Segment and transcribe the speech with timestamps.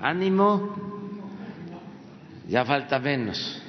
[0.00, 0.76] Ánimo,
[2.48, 3.60] ya falta menos.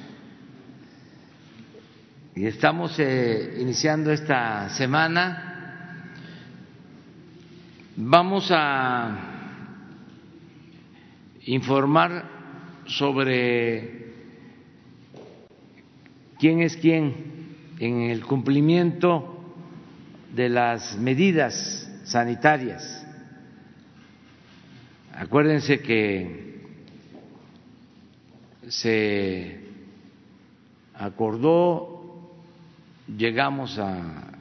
[2.36, 6.12] Y estamos eh, iniciando esta semana.
[7.96, 9.18] Vamos a
[11.46, 12.24] informar
[12.86, 14.14] sobre
[16.38, 19.52] quién es quién en el cumplimiento
[20.32, 23.04] de las medidas sanitarias
[25.20, 26.62] Acuérdense que
[28.68, 29.60] se
[30.94, 32.32] acordó,
[33.18, 34.32] llegamos a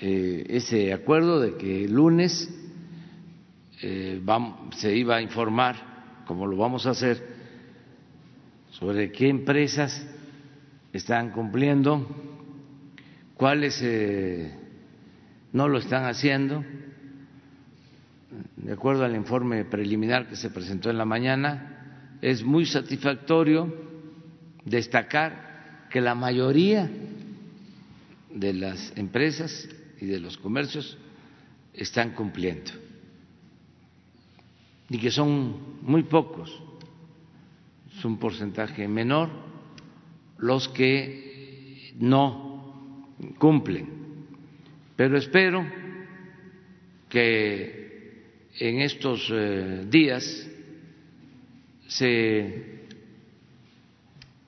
[0.00, 2.48] eh, ese acuerdo de que el lunes
[3.82, 4.18] eh,
[4.76, 5.76] se iba a informar,
[6.26, 7.22] como lo vamos a hacer,
[8.70, 10.06] sobre qué empresas
[10.94, 12.08] están cumpliendo,
[13.34, 14.54] cuáles eh,
[15.52, 16.64] no lo están haciendo
[18.56, 23.74] de acuerdo al informe preliminar que se presentó en la mañana, es muy satisfactorio
[24.64, 26.90] destacar que la mayoría
[28.32, 29.68] de las empresas
[30.00, 30.96] y de los comercios
[31.74, 32.70] están cumpliendo
[34.88, 36.62] y que son muy pocos,
[37.96, 39.30] es un porcentaje menor
[40.36, 43.06] los que no
[43.38, 43.88] cumplen.
[44.94, 45.64] Pero espero
[47.08, 47.81] que
[48.58, 50.48] en estos eh, días
[51.88, 52.86] se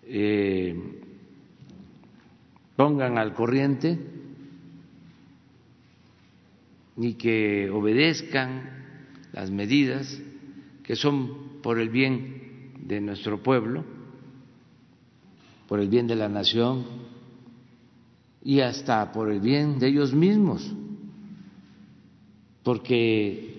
[0.03, 0.77] eh,
[2.77, 3.99] pongan al corriente
[6.97, 8.85] y que obedezcan
[9.33, 10.21] las medidas
[10.83, 13.85] que son por el bien de nuestro pueblo,
[15.67, 16.85] por el bien de la nación
[18.45, 20.71] y hasta por el bien de ellos mismos,
[22.63, 23.54] porque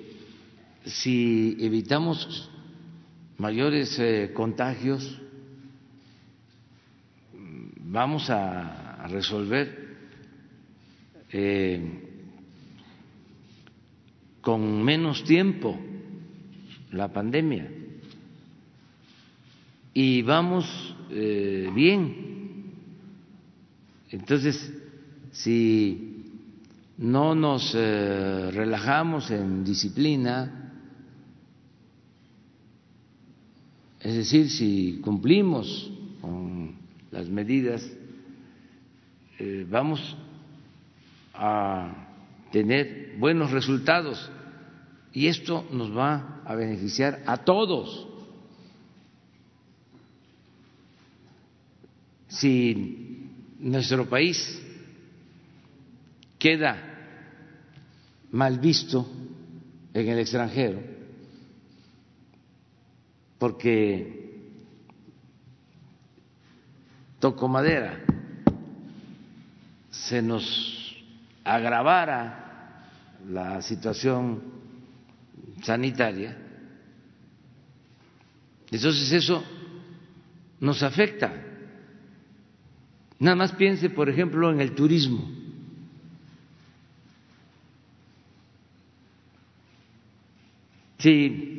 [0.86, 2.50] si evitamos
[3.38, 5.20] mayores eh, contagios,
[7.80, 9.98] vamos a resolver
[11.32, 12.02] eh,
[14.42, 15.78] con menos tiempo
[16.92, 17.70] la pandemia
[19.94, 22.36] y vamos eh, bien.
[24.12, 24.72] Entonces,
[25.32, 26.24] si
[26.98, 30.65] no nos relajamos en disciplina,
[34.06, 36.76] Es decir, si cumplimos con
[37.10, 37.84] las medidas,
[39.40, 40.16] eh, vamos
[41.34, 42.08] a
[42.52, 44.30] tener buenos resultados
[45.12, 48.08] y esto nos va a beneficiar a todos.
[52.28, 54.62] Si nuestro país
[56.38, 56.78] queda
[58.32, 59.10] mal visto
[59.96, 60.95] en el extranjero,
[63.38, 64.40] porque
[67.20, 68.00] toco madera,
[69.90, 71.04] se nos
[71.44, 72.90] agravara
[73.28, 74.44] la situación
[75.64, 76.38] sanitaria,
[78.72, 79.44] entonces eso
[80.60, 81.34] nos afecta.
[83.20, 85.30] Nada más piense, por ejemplo, en el turismo.
[90.98, 91.55] Si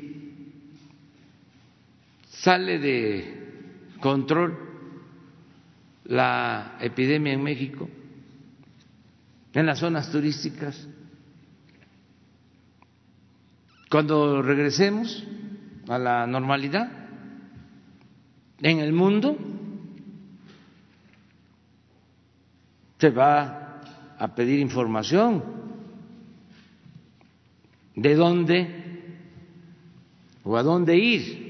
[2.46, 4.56] sale de control
[6.04, 7.88] la epidemia en México,
[9.52, 10.86] en las zonas turísticas.
[13.90, 15.24] Cuando regresemos
[15.88, 16.88] a la normalidad
[18.62, 19.36] en el mundo,
[23.00, 23.82] se va
[24.20, 25.42] a pedir información
[27.96, 28.84] de dónde
[30.44, 31.45] o a dónde ir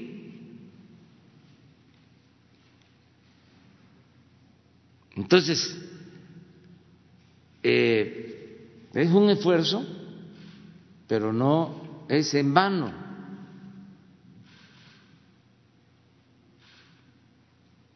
[5.17, 5.75] Entonces,
[7.63, 9.83] eh, es un esfuerzo,
[11.07, 12.93] pero no es en vano.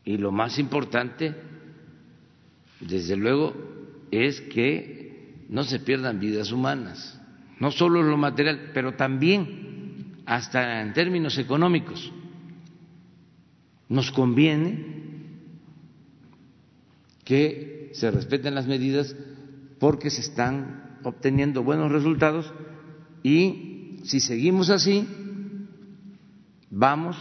[0.03, 1.35] Y lo más importante,
[2.79, 3.53] desde luego,
[4.09, 7.21] es que no se pierdan vidas humanas,
[7.59, 12.11] no solo lo material, pero también hasta en términos económicos.
[13.89, 15.00] Nos conviene
[17.31, 19.15] que se respeten las medidas
[19.79, 22.53] porque se están obteniendo buenos resultados
[23.23, 25.07] y si seguimos así
[26.69, 27.15] vamos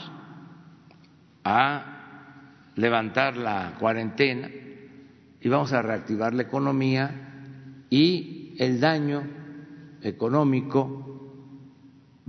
[1.45, 4.51] a levantar la cuarentena
[5.41, 9.23] y vamos a reactivar la economía y el daño
[10.03, 11.37] económico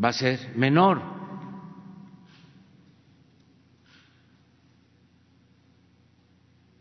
[0.04, 1.21] va a ser menor.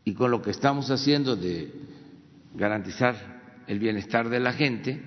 [0.04, 1.72] Y con lo que estamos haciendo de
[2.54, 5.00] garantizar el bienestar de la gente,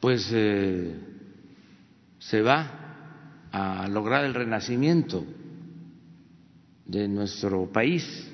[0.00, 0.98] pues eh,
[2.18, 5.24] se va a lograr el renacimiento
[6.86, 8.28] de nuestro país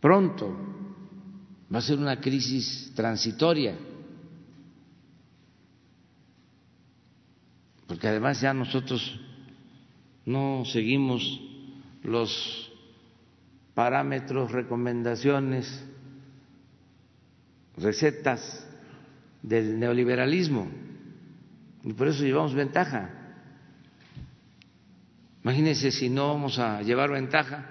[0.00, 0.56] pronto.
[1.72, 3.76] Va a ser una crisis transitoria,
[7.86, 9.20] porque además ya nosotros
[10.24, 11.22] no seguimos
[12.02, 12.67] los
[13.78, 15.84] parámetros, recomendaciones,
[17.76, 18.66] recetas
[19.40, 20.68] del neoliberalismo
[21.84, 23.08] y por eso llevamos ventaja.
[25.44, 27.70] Imagínense si no vamos a llevar ventaja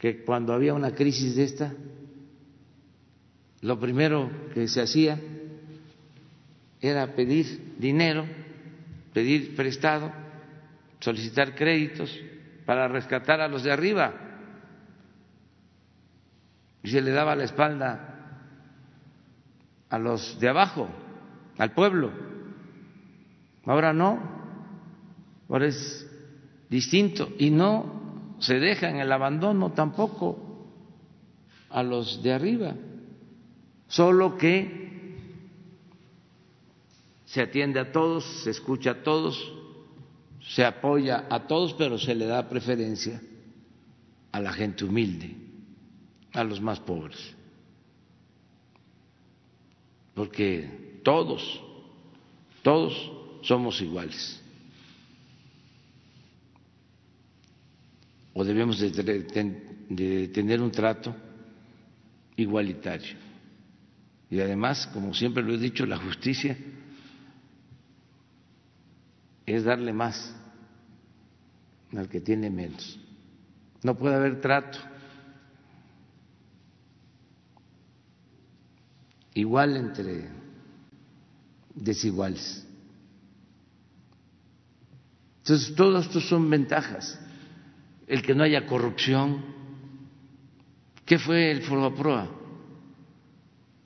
[0.00, 1.74] que cuando había una crisis de esta,
[3.60, 5.20] lo primero que se hacía
[6.80, 8.24] era pedir dinero,
[9.12, 10.10] pedir prestado,
[11.00, 12.18] solicitar créditos
[12.64, 14.21] para rescatar a los de arriba.
[16.82, 18.12] Y se le daba la espalda
[19.88, 20.88] a los de abajo,
[21.58, 22.10] al pueblo.
[23.64, 24.18] Ahora no,
[25.48, 26.10] ahora es
[26.68, 27.28] distinto.
[27.38, 30.52] Y no se deja en el abandono tampoco
[31.70, 32.74] a los de arriba,
[33.88, 34.82] solo que
[37.24, 39.52] se atiende a todos, se escucha a todos,
[40.40, 43.22] se apoya a todos, pero se le da preferencia
[44.32, 45.34] a la gente humilde,
[46.32, 47.34] a los más pobres,
[50.14, 51.60] porque todos,
[52.62, 53.10] todos
[53.42, 54.42] somos iguales.
[58.34, 61.14] o debemos de, tener un trato
[62.36, 63.16] igualitario.
[64.30, 66.56] Y además, como siempre lo he dicho, la justicia
[69.44, 70.34] es darle más
[71.94, 72.98] al que tiene menos.
[73.82, 74.78] No puede haber trato
[79.34, 80.28] igual entre
[81.74, 82.66] desiguales.
[85.38, 87.18] Entonces, todo esto son ventajas
[88.06, 89.42] el que no haya corrupción.
[91.04, 92.28] ¿Qué fue el Proa?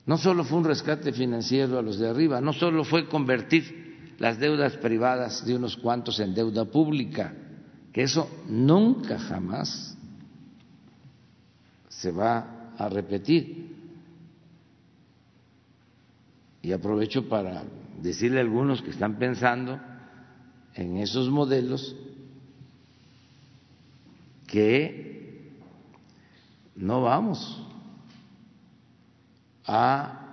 [0.05, 4.39] No solo fue un rescate financiero a los de arriba, no solo fue convertir las
[4.39, 7.33] deudas privadas de unos cuantos en deuda pública,
[7.91, 9.97] que eso nunca jamás
[11.89, 13.66] se va a repetir.
[16.61, 17.63] Y aprovecho para
[18.01, 19.79] decirle a algunos que están pensando
[20.73, 21.95] en esos modelos
[24.47, 25.51] que
[26.75, 27.63] no vamos
[29.65, 30.27] a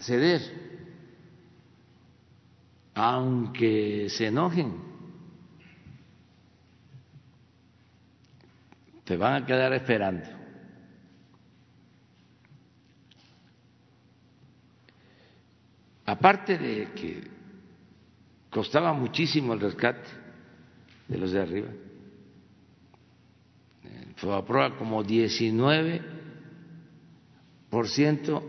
[0.00, 0.40] ceder,
[2.94, 4.88] aunque se enojen.
[9.04, 10.37] Te van a quedar esperando.
[16.08, 17.22] Aparte de que
[18.48, 20.08] costaba muchísimo el rescate
[21.06, 21.68] de los de arriba,
[24.34, 26.00] aprueba como 19
[27.68, 28.42] por ciento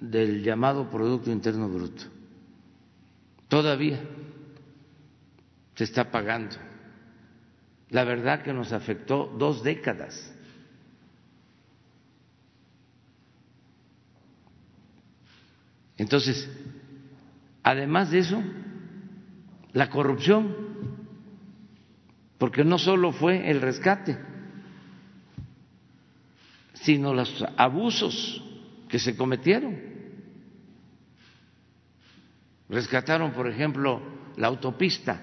[0.00, 2.02] del llamado Producto Interno Bruto.
[3.46, 4.00] Todavía
[5.76, 6.56] se está pagando.
[7.90, 10.34] La verdad que nos afectó dos décadas.
[16.00, 16.48] Entonces,
[17.62, 18.42] además de eso,
[19.74, 20.56] la corrupción,
[22.38, 24.18] porque no solo fue el rescate,
[26.72, 28.42] sino los abusos
[28.88, 29.78] que se cometieron.
[32.70, 34.00] Rescataron, por ejemplo,
[34.38, 35.22] la autopista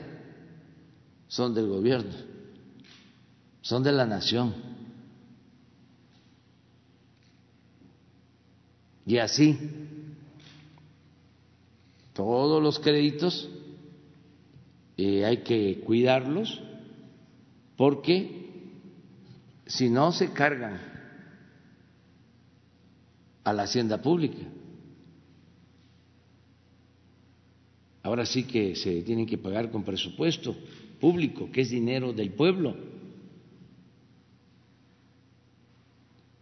[1.26, 2.12] son del gobierno,
[3.60, 4.54] son de la nación.
[9.06, 9.58] Y así,
[12.14, 13.50] todos los créditos
[14.97, 16.62] eh, hay que cuidarlos
[17.76, 18.44] porque
[19.66, 20.80] si no se cargan
[23.42, 24.42] a la hacienda pública.
[28.02, 30.54] Ahora sí que se tienen que pagar con presupuesto
[31.00, 32.76] público, que es dinero del pueblo.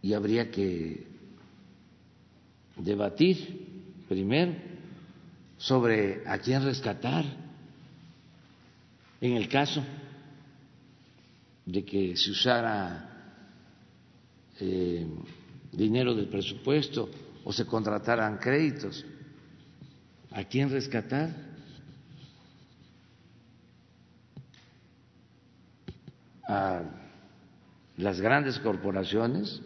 [0.01, 1.07] Y habría que
[2.77, 4.72] debatir primero
[5.63, 7.23] sobre a quién rescatar
[9.21, 9.81] en el caso
[11.65, 13.09] de que se usara
[14.59, 15.07] eh,
[15.71, 17.09] dinero del presupuesto
[17.45, 19.05] o se contrataran créditos.
[20.31, 21.53] ¿A quién rescatar?
[26.45, 26.83] a
[27.95, 29.61] las grandes corporaciones,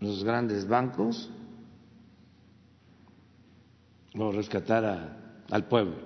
[0.00, 1.30] los grandes bancos,
[4.16, 5.96] o rescatar al pueblo.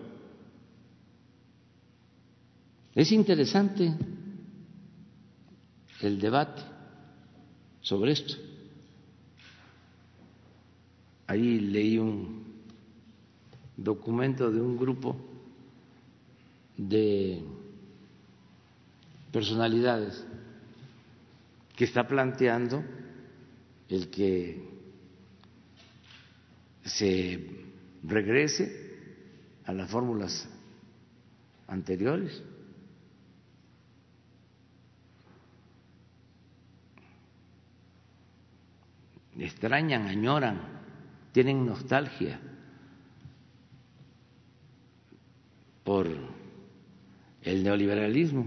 [2.94, 3.94] Es interesante
[6.00, 6.62] el debate
[7.80, 8.34] sobre esto.
[11.26, 12.44] Ahí leí un
[13.76, 15.16] documento de un grupo
[16.76, 17.42] de
[19.30, 20.24] personalidades
[21.76, 22.82] que está planteando
[23.88, 24.66] el que
[26.84, 27.67] se
[28.02, 28.88] regrese
[29.64, 30.48] a las fórmulas
[31.66, 32.42] anteriores.
[39.40, 40.60] extrañan, añoran,
[41.30, 42.40] tienen nostalgia
[45.84, 46.08] por
[47.42, 48.46] el neoliberalismo.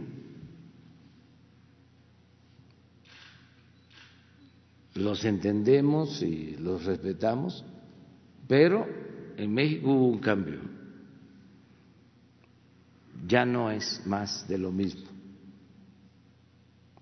[4.96, 7.64] los entendemos y los respetamos,
[8.48, 8.86] pero
[9.42, 10.60] en México hubo un cambio.
[13.28, 15.10] Ya no es más de lo mismo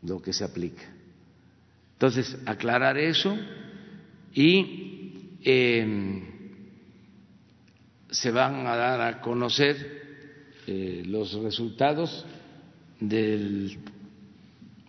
[0.01, 0.83] lo que se aplica.
[1.93, 3.37] Entonces, aclarar eso
[4.33, 6.23] y em,
[8.09, 12.25] se van a dar a conocer eh, los resultados
[13.01, 13.77] de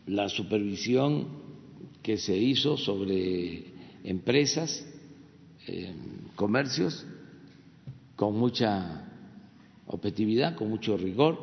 [0.07, 1.27] la supervisión
[2.01, 3.65] que se hizo sobre
[4.05, 4.87] empresas,
[6.35, 7.07] comercios,
[8.21, 9.03] con mucha
[9.87, 11.39] objetividad, con mucho rigor,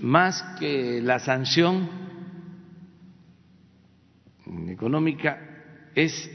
[0.00, 1.88] más que la sanción
[4.66, 5.38] económica
[5.94, 6.28] es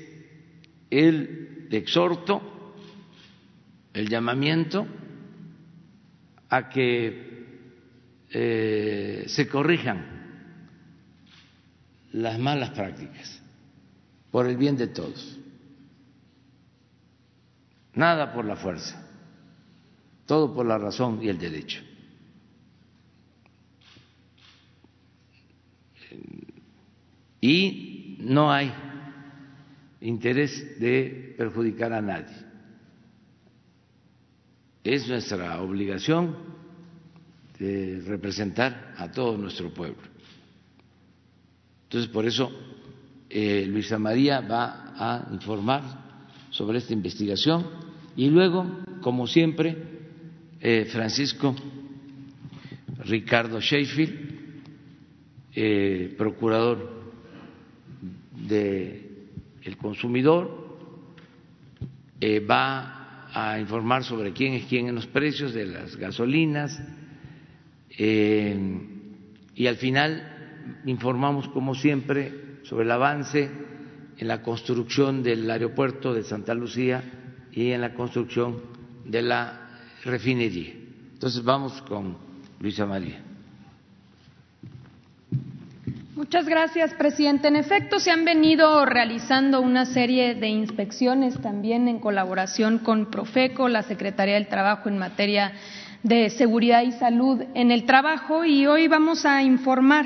[0.89, 2.73] el exhorto,
[3.93, 4.87] el llamamiento
[6.47, 7.47] a que
[8.31, 10.69] eh, se corrijan
[12.13, 13.43] las malas prácticas,
[14.31, 15.42] por el bien de todos.
[17.95, 18.99] Nada por la fuerza,
[20.25, 21.81] todo por la razón y el derecho.
[27.39, 28.73] Y no hay
[30.01, 32.35] interés de perjudicar a nadie.
[34.83, 36.35] Es nuestra obligación
[37.59, 40.01] de representar a todo nuestro pueblo.
[41.83, 42.51] Entonces, por eso
[43.29, 45.83] eh, Luisa María va a informar
[46.49, 47.82] sobre esta investigación
[48.15, 48.65] y luego,
[49.01, 49.75] como siempre,
[50.61, 51.55] eh, Francisco
[53.05, 54.33] Ricardo Sheffield,
[55.55, 57.03] eh, procurador
[58.47, 60.61] del consumidor,
[62.49, 66.81] va a informar sobre quién es quién en los precios de las gasolinas
[69.55, 73.51] y al final informamos, como siempre, sobre el avance
[74.17, 77.03] en la construcción del aeropuerto de Santa Lucía
[77.53, 78.61] y en la construcción
[79.05, 79.59] de la
[80.03, 80.73] refinería.
[81.13, 82.17] Entonces vamos con
[82.59, 83.21] Luisa María.
[86.15, 87.47] Muchas gracias, presidente.
[87.47, 93.67] En efecto, se han venido realizando una serie de inspecciones también en colaboración con Profeco,
[93.67, 95.53] la Secretaría del Trabajo en materia
[96.03, 100.05] de seguridad y salud en el trabajo y hoy vamos a informar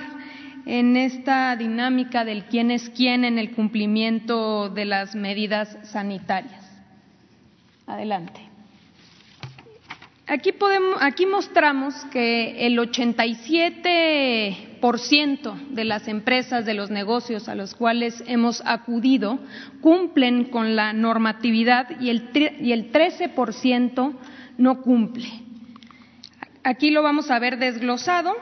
[0.65, 6.66] en esta dinámica del quién es quién en el cumplimiento de las medidas sanitarias.
[7.87, 8.41] Adelante.
[10.27, 17.75] Aquí, podemos, aquí mostramos que el 87% de las empresas, de los negocios a los
[17.75, 19.39] cuales hemos acudido,
[19.79, 22.29] cumplen con la normatividad y el,
[22.59, 24.13] y el 13%
[24.57, 25.29] no cumple.
[26.65, 28.35] Aquí lo vamos a ver desglosado.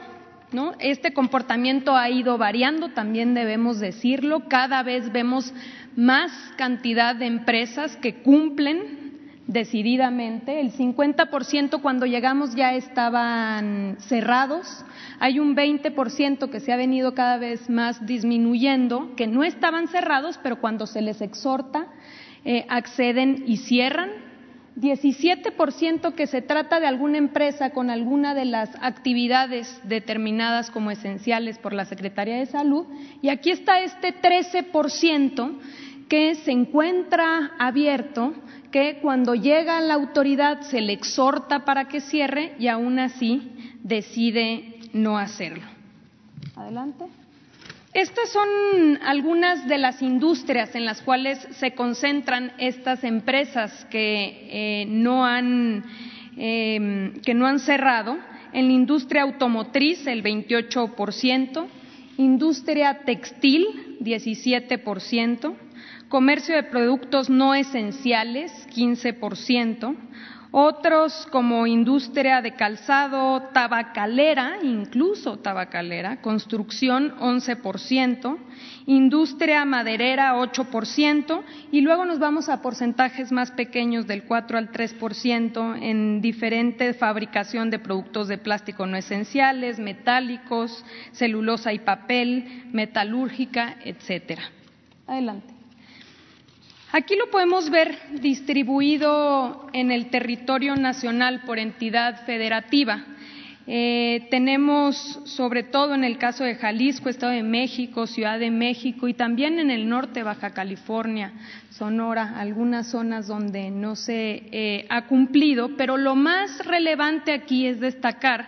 [0.52, 0.74] ¿No?
[0.80, 4.48] Este comportamiento ha ido variando, también debemos decirlo.
[4.48, 5.52] Cada vez vemos
[5.98, 9.05] más cantidad de empresas que cumplen
[9.48, 10.60] decididamente.
[10.60, 14.86] El 50% cuando llegamos ya estaban cerrados.
[15.20, 20.40] Hay un 20% que se ha venido cada vez más disminuyendo, que no estaban cerrados,
[20.42, 21.88] pero cuando se les exhorta,
[22.44, 24.26] eh, acceden y cierran.
[24.76, 31.58] 17% que se trata de alguna empresa con alguna de las actividades determinadas como esenciales
[31.60, 32.86] por la Secretaría de Salud.
[33.22, 35.60] Y aquí está este 13%
[36.08, 38.34] que se encuentra abierto
[38.72, 44.80] que cuando llega la autoridad se le exhorta para que cierre y aún así decide
[44.94, 45.64] no hacerlo.
[46.56, 47.06] Adelante.
[47.94, 54.86] Estas son algunas de las industrias en las cuales se concentran estas empresas que, eh,
[54.86, 55.86] no, han,
[56.38, 58.18] eh, que no han cerrado.
[58.52, 61.68] En la industria automotriz, el 28%,
[62.18, 65.56] industria textil, 17%,
[66.16, 69.98] comercio de productos no esenciales, 15%,
[70.52, 78.38] otros como industria de calzado, tabacalera, incluso tabacalera, construcción 11%,
[78.86, 81.42] industria maderera 8%
[81.74, 87.70] y luego nos vamos a porcentajes más pequeños del 4 al 3% en diferente fabricación
[87.70, 94.44] de productos de plástico no esenciales, metálicos, celulosa y papel, metalúrgica, etcétera.
[95.08, 95.55] Adelante.
[96.98, 103.04] Aquí lo podemos ver distribuido en el territorio nacional por entidad federativa.
[103.68, 109.10] Eh, tenemos, sobre todo en el caso de Jalisco, Estado de México, Ciudad de México
[109.10, 111.34] y también en el norte, Baja California,
[111.70, 117.82] Sonora, algunas zonas donde no se eh, ha cumplido, pero lo más relevante aquí es
[117.82, 118.48] destacar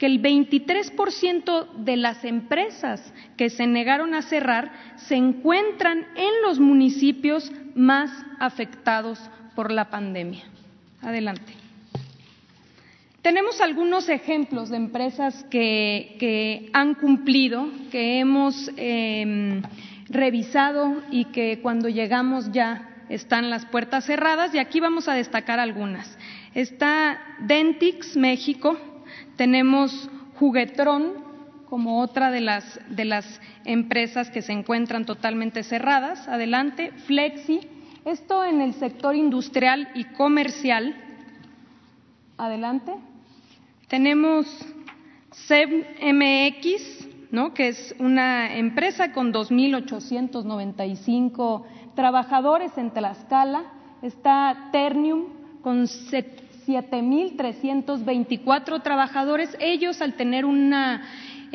[0.00, 6.58] que el 23% de las empresas que se negaron a cerrar se encuentran en los
[6.58, 9.18] municipios más afectados
[9.54, 10.44] por la pandemia.
[11.02, 11.52] Adelante.
[13.22, 19.62] Tenemos algunos ejemplos de empresas que, han cumplido, que hemos em,
[20.08, 25.58] revisado y que cuando llegamos ya están las puertas cerradas y aquí vamos a destacar
[25.58, 26.18] algunas.
[26.54, 28.76] Está Dentix México,
[29.36, 31.23] tenemos Juguetrón
[31.74, 36.28] como otra de las, de las empresas que se encuentran totalmente cerradas.
[36.28, 37.62] Adelante, Flexi.
[38.04, 40.94] Esto en el sector industrial y comercial.
[42.38, 42.92] Adelante.
[43.88, 44.46] Tenemos
[45.48, 47.52] CEMX, ¿no?
[47.54, 51.64] que es una empresa con 2.895
[51.96, 53.64] trabajadores en Tlaxcala.
[54.00, 55.24] Está Ternium
[55.60, 59.56] con 7.324 trabajadores.
[59.58, 61.02] Ellos, al tener una,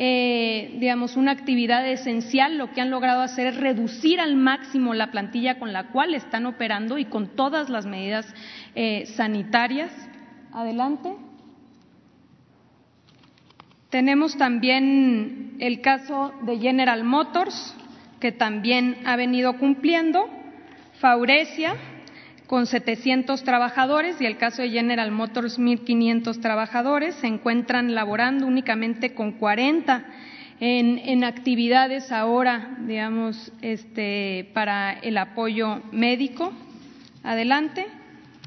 [0.02, 5.10] eh, digamos, una actividad esencial, lo que han logrado hacer es reducir al máximo la
[5.10, 8.26] plantilla con la cual están operando y con todas las medidas
[8.74, 9.92] eh, sanitarias.
[10.54, 11.14] Adelante.
[13.90, 17.76] Tenemos también el caso de General Motors,
[18.20, 20.30] que también ha venido cumpliendo.
[20.98, 21.74] Faurecia,
[22.50, 29.14] con 700 trabajadores y el caso de General Motors 1.500 trabajadores se encuentran laborando únicamente
[29.14, 30.04] con 40
[30.58, 36.52] en, actividades ahora, digamos, este, para el apoyo médico.
[37.22, 37.86] Adelante.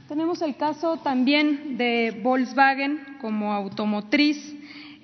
[0.10, 4.54] Tenemos el caso también de Volkswagen como automotriz,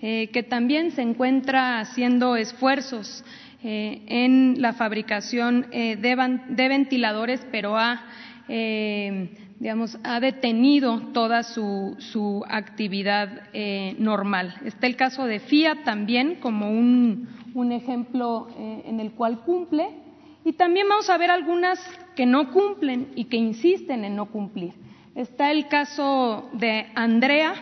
[0.02, 3.24] eh, que también se encuentra haciendo esfuerzos
[3.64, 8.06] eh, en la fabricación eh, de, ventiladores, pero ha
[8.50, 14.56] eh, digamos, ha detenido toda su, su actividad eh, normal.
[14.66, 19.90] Está el caso de Fiat también como un, un ejemplo eh, en el cual cumple
[20.46, 21.80] y también vamos a ver algunas
[22.16, 24.74] que no cumplen y que insisten en no cumplir.
[25.14, 27.54] Está el caso de Andrea,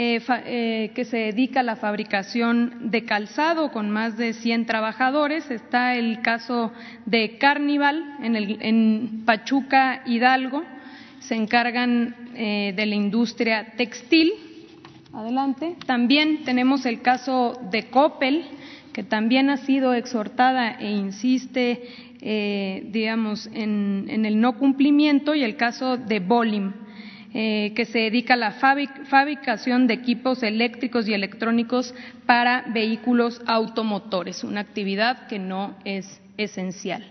[0.00, 5.50] eh, eh, que se dedica a la fabricación de calzado con más de 100 trabajadores.
[5.50, 6.72] Está el caso
[7.04, 10.62] de Carnival en, en Pachuca, Hidalgo.
[11.18, 14.34] Se encargan eh, de la industria textil.
[15.12, 15.74] Adelante.
[15.84, 18.44] También tenemos el caso de Coppel,
[18.92, 21.82] que también ha sido exhortada e insiste,
[22.92, 26.72] digamos, en, en, el no cumplimiento, y el caso de Bolim
[27.34, 34.44] eh, que se dedica a la fabricación de equipos eléctricos y electrónicos para vehículos automotores,
[34.44, 37.04] una actividad que no es esencial.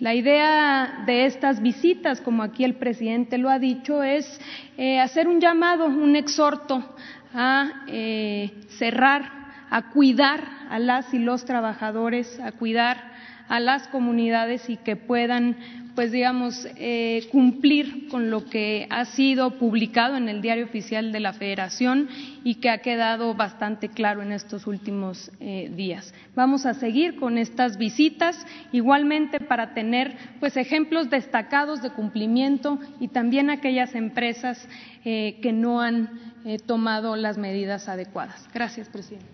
[0.00, 4.40] La idea de estas visitas, como aquí el presidente lo ha dicho, es
[4.76, 6.96] eh, hacer un llamado, un exhorto
[7.32, 9.22] a eh, cerrar,
[9.70, 13.12] a cuidar a las y los trabajadores, a cuidar
[13.48, 15.56] a las comunidades y que puedan
[15.94, 21.20] pues digamos, eh, cumplir con lo que ha sido publicado en el diario oficial de
[21.20, 22.08] la Federación
[22.42, 26.12] y que ha quedado bastante claro en estos últimos eh, días.
[26.34, 33.08] Vamos a seguir con estas visitas, igualmente para tener pues ejemplos destacados de cumplimiento y
[33.08, 34.68] también aquellas empresas
[35.04, 36.34] eh, que no han
[36.66, 38.46] tomado las medidas adecuadas.
[38.52, 39.26] Gracias, presidente.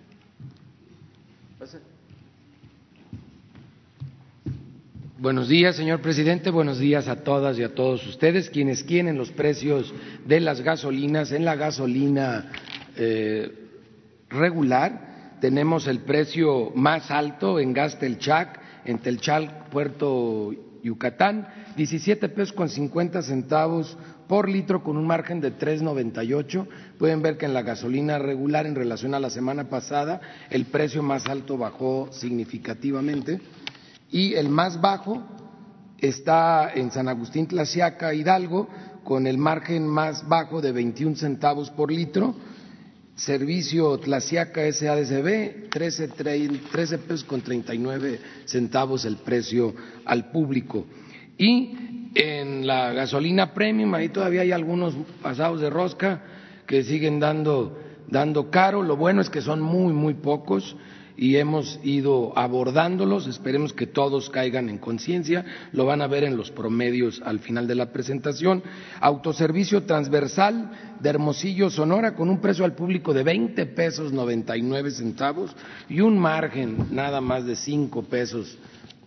[5.20, 6.48] Buenos días, señor presidente.
[6.48, 9.92] Buenos días a todas y a todos ustedes, quienes quieren los precios
[10.24, 11.30] de las gasolinas.
[11.32, 12.50] En la gasolina
[12.96, 13.52] eh,
[14.30, 22.54] regular tenemos el precio más alto en gas Telchac, en Telchac, Puerto Yucatán, 17 pesos
[22.54, 26.66] con 50 centavos por litro con un margen de 3.98.
[26.98, 31.02] Pueden ver que en la gasolina regular en relación a la semana pasada el precio
[31.02, 33.42] más alto bajó significativamente
[34.10, 35.22] y el más bajo
[35.98, 38.68] está en San Agustín Tlaxiaca, Hidalgo,
[39.04, 42.34] con el margen más bajo de 21 centavos por litro.
[43.14, 49.74] Servicio Tlaxiaca SADCB, 13, 13 pesos con 39 centavos el precio
[50.06, 50.86] al público.
[51.36, 56.22] Y en la gasolina premium, ahí todavía hay algunos pasados de rosca
[56.66, 58.82] que siguen dando, dando caro.
[58.82, 60.76] Lo bueno es que son muy, muy pocos
[61.20, 63.26] y hemos ido abordándolos.
[63.26, 65.44] Esperemos que todos caigan en conciencia.
[65.72, 68.62] Lo van a ver en los promedios al final de la presentación.
[69.02, 75.54] Autoservicio transversal de Hermosillo, Sonora, con un precio al público de 20 pesos 99 centavos
[75.90, 78.56] y un margen nada más de 5 pesos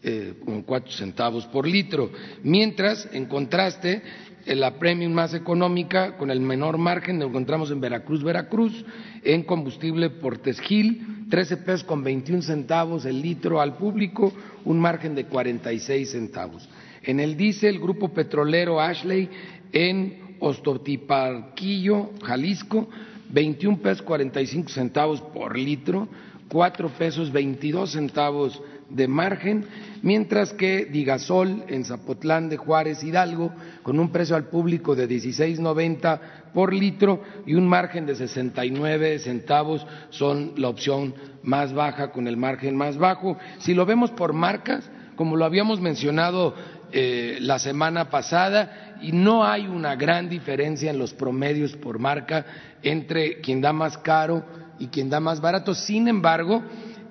[0.04, 2.12] eh, con cuatro centavos por litro.
[2.43, 4.04] Mientras, en contraste,
[4.45, 8.86] la premium más económica, con el menor margen, lo encontramos en Veracruz, Veracruz,
[9.23, 14.32] en combustible por Tesgil, 13 pesos con 21 centavos el litro al público,
[14.66, 16.70] un margen de 46 centavos.
[17.04, 19.30] En el diésel, Grupo Petrolero Ashley,
[19.72, 22.88] en Ostotiparquillo, Jalisco,
[23.30, 26.08] 21 pesos 45 centavos por litro,
[26.50, 29.66] 4 pesos 22 centavos de margen,
[30.02, 36.20] mientras que Digasol en Zapotlán de Juárez Hidalgo, con un precio al público de 16.90
[36.54, 42.38] por litro y un margen de 69 centavos, son la opción más baja con el
[42.38, 43.38] margen más bajo.
[43.60, 46.54] Si lo vemos por marcas, como lo habíamos mencionado
[46.92, 52.46] eh, la semana pasada, y no hay una gran diferencia en los promedios por marca
[52.82, 54.46] entre quien da más caro
[54.80, 55.76] y quien da más barato.
[55.76, 56.63] Sin embargo,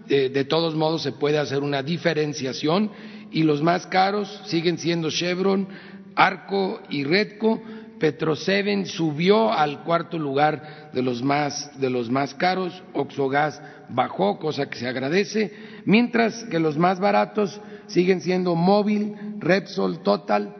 [0.09, 2.91] de todos modos se puede hacer una diferenciación
[3.33, 5.67] y los más caros siguen siendo Chevron,
[6.15, 7.61] Arco y Redco.
[8.03, 14.69] Petroseven subió al cuarto lugar de los más, de los más caros, Oxogas bajó, cosa
[14.69, 15.53] que se agradece,
[15.85, 20.53] mientras que los más baratos siguen siendo Móvil, Repsol, Total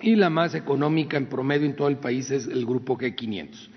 [0.00, 3.68] y la más económica en promedio en todo el país es el grupo G500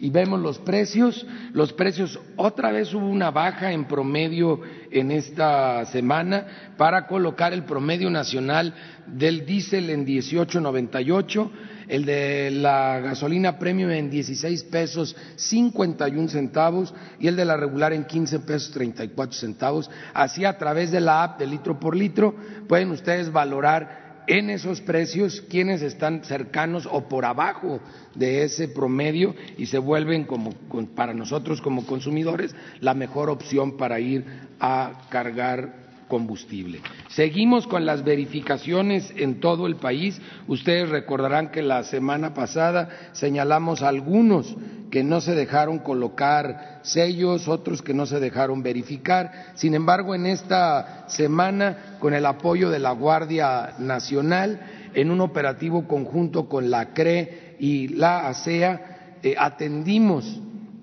[0.00, 1.26] y vemos los precios.
[1.52, 7.64] Los precios, otra vez hubo una baja en promedio en esta semana para colocar el
[7.64, 8.74] promedio nacional
[9.06, 11.50] del diésel en 18.98,
[11.88, 17.92] el de la gasolina premium en 16 pesos 51 centavos y el de la regular
[17.92, 19.90] en 15 pesos 34 centavos.
[20.14, 22.34] Así a través de la app de litro por litro
[22.68, 27.80] pueden ustedes valorar en esos precios quienes están cercanos o por abajo
[28.14, 30.52] de ese promedio y se vuelven como
[30.94, 34.24] para nosotros como consumidores la mejor opción para ir
[34.60, 36.80] a cargar combustible.
[37.08, 40.20] Seguimos con las verificaciones en todo el país.
[40.46, 44.56] Ustedes recordarán que la semana pasada señalamos algunos
[44.90, 49.52] que no se dejaron colocar sellos, otros que no se dejaron verificar.
[49.54, 54.60] Sin embargo, en esta semana, con el apoyo de la Guardia Nacional,
[54.94, 60.40] en un operativo conjunto con la CRE y la ASEA, eh, atendimos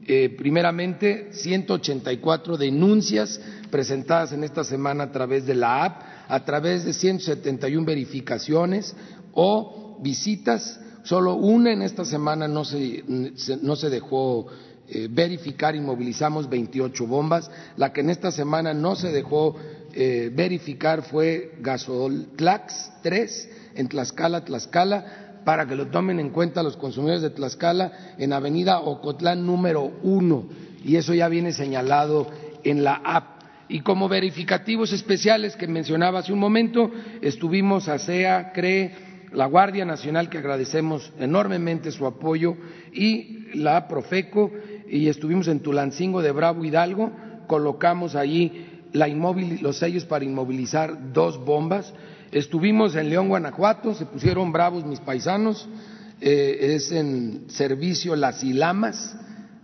[0.08, 3.42] eh, primeramente 184 denuncias
[3.76, 8.96] presentadas en esta semana a través de la app, a través de 171 verificaciones
[9.34, 10.80] o visitas.
[11.04, 13.04] Solo una en esta semana no se,
[13.62, 14.48] no se dejó
[14.88, 17.52] eh, verificar y movilizamos 28 bombas.
[17.76, 19.58] La que en esta semana no se dejó
[19.94, 26.78] eh, verificar fue Gasoltlax 3 en Tlaxcala, Tlaxcala para que lo tomen en cuenta los
[26.78, 30.46] consumidores de Tlaxcala en Avenida Ocotlán número uno,
[30.82, 32.28] y eso ya viene señalado
[32.64, 33.35] en la app.
[33.68, 38.94] Y como verificativos especiales que mencionaba hace un momento, estuvimos a CEA, CRE,
[39.32, 42.56] la Guardia Nacional, que agradecemos enormemente su apoyo,
[42.94, 44.52] y la Profeco,
[44.90, 47.12] y estuvimos en Tulancingo de Bravo Hidalgo,
[47.48, 51.94] colocamos allí los sellos para inmovilizar dos bombas,
[52.36, 55.70] Estuvimos en León, Guanajuato, se pusieron bravos mis paisanos,
[56.20, 59.16] eh, es en servicio Las Ilamas,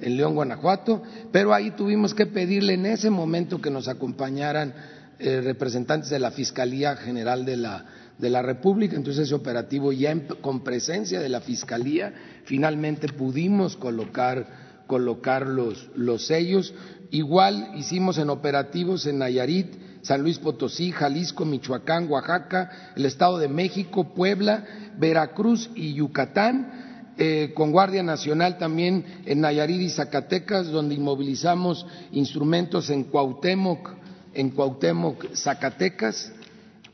[0.01, 4.73] en León, Guanajuato, pero ahí tuvimos que pedirle en ese momento que nos acompañaran
[5.19, 7.85] eh, representantes de la Fiscalía General de la,
[8.17, 12.13] de la República, entonces ese operativo ya con presencia de la Fiscalía,
[12.45, 16.73] finalmente pudimos colocar, colocar los, los sellos.
[17.11, 23.47] Igual hicimos en operativos en Nayarit, San Luis Potosí, Jalisco, Michoacán, Oaxaca, el Estado de
[23.47, 24.65] México, Puebla,
[24.97, 26.90] Veracruz y Yucatán,
[27.23, 33.91] eh, con Guardia Nacional también en Nayarit y Zacatecas, donde inmovilizamos instrumentos en Cuauhtémoc,
[34.33, 36.33] en Cuauhtémoc, Zacatecas,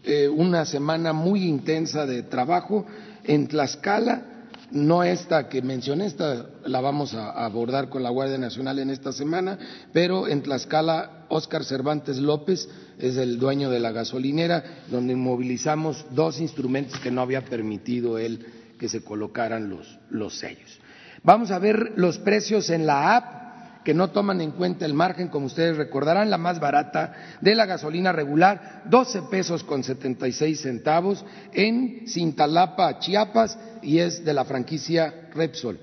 [0.04, 2.86] eh, una semana muy intensa de trabajo,
[3.24, 8.80] en Tlaxcala, no esta que mencioné, esta la vamos a abordar con la Guardia Nacional
[8.80, 9.58] en esta semana,
[9.94, 12.68] pero en Tlaxcala, Óscar Cervantes López
[13.00, 18.46] es el dueño de la gasolinera, donde movilizamos dos instrumentos que no había permitido él
[18.78, 20.80] que se colocaran los, los sellos.
[21.24, 23.38] Vamos a ver los precios en la app
[23.88, 27.66] que no toman en cuenta el margen, como ustedes recordarán, la más barata de la
[27.66, 35.30] gasolina regular, 12 pesos con 76 centavos en Cintalapa, Chiapas, y es de la franquicia
[35.34, 35.80] Repsol.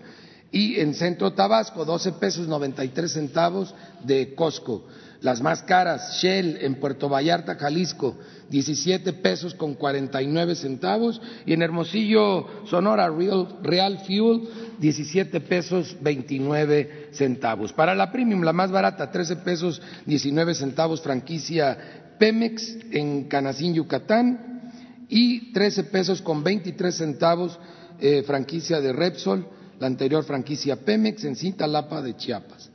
[0.52, 4.84] Y en Centro Tabasco, 12 pesos 93 centavos de Costco.
[5.24, 8.18] Las más caras, Shell en Puerto Vallarta, Jalisco,
[8.50, 11.18] 17 pesos con 49 centavos.
[11.46, 14.42] Y en Hermosillo, Sonora, Real, Real Fuel,
[14.80, 17.72] 17 pesos 29 centavos.
[17.72, 24.72] Para la premium, la más barata, 13 pesos 19 centavos, franquicia Pemex en Canacín, Yucatán.
[25.08, 27.58] Y 13 pesos con 23 centavos,
[27.98, 29.48] eh, franquicia de Repsol,
[29.80, 32.73] la anterior franquicia Pemex en Cintalapa de Chiapas.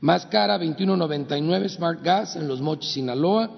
[0.00, 3.50] Más cara, 21.99 Smart Gas en Los Mochis, Sinaloa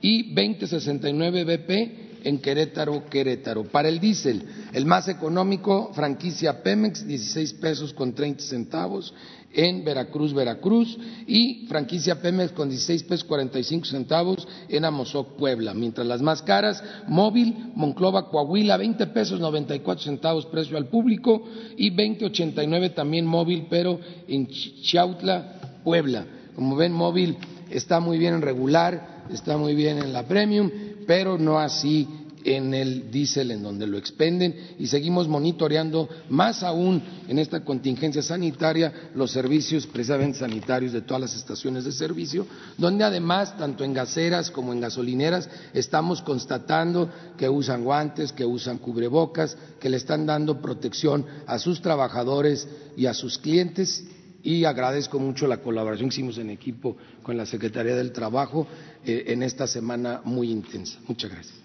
[0.00, 3.64] y 20.69 BP en Querétaro, Querétaro.
[3.64, 9.14] Para el diésel, el más económico, franquicia Pemex, 16 pesos con 30 centavos
[9.52, 15.74] en Veracruz, Veracruz, y franquicia Pemex con 16 pesos 45 centavos en Amozoc, Puebla.
[15.74, 21.44] Mientras las más caras, Móvil, Monclova, Coahuila, 20 pesos 94 centavos precio al público
[21.76, 24.48] y 20.89 también Móvil, pero en
[24.82, 26.26] Chautla, Puebla.
[26.56, 27.36] Como ven, móvil
[27.70, 30.70] está muy bien en regular, está muy bien en la premium,
[31.06, 32.08] pero no así
[32.44, 38.22] en el diésel en donde lo expenden y seguimos monitoreando más aún en esta contingencia
[38.22, 43.94] sanitaria los servicios precisamente sanitarios de todas las estaciones de servicio, donde además tanto en
[43.94, 50.26] gaseras como en gasolineras estamos constatando que usan guantes, que usan cubrebocas, que le están
[50.26, 54.04] dando protección a sus trabajadores y a sus clientes
[54.44, 58.68] y agradezco mucho la colaboración que hicimos en equipo con la Secretaría del Trabajo
[59.04, 61.00] eh, en esta semana muy intensa.
[61.08, 61.60] Muchas gracias.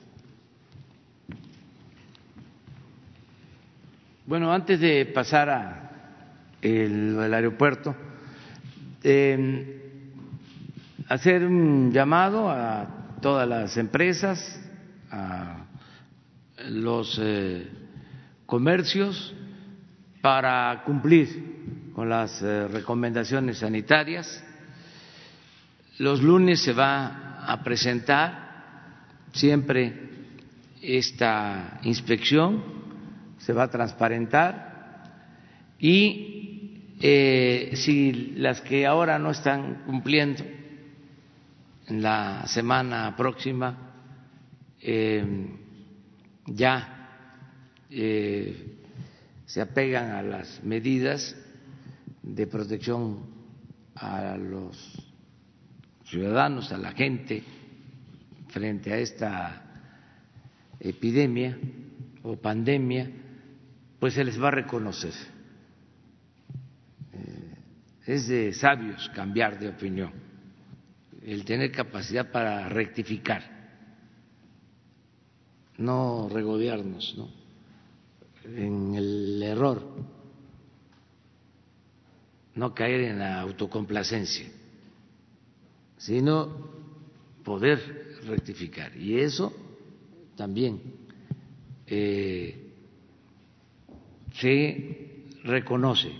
[4.25, 5.89] Bueno, antes de pasar a
[6.61, 7.93] el, aeropuerto,
[9.03, 9.65] em,
[11.09, 14.61] hacer un llamado a todas las empresas,
[15.11, 15.65] a
[16.69, 17.67] los eh,
[18.45, 19.35] comercios,
[20.21, 21.58] para cumplir
[22.05, 24.43] las eh, recomendaciones sanitarias.
[25.97, 30.09] Los lunes se va a presentar siempre
[30.81, 32.63] esta inspección,
[33.37, 34.69] se va a transparentar
[35.79, 40.43] y eh, si las que ahora no están cumpliendo
[41.87, 43.77] en la semana próxima
[44.81, 45.25] eh,
[46.45, 46.95] ya
[47.89, 51.35] se apegan a las medidas
[52.21, 53.19] de protección
[53.95, 54.77] a los
[56.05, 57.43] ciudadanos, a la gente,
[58.49, 59.61] frente a esta
[60.79, 61.57] epidemia
[62.23, 63.09] o pandemia,
[63.99, 65.13] pues se les va a reconocer.
[67.13, 67.55] Eh,
[68.07, 70.11] es de sabios cambiar de opinión,
[71.23, 73.43] el tener capacidad para rectificar,
[75.77, 77.29] no regodearnos ¿no?
[78.45, 79.83] en el error,
[82.59, 84.45] no caer en la autocomplacencia,
[85.97, 86.69] sino
[87.41, 88.95] poder rectificar.
[88.97, 89.53] Y eso
[90.35, 90.81] también
[91.87, 92.73] eh,
[94.33, 96.11] se reconoce,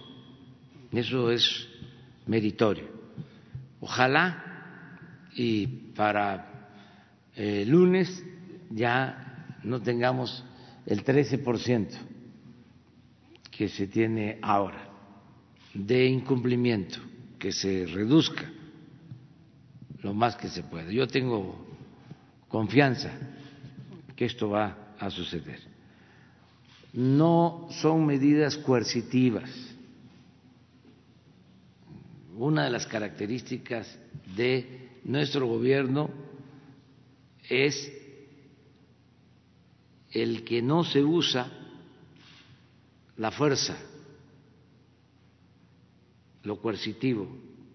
[0.93, 1.67] eso es
[2.25, 2.87] meritorio.
[3.81, 6.71] Ojalá y para
[7.35, 8.23] el lunes
[8.69, 10.45] ya no tengamos
[10.85, 11.89] el 13%
[13.51, 14.88] que se tiene ahora
[15.73, 16.99] de incumplimiento,
[17.37, 18.51] que se reduzca
[20.01, 20.91] lo más que se pueda.
[20.91, 21.67] Yo tengo
[22.47, 23.11] confianza
[24.15, 25.59] que esto va a suceder.
[26.93, 29.49] No son medidas coercitivas.
[32.35, 33.99] Una de las características
[34.35, 36.09] de nuestro gobierno
[37.47, 37.91] es
[40.11, 41.51] el que no se usa
[43.17, 43.77] la fuerza,
[46.49, 47.27] lo coercitivo,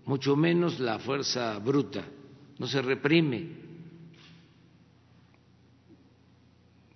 [0.05, 2.05] mucho menos la fuerza bruta,
[2.59, 3.65] no se reprime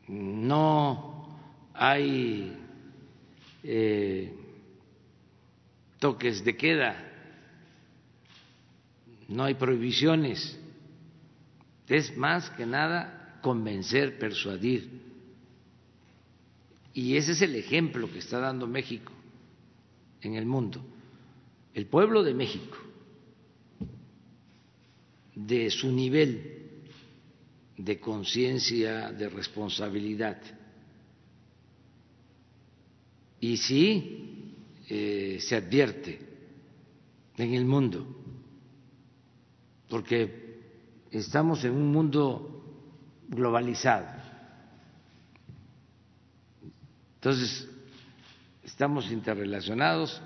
[0.09, 1.39] no
[1.75, 2.57] hay
[3.63, 4.35] eh,
[5.99, 7.05] toques de queda,
[9.29, 10.59] no hay prohibiciones,
[11.87, 15.07] es más que nada convencer, persuadir.
[16.95, 19.13] Y ese es el ejemplo que está dando México
[20.23, 20.83] en el mundo.
[21.75, 22.77] El pueblo de México,
[25.35, 26.59] de su nivel
[27.77, 30.41] de conciencia, de responsabilidad.
[33.41, 34.55] Y sí
[34.89, 36.19] eh, se advierte
[37.37, 38.05] en el mundo,
[39.89, 40.59] porque
[41.13, 42.65] estamos en un mundo
[43.29, 44.09] globalizado.
[47.15, 47.69] Entonces,
[48.65, 50.21] estamos interrelacionados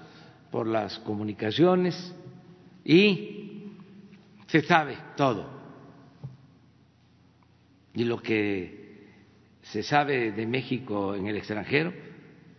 [0.53, 2.15] por las comunicaciones
[2.85, 3.73] y
[4.47, 5.49] se sabe todo
[7.95, 9.09] y lo que
[9.63, 11.93] se sabe de México en el extranjero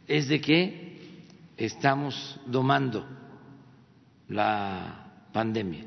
[0.08, 1.24] es de que
[1.56, 3.08] estamos domando
[4.30, 5.86] la pandemia.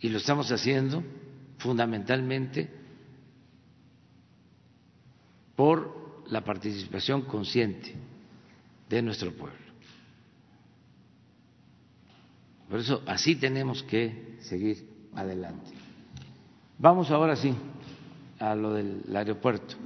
[0.00, 1.02] Y lo estamos haciendo
[1.58, 2.68] fundamentalmente
[5.54, 7.94] por la participación consciente
[8.92, 9.56] de nuestro pueblo.
[12.68, 15.70] Por eso así tenemos que seguir adelante.
[16.78, 17.54] Vamos ahora sí
[18.38, 19.76] a lo del aeropuerto.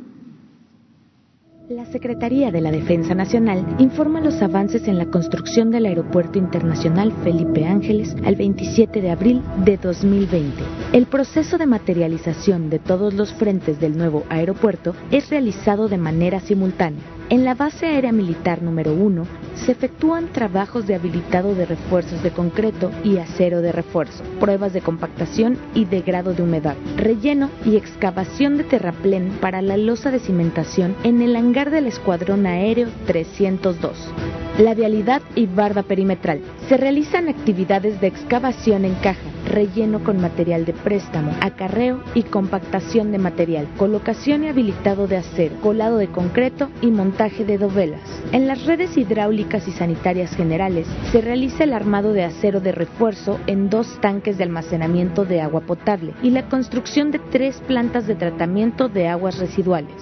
[1.69, 7.13] La Secretaría de la Defensa Nacional informa los avances en la construcción del Aeropuerto Internacional
[7.25, 10.63] Felipe Ángeles al 27 de abril de 2020.
[10.93, 16.39] El proceso de materialización de todos los frentes del nuevo aeropuerto es realizado de manera
[16.41, 22.23] simultánea en la base aérea militar número 1 se efectúan trabajos de habilitado de refuerzos
[22.23, 27.51] de concreto y acero de refuerzo, pruebas de compactación y de grado de humedad, relleno
[27.65, 32.89] y excavación de terraplén para la losa de cimentación en el hangar del Escuadrón Aéreo
[33.07, 34.13] 302.
[34.59, 36.41] La vialidad y barda perimetral.
[36.69, 43.13] Se realizan actividades de excavación en caja, relleno con material de préstamo, acarreo y compactación
[43.13, 48.03] de material, colocación y habilitado de acero, colado de concreto y montaje de dovelas.
[48.33, 53.41] En las redes hidráulicas y sanitarias generales se realiza el armado de acero de refuerzo
[53.47, 58.17] en dos tanques de almacenamiento de agua potable y la construcción de tres plantas de
[58.17, 59.95] tratamiento de aguas residuales.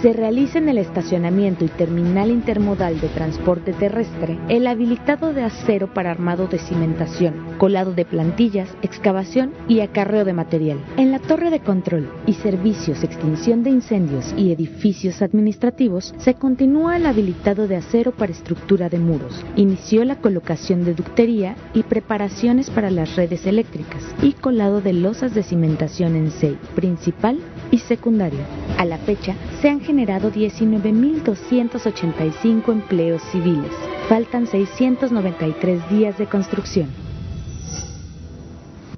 [0.00, 5.92] Se realiza en el estacionamiento y terminal intermodal de transporte terrestre el habilitado de acero
[5.92, 10.78] para armado de cimentación, colado de plantillas, excavación y acarreo de material.
[10.96, 16.61] En la torre de control y servicios, extinción de incendios y edificios administrativos se continúa
[16.62, 19.44] el habilitado de acero para estructura de muros.
[19.56, 25.34] Inició la colocación de ductería y preparaciones para las redes eléctricas y colado de losas
[25.34, 27.40] de cimentación en SEI, principal
[27.72, 28.38] y secundario.
[28.78, 33.72] A la fecha se han generado 19.285 empleos civiles.
[34.08, 36.90] Faltan 693 días de construcción.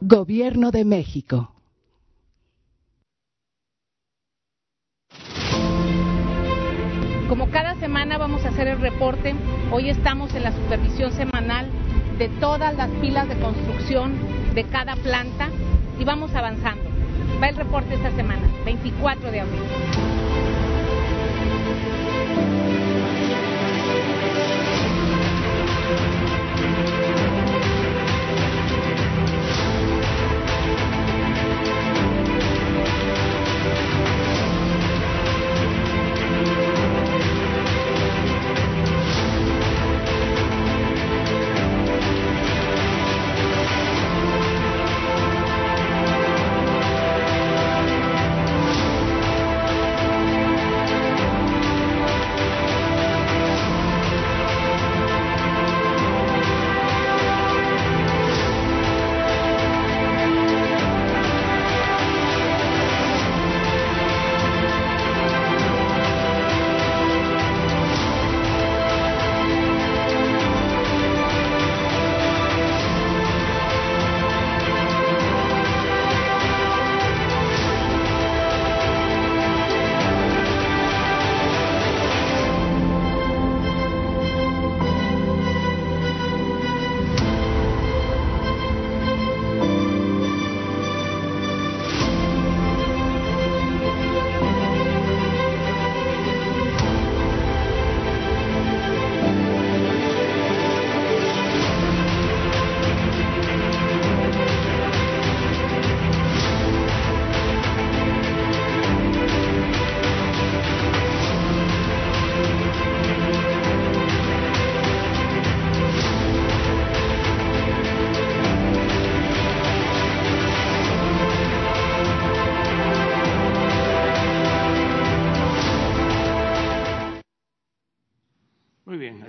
[0.03, 1.54] Gobierno de México.
[7.35, 9.35] Como cada semana vamos a hacer el reporte,
[9.73, 11.67] hoy estamos en la supervisión semanal
[12.17, 14.13] de todas las pilas de construcción
[14.55, 15.49] de cada planta
[15.99, 16.85] y vamos avanzando.
[17.43, 20.24] Va el reporte esta semana, 24 de abril.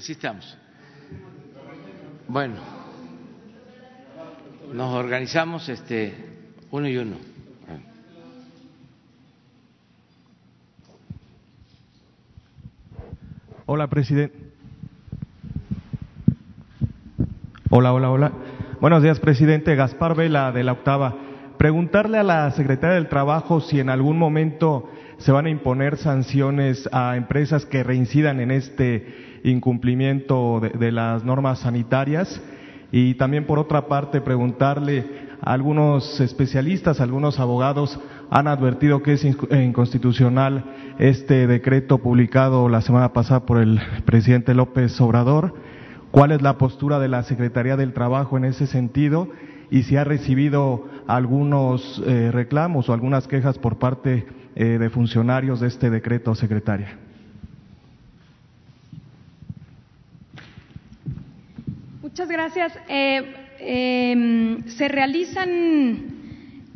[0.06, 0.56] Así estamos.
[2.28, 2.58] Bueno,
[4.72, 6.14] nos organizamos este
[6.70, 7.16] uno y uno.
[13.66, 14.38] Hola, presidente.
[17.72, 18.32] Hola, hola, hola.
[18.80, 19.74] Buenos días, presidente.
[19.74, 21.16] Gaspar Vela, de la Octava.
[21.58, 24.88] Preguntarle a la secretaria del Trabajo si en algún momento
[25.18, 31.60] se van a imponer sanciones a empresas que reincidan en este incumplimiento de, las normas
[31.60, 32.42] sanitarias
[32.92, 35.06] y también por otra parte preguntarle
[35.42, 38.00] algunos especialistas, algunos abogados
[38.32, 40.64] han advertido que es inconstitucional
[40.98, 45.54] este decreto publicado la semana pasada por el presidente López Obrador.
[46.12, 49.28] ¿Cuál es la postura de la Secretaría del Trabajo en ese sentido?
[49.70, 54.26] Y si ha recibido algunos eh, reclamos o algunas quejas por parte
[54.56, 56.98] eh, de funcionarios de este decreto, secretaria.
[62.16, 62.80] Muchas gracias.
[62.88, 63.24] Eh,
[63.60, 65.50] em, se realizan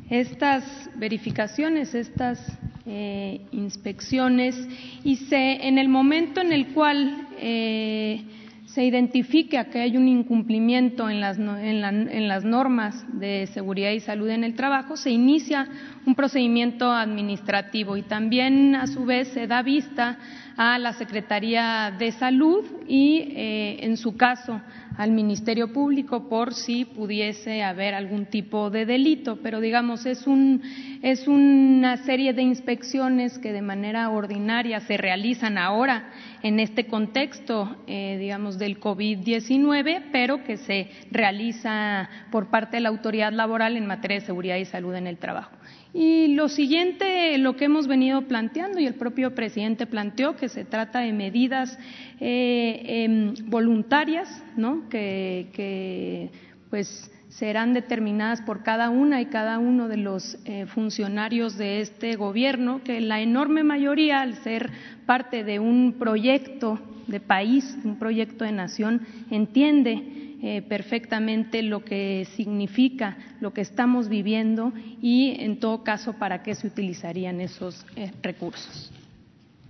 [0.10, 2.46] estas verificaciones, estas
[2.86, 4.58] eh, inspecciones
[5.06, 8.22] y se, en el momento en el cual eh,
[8.66, 14.28] se identifica que hay un incumplimiento en las, en las normas de seguridad y salud
[14.28, 15.70] en el trabajo, se inicia
[16.06, 20.18] un procedimiento administrativo y también a su vez se da vista
[20.62, 24.60] a la Secretaría de Salud y, en su caso,
[24.98, 30.62] al Ministerio Público por si pudiese haber algún tipo de delito, pero digamos es un
[31.02, 36.10] es una serie de inspecciones que de manera ordinaria se realizan ahora
[36.44, 42.90] en este contexto, eh, digamos, del COVID-19, pero que se realiza por parte de la
[42.90, 45.52] autoridad laboral en materia de seguridad y salud en el trabajo.
[45.94, 50.64] Y lo siguiente, lo que hemos venido planteando y el propio presidente planteó, que se
[50.64, 51.78] trata de medidas
[52.20, 54.88] eh, em, voluntarias, ¿no?
[54.90, 56.30] Que,
[56.70, 62.16] pues serán determinadas por cada una y cada uno de los eh, funcionarios de este
[62.16, 64.70] gobierno, que la enorme mayoría, al ser
[65.06, 72.26] parte de un proyecto de país, un proyecto de nación, entiende eh, perfectamente lo que
[72.36, 74.72] significa lo que estamos viviendo
[75.02, 78.92] y, en todo caso, para qué se utilizarían esos eh, recursos.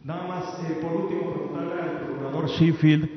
[0.03, 3.09] Nada más, eh, por último, preguntarle al procurador Sheffield,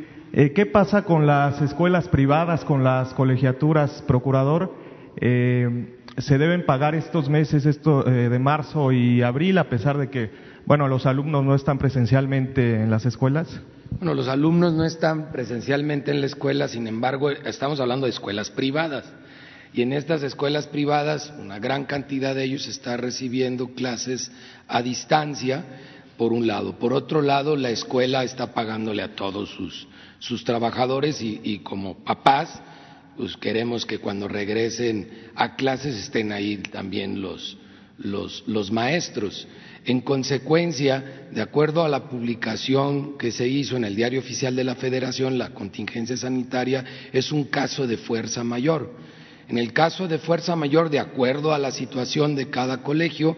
[0.54, 4.74] ¿qué pasa con las escuelas privadas, con las colegiaturas, procurador?
[5.20, 10.30] ¿Se deben pagar estos meses esto, de marzo y abril, a pesar de que,
[10.66, 13.60] bueno, los alumnos no están presencialmente en las escuelas?
[13.90, 18.50] Bueno, los alumnos no están presencialmente en la escuela, sin embargo, estamos hablando de escuelas
[18.50, 19.04] privadas.
[19.74, 24.30] Y en estas escuelas privadas, una gran cantidad de ellos está recibiendo clases
[24.68, 25.64] a distancia,
[26.16, 26.78] por un lado.
[26.78, 29.88] Por otro lado, la escuela está pagándole a todos sus,
[30.18, 32.60] sus trabajadores y, como papás,
[33.16, 37.56] pues queremos que cuando regresen a clases estén ahí también los,
[37.98, 39.46] los, los maestros.
[39.84, 44.62] En consecuencia, de acuerdo a la publicación que se hizo en el Diario Oficial de
[44.62, 48.94] la Federación, la contingencia sanitaria es un caso de fuerza mayor.
[49.48, 53.36] En el caso de fuerza mayor, de acuerdo a la situación de cada colegio,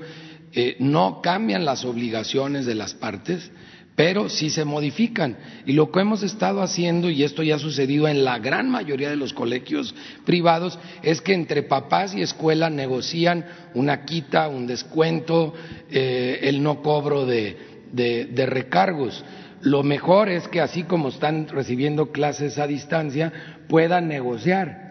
[0.53, 3.51] eh, no cambian las obligaciones de las partes,
[3.97, 5.37] pero sí se modifican.
[5.67, 9.11] Y lo que hemos estado haciendo, y esto ya ha sucedido en la gran mayoría
[9.11, 15.55] de los colegios privados, es que entre papás y escuela negocian una quita, un descuento,
[15.91, 17.57] eh, el no cobro de,
[17.93, 19.25] de recargos.
[19.61, 23.33] Lo mejor es que así como están recibiendo clases a distancia,
[23.69, 24.84] puedan negociar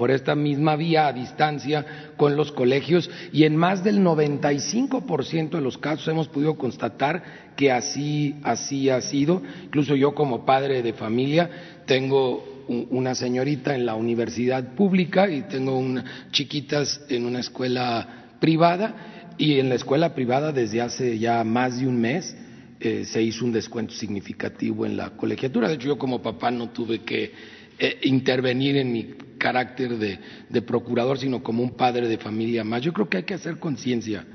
[0.00, 1.84] por esta misma vía a distancia
[2.16, 7.70] con los colegios y en más del 95% de los casos hemos podido constatar que
[7.70, 9.42] así, así ha sido.
[9.62, 11.50] Incluso yo como padre de familia
[11.84, 19.34] tengo una señorita en la universidad pública y tengo unas chiquitas en una escuela privada
[19.36, 22.34] y en la escuela privada desde hace ya más de un mes
[22.80, 25.68] eh, se hizo un descuento significativo en la colegiatura.
[25.68, 31.18] De hecho, yo como papá no tuve que eh, intervenir en mi carácter de, procurador,
[31.18, 32.82] sino como un padre de familia más.
[32.82, 34.26] Yo creo que hay que hacer conciencia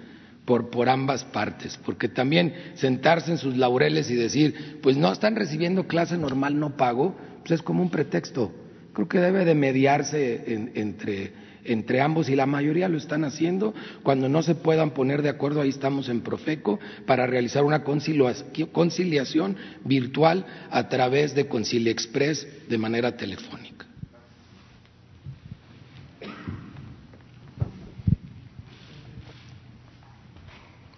[0.45, 5.35] por, por ambas partes, porque también sentarse en sus laureles y decir, pues no están
[5.35, 8.51] recibiendo clase normal, no pago, pues es como un pretexto.
[8.93, 11.31] Creo que debe de mediarse entre,
[11.65, 13.73] entre ambos y la mayoría lo están haciendo.
[14.03, 19.57] Cuando no se puedan poner de acuerdo, ahí estamos en Profeco para realizar una conciliación
[19.83, 23.85] virtual a través de Concilia Express de manera telefónica.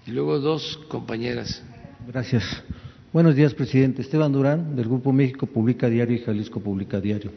[0.05, 1.61] Y luego dos compañeras.
[2.07, 2.63] Gracias.
[3.11, 4.01] Buenos días, presidente.
[4.01, 7.31] Esteban Durán, del Grupo México Publica Diario y Jalisco Publica Diario.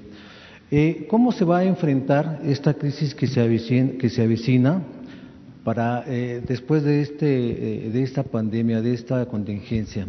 [0.73, 4.85] Eh, ¿Cómo se va a enfrentar esta crisis que se avecina, que se avecina
[5.65, 10.07] para eh, después de, este, eh, de esta pandemia, de esta contingencia?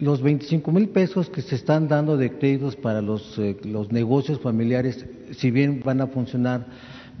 [0.00, 5.06] Los 25 mil pesos que se están dando de créditos para los, los negocios familiares,
[5.30, 6.66] si bien van a funcionar,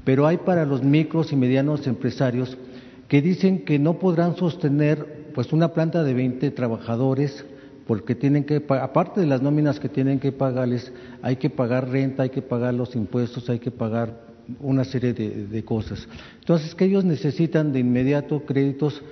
[0.04, 2.58] pero hay para los micros y medianos empresarios
[3.06, 7.44] que dicen que no podrán sostener pues una planta de 20 trabajadores
[7.86, 12.24] porque tienen que aparte de las nóminas que tienen que pagarles, hay que pagar renta,
[12.24, 14.26] hay que pagar los impuestos, hay que pagar
[14.60, 16.08] una serie de, cosas.
[16.40, 19.02] Entonces, que ellos necesitan de inmediato créditos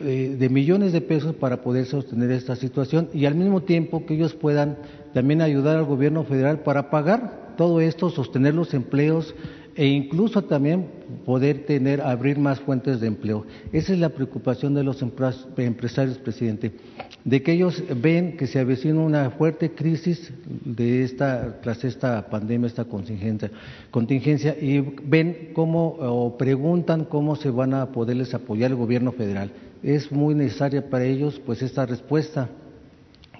[0.00, 4.14] eh, de millones de pesos para poder sostener esta situación y al mismo tiempo que
[4.14, 4.78] ellos puedan
[5.12, 9.34] también ayudar al gobierno federal para pagar todo esto, sostener los empleos,
[9.76, 10.86] e incluso también
[11.24, 13.44] poder tener, abrir más fuentes de empleo.
[13.72, 16.72] Esa es la preocupación de los empresarios, presidente,
[17.24, 20.32] de que ellos ven que se avecina una fuerte crisis
[20.64, 23.50] de esta, tras esta pandemia, esta contingencia,
[23.90, 29.50] contingencia y ven cómo, o preguntan cómo se van a poderles apoyar el gobierno federal.
[29.82, 32.48] Es muy necesaria para ellos, pues, esta respuesta.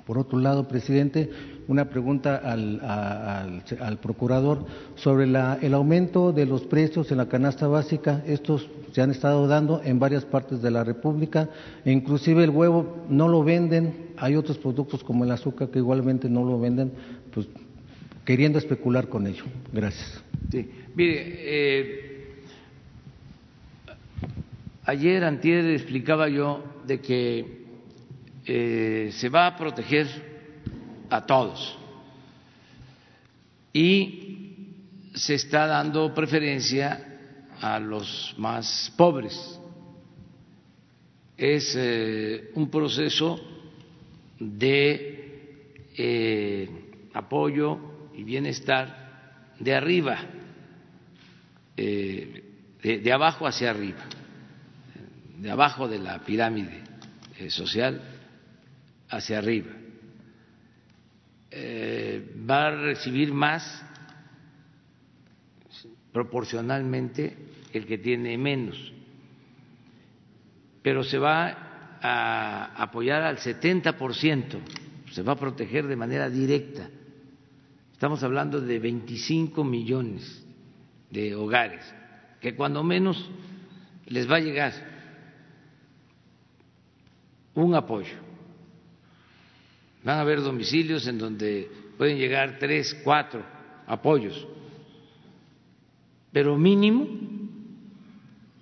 [0.07, 1.30] Por otro lado, presidente,
[1.68, 4.64] una pregunta al, procurador
[4.96, 8.22] sobre el aumento de los precios en la canasta básica.
[8.26, 11.48] Estos se han estado dando en varias partes de la República,
[11.84, 16.44] inclusive el huevo no lo venden, hay otros productos como el azúcar que igualmente no
[16.44, 16.92] lo venden,
[17.32, 17.48] pues
[18.24, 19.44] queriendo especular con ello.
[19.72, 20.22] Gracias.
[20.50, 22.34] Sí, mire, eh,
[24.84, 27.64] ayer, antier, explicaba yo de que
[28.46, 30.34] eh, se va a proteger
[31.14, 31.78] a todos.
[33.72, 39.60] Y se está dando preferencia a los más pobres.
[41.36, 43.40] Es eh, un proceso
[44.40, 46.68] de eh,
[47.14, 50.18] apoyo y bienestar de arriba,
[51.76, 52.42] eh,
[52.82, 54.04] de, abajo hacia arriba,
[55.38, 56.82] de abajo de la pirámide
[57.48, 58.00] social
[59.08, 59.84] hacia arriba.
[61.57, 63.80] Eh, va a recibir más
[66.12, 67.36] proporcionalmente
[67.72, 68.92] el que tiene menos,
[70.82, 74.59] pero se va a apoyar al 70%,
[75.12, 76.90] se va a proteger de manera directa.
[77.92, 80.44] Estamos hablando de 25 millones
[81.09, 81.84] de hogares,
[82.40, 83.30] que cuando menos
[84.07, 84.72] les va a llegar
[87.55, 88.24] un apoyo
[90.05, 93.44] Van a haber domicilios en donde pueden llegar tres, cuatro
[93.86, 94.46] apoyos.
[96.30, 97.07] pero mínimo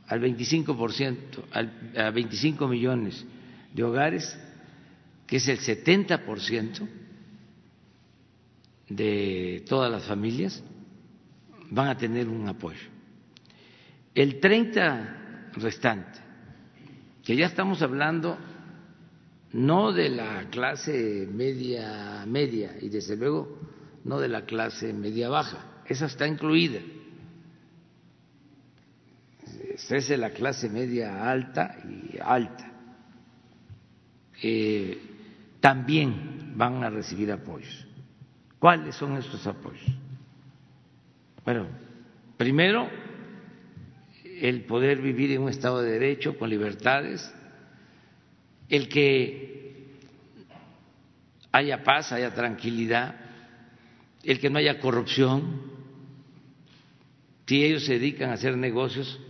[0.06, 1.16] al 25%,
[1.52, 3.24] al, a 25 millones
[3.72, 4.38] de hogares,
[5.26, 6.86] que es el 70%
[8.90, 10.62] de todas las familias,
[11.70, 12.90] van a tener un apoyo.
[14.14, 16.20] El 30 restante,
[17.24, 18.36] que ya estamos hablando
[19.52, 23.58] no de la clase media media y desde luego
[24.04, 26.80] no de la clase media baja, esa está incluida.
[29.74, 32.72] Esa es de la clase media alta y alta.
[34.42, 34.98] Eh,
[35.60, 37.86] también van a recibir apoyos.
[38.58, 39.86] ¿Cuáles son estos apoyos?
[41.44, 41.66] Bueno,
[42.36, 42.88] primero,
[44.24, 47.32] el poder vivir en un Estado de Derecho con libertades,
[48.72, 49.98] el que
[51.52, 53.14] haya paz, haya tranquilidad,
[54.22, 55.60] el que no haya corrupción,
[57.46, 59.20] si ellos se dedican a hacer negocios,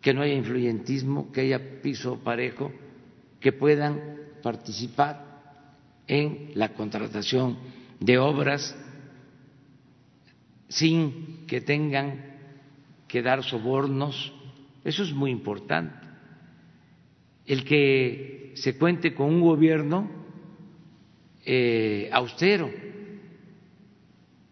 [0.00, 2.72] que no haya influyentismo, que haya piso parejo,
[3.38, 5.24] que puedan participar
[6.08, 7.58] en la contratación
[8.00, 8.76] de obras
[10.68, 12.24] sin que tengan
[13.06, 14.32] que dar sobornos.
[14.82, 16.09] Eso es muy importante.
[17.50, 20.08] El que se cuente con un gobierno
[21.44, 22.70] eh, austero,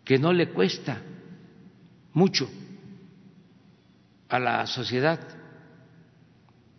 [0.04, 1.00] que no le cuesta
[2.12, 2.50] mucho
[4.28, 5.20] a la sociedad.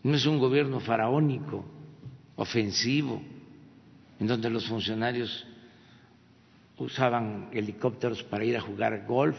[0.04, 1.64] No es un gobierno faraónico,
[2.36, 3.22] ofensivo,
[4.20, 5.48] en donde los funcionarios
[6.78, 9.38] usaban helicópteros para ir a jugar golf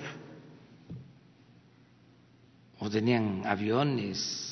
[2.78, 4.49] o tenían aviones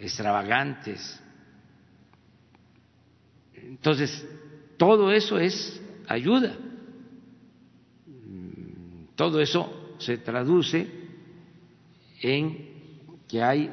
[0.00, 1.20] extravagantes.
[3.54, 4.26] Entonces,
[4.76, 6.56] todo eso es ayuda.
[9.14, 10.88] Todo eso se traduce
[12.22, 12.70] en
[13.28, 13.70] que hay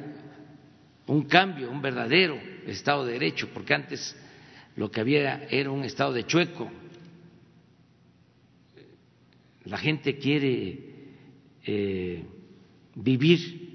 [1.06, 4.14] un cambio, un verdadero Estado de Derecho, porque antes
[4.76, 6.70] lo que había era un Estado de chueco,
[9.64, 10.78] la gente quiere
[11.64, 12.24] eh,
[12.94, 13.68] vivir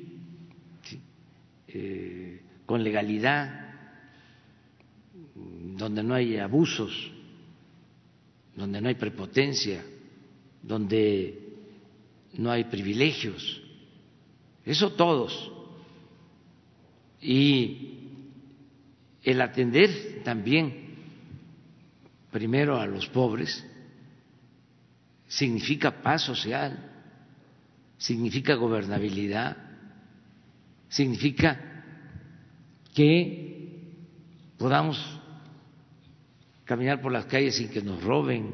[1.68, 2.33] eh,
[2.66, 3.62] con legalidad,
[5.36, 7.12] donde no hay abusos,
[8.56, 9.84] donde no hay prepotencia,
[10.62, 11.40] donde
[12.34, 13.62] no hay privilegios.
[14.66, 15.52] Eso todos.
[17.22, 17.94] Y
[19.24, 20.84] el atender también
[22.32, 23.64] primero a los pobres,
[25.28, 26.92] significa paz social,
[27.98, 29.56] significa gobernabilidad,
[30.90, 31.73] significa
[32.94, 33.94] que
[34.58, 34.98] podamos
[36.66, 38.54] caminar por las calles sin que nos roben,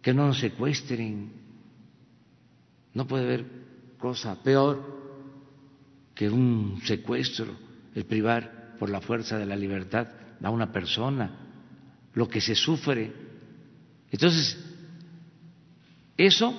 [0.00, 1.30] que no nos secuestren.
[2.94, 3.44] No puede haber
[3.98, 5.02] cosa peor
[6.14, 7.56] que un secuestro,
[7.94, 10.08] el privar por la fuerza de la libertad
[10.42, 11.30] a una persona,
[12.14, 13.12] lo que se sufre.
[14.10, 14.58] Entonces,
[16.16, 16.54] eso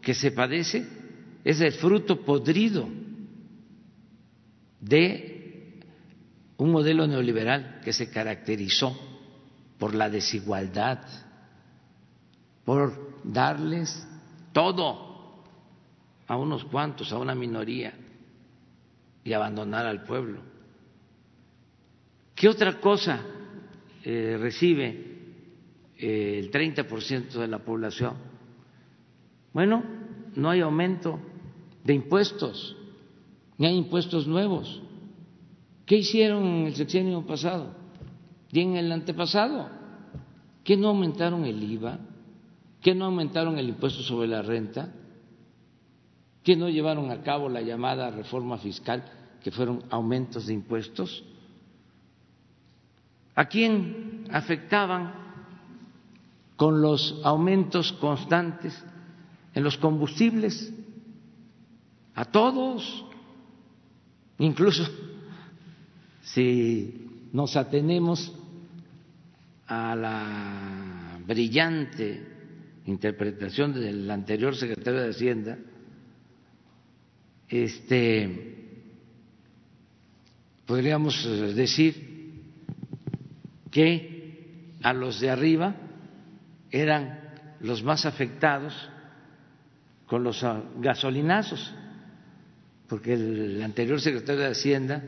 [0.00, 0.86] que se padece
[1.44, 2.88] es el fruto podrido
[4.80, 5.37] de
[6.58, 8.96] un modelo neoliberal que se caracterizó
[9.78, 10.98] por la desigualdad,
[12.64, 14.06] por darles
[14.52, 15.44] todo
[16.26, 17.94] a unos cuantos, a una minoría,
[19.24, 20.40] y abandonar al pueblo.
[22.34, 23.20] ¿Qué otra cosa
[24.04, 24.88] eh, recibe
[25.96, 28.14] eh, el 30% de la población?
[29.52, 29.84] Bueno,
[30.34, 31.20] no hay aumento
[31.84, 32.76] de impuestos,
[33.58, 34.82] ni hay impuestos nuevos.
[35.88, 37.72] ¿Qué hicieron en el sexenio pasado
[38.52, 39.70] y en el antepasado?
[40.62, 41.98] ¿Qué no aumentaron el IVA?
[42.82, 44.92] ¿Qué no aumentaron el impuesto sobre la renta?
[46.44, 49.02] ¿Qué no llevaron a cabo la llamada reforma fiscal,
[49.42, 51.24] que fueron aumentos de impuestos?
[53.34, 55.14] ¿A quién afectaban
[56.56, 58.78] con los aumentos constantes
[59.54, 60.70] en los combustibles,
[62.14, 63.06] a todos,
[64.38, 64.84] incluso
[66.34, 68.34] si nos atenemos
[69.66, 72.26] a la brillante
[72.86, 75.58] interpretación del anterior secretario de Hacienda,
[77.48, 78.54] este
[80.66, 81.24] podríamos
[81.54, 82.42] decir
[83.70, 85.74] que a los de arriba
[86.70, 87.20] eran
[87.60, 88.74] los más afectados
[90.06, 91.74] con los ah, gasolinazos,
[92.86, 95.02] porque el anterior secretario de Hacienda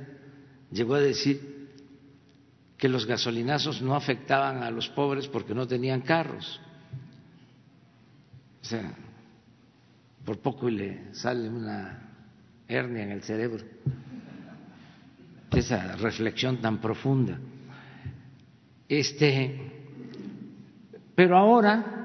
[0.70, 1.68] llegó a decir
[2.76, 6.60] que los gasolinazos no afectaban a los pobres porque no tenían carros.
[8.62, 8.94] O sea,
[10.24, 12.10] por poco le sale una
[12.66, 13.64] hernia en el cerebro,
[15.50, 17.38] esa reflexión tan profunda.
[18.88, 19.72] Este,
[21.14, 22.00] pero ahora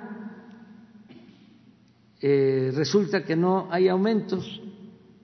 [2.22, 4.62] eh, resulta que no hay aumentos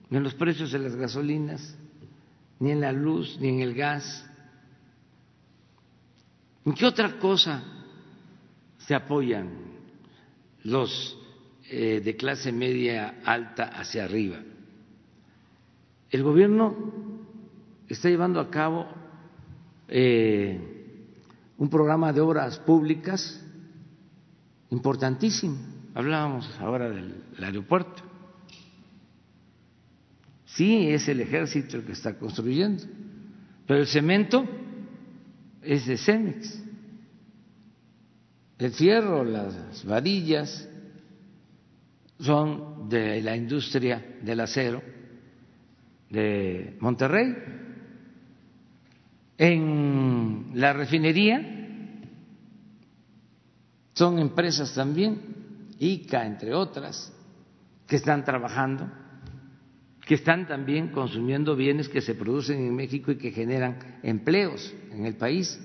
[0.09, 1.75] en los precios de las gasolinas,
[2.61, 4.23] ni en la luz, ni en el gas.
[6.63, 7.63] ¿En qué otra cosa
[8.77, 9.49] se apoyan
[10.63, 11.17] los
[11.71, 14.37] eh, de clase media alta hacia arriba?
[16.11, 16.75] El gobierno
[17.89, 18.85] está llevando a cabo
[19.87, 20.59] eh,
[21.57, 23.43] un programa de obras públicas
[24.69, 25.57] importantísimo.
[25.95, 28.10] Hablábamos ahora del aeropuerto.
[30.55, 32.83] Sí, es el ejército el que está construyendo,
[33.65, 34.45] pero el cemento
[35.61, 36.61] es de Cemex.
[38.57, 40.67] El fierro, las varillas
[42.19, 44.83] son de la industria del acero
[46.09, 47.35] de Monterrey.
[49.37, 51.61] En la refinería
[53.93, 57.11] son empresas también, ICA entre otras,
[57.87, 58.91] que están trabajando,
[60.05, 65.05] que están también consumiendo bienes que se producen en México y que generan empleos en
[65.05, 65.59] el país.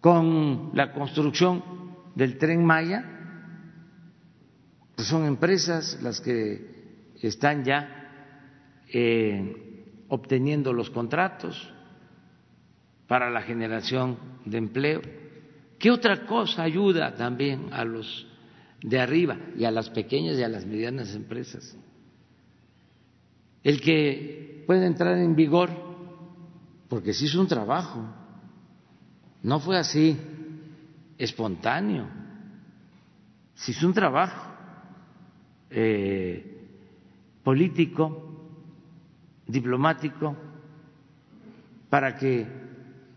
[0.00, 1.62] Con la construcción
[2.14, 3.04] del tren Maya,
[4.94, 11.72] pues son empresas las que están ya eh, obteniendo los contratos
[13.06, 15.02] para la generación de empleo.
[15.78, 18.26] ¿Qué otra cosa ayuda también a los
[18.82, 21.76] de arriba y a las pequeñas y a las medianas empresas?
[23.66, 25.70] El que puede entrar en vigor,
[26.88, 28.00] porque se hizo un trabajo,
[29.42, 30.16] no fue así
[31.18, 32.06] espontáneo,
[33.56, 34.54] se hizo un trabajo
[35.68, 36.68] eh,
[37.42, 38.46] político,
[39.48, 40.36] diplomático,
[41.90, 42.46] para que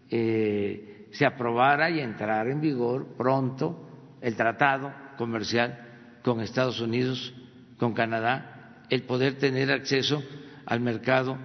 [0.09, 3.87] eh, se aprobara y entrara en vigor pronto
[4.19, 7.35] el tratado comercial con Estados Unidos,
[7.77, 8.58] con Canadá,
[8.89, 10.23] el poder tener acceso
[10.65, 11.37] al mercado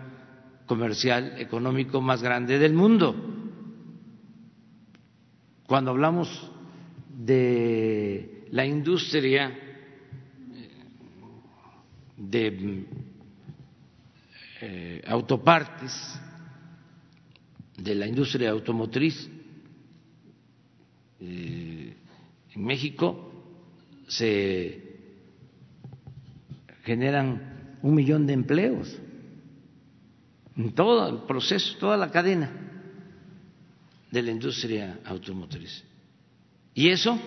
[0.66, 3.14] comercial económico más grande del mundo.
[5.66, 6.50] Cuando hablamos
[7.08, 9.58] de la industria
[12.16, 12.86] de
[14.60, 16.20] eh, autopartes,
[17.76, 19.28] de la industria automotriz,
[21.20, 21.96] eh,
[22.54, 23.32] en México
[24.06, 24.83] se
[26.84, 28.96] generan un millón de empleos
[30.56, 32.50] en todo el proceso, toda la cadena
[34.10, 35.82] de la industria automotriz.
[36.74, 37.18] Y eso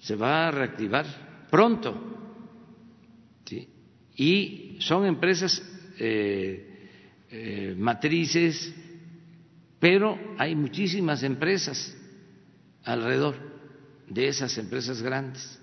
[0.00, 1.06] se va a reactivar
[1.50, 2.08] pronto.
[4.16, 5.62] Y son empresas
[5.98, 6.90] eh,
[7.30, 8.74] eh, matrices,
[9.78, 11.96] pero hay muchísimas empresas
[12.84, 13.36] alrededor
[14.08, 15.59] de esas empresas grandes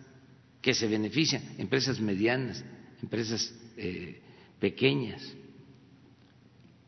[0.67, 2.61] que se benefician, empresas medianas,
[3.01, 4.21] empresas eh,
[4.59, 5.33] pequeñas,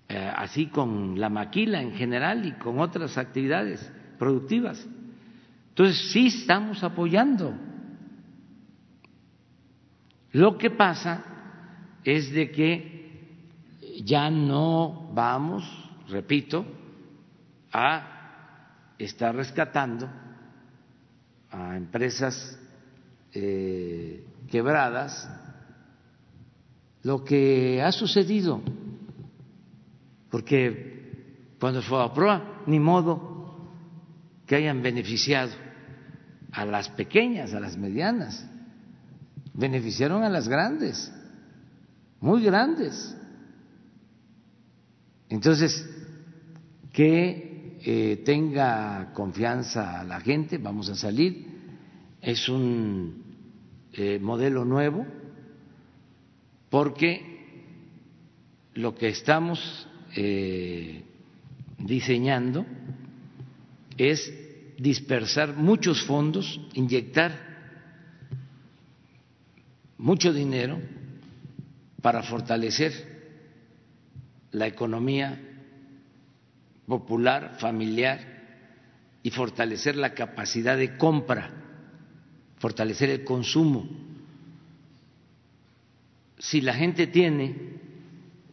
[0.10, 4.86] eh, así con la maquila en general y con otras actividades productivas.
[5.70, 7.56] Entonces, sí estamos apoyando.
[10.34, 11.24] Lo que pasa
[12.04, 15.64] es de que ya no vamos,
[16.10, 16.66] repito,
[17.72, 20.10] a está rescatando
[21.50, 22.59] a empresas
[23.34, 25.30] eh, quebradas
[27.04, 28.62] lo que ha sucedido,
[30.30, 33.70] porque cuando fue a prueba, ni modo
[34.46, 35.52] que hayan beneficiado
[36.52, 38.46] a las pequeñas, a las medianas,
[39.54, 41.12] beneficiaron a las grandes,
[42.20, 43.16] muy grandes.
[45.30, 45.88] Entonces,
[46.92, 47.50] ¿qué
[47.82, 51.48] eh, tenga confianza la gente, vamos a salir.
[52.22, 53.24] Es un
[53.94, 55.06] eh, modelo nuevo
[56.70, 57.30] porque
[58.76, 61.04] lo que estamos eh,
[61.78, 62.66] diseñando
[63.98, 64.34] es
[64.78, 67.50] dispersar muchos fondos, inyectar
[69.98, 70.80] mucho dinero
[72.02, 72.94] para fortalecer
[74.52, 75.38] la economía
[76.88, 78.20] popular, familiar
[79.22, 81.59] y fortalecer la capacidad de compra,
[82.60, 83.88] fortalecer el consumo.
[86.38, 87.56] Si la gente tiene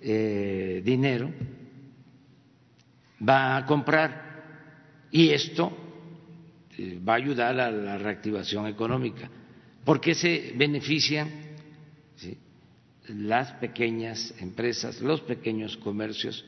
[0.01, 1.31] eh, dinero,
[3.27, 4.27] va a comprar
[5.11, 5.77] y esto
[6.79, 9.31] eh, va a ayudar a la reactivación económica.
[9.85, 11.31] porque se benefician
[13.09, 16.45] las pequeñas empresas, los pequeños comercios,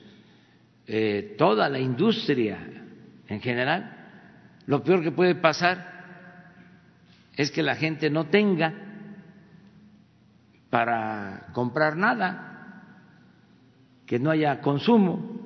[0.88, 2.58] eh, toda la industria
[3.28, 3.94] en general.
[4.66, 5.97] Lo peor que puede pasar
[7.38, 8.74] es que la gente no tenga
[10.70, 12.82] para comprar nada,
[14.04, 15.38] que no haya consumo.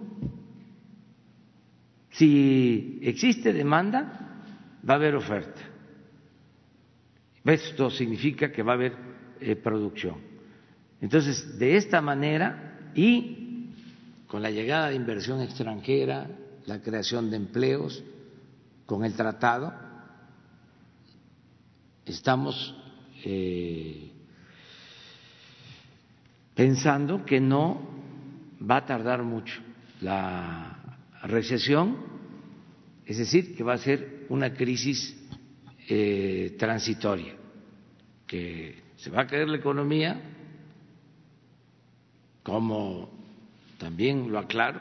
[2.12, 4.40] Si existe demanda,
[4.88, 5.60] va a haber oferta.
[7.44, 8.96] Esto significa que va a haber
[9.40, 10.16] eh, producción.
[10.98, 13.68] Entonces, de esta manera y
[14.28, 16.26] con la llegada de inversión extranjera,
[16.64, 18.02] la creación de empleos,
[18.86, 19.91] con el tratado,
[22.12, 22.74] estamos
[23.24, 24.10] eh,
[26.54, 27.80] pensando que no
[28.70, 29.60] va a tardar mucho
[30.00, 31.96] la recesión,
[33.06, 35.16] es decir, que va a ser una crisis
[35.88, 37.34] eh, transitoria,
[38.26, 40.20] que se va a caer la economía,
[42.42, 43.10] como
[43.78, 44.80] también lo aclaro,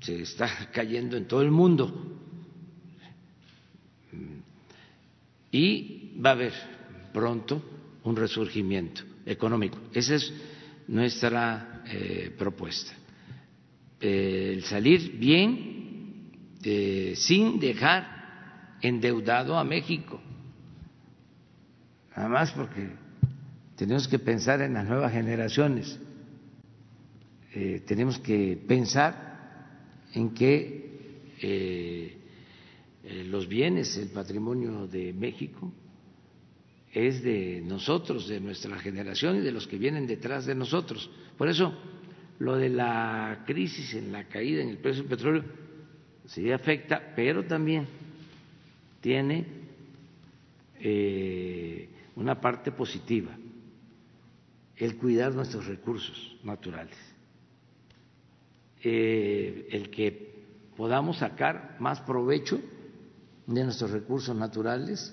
[0.00, 2.19] se está cayendo en todo el mundo.
[5.52, 6.52] Y va a haber
[7.12, 7.62] pronto
[8.04, 9.78] un resurgimiento económico.
[9.92, 10.32] Esa es
[10.88, 12.92] nuestra eh, propuesta.
[14.00, 16.30] Eh, el salir bien
[16.62, 20.20] eh, sin dejar endeudado a México.
[22.16, 22.88] Nada más porque
[23.76, 25.98] tenemos que pensar en las nuevas generaciones.
[27.86, 29.12] tenemos que pensar
[30.14, 32.19] en que
[33.02, 35.72] los bienes, el patrimonio de México,
[36.92, 41.10] es de nosotros, de nuestra generación y de los que vienen detrás de nosotros.
[41.38, 41.72] Por eso,
[42.40, 45.44] lo de la crisis en la caída en el precio del petróleo
[46.26, 47.86] sí afecta, pero también
[49.00, 49.46] tiene
[50.80, 53.36] eh, una parte positiva,
[54.76, 56.96] el cuidar nuestros recursos naturales,
[58.82, 60.30] eh, el que
[60.76, 62.60] podamos sacar más provecho
[63.54, 65.12] de nuestros recursos naturales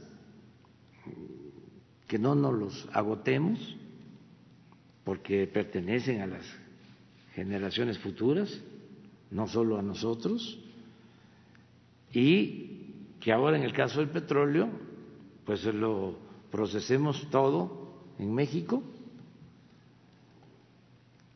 [2.07, 3.59] que no nos los agotemos
[5.03, 6.45] porque pertenecen a las
[7.33, 8.61] generaciones futuras,
[9.31, 10.59] no solo a nosotros,
[12.13, 14.69] y que ahora en el caso del petróleo,
[15.45, 16.17] pues lo
[16.51, 18.83] procesemos todo en México,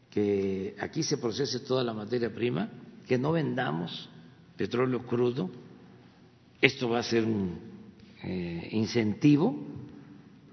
[0.10, 2.70] que aquí se procese toda la materia prima,
[3.08, 4.10] que no vendamos
[4.56, 5.50] petróleo crudo,
[6.62, 7.60] esto va a ser un
[8.24, 9.56] eh, incentivo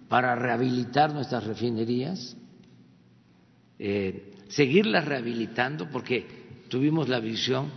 [0.08, 2.36] para rehabilitar nuestras refinerías,
[3.78, 6.26] eh, seguirlas rehabilitando, porque
[6.68, 7.70] tuvimos la visión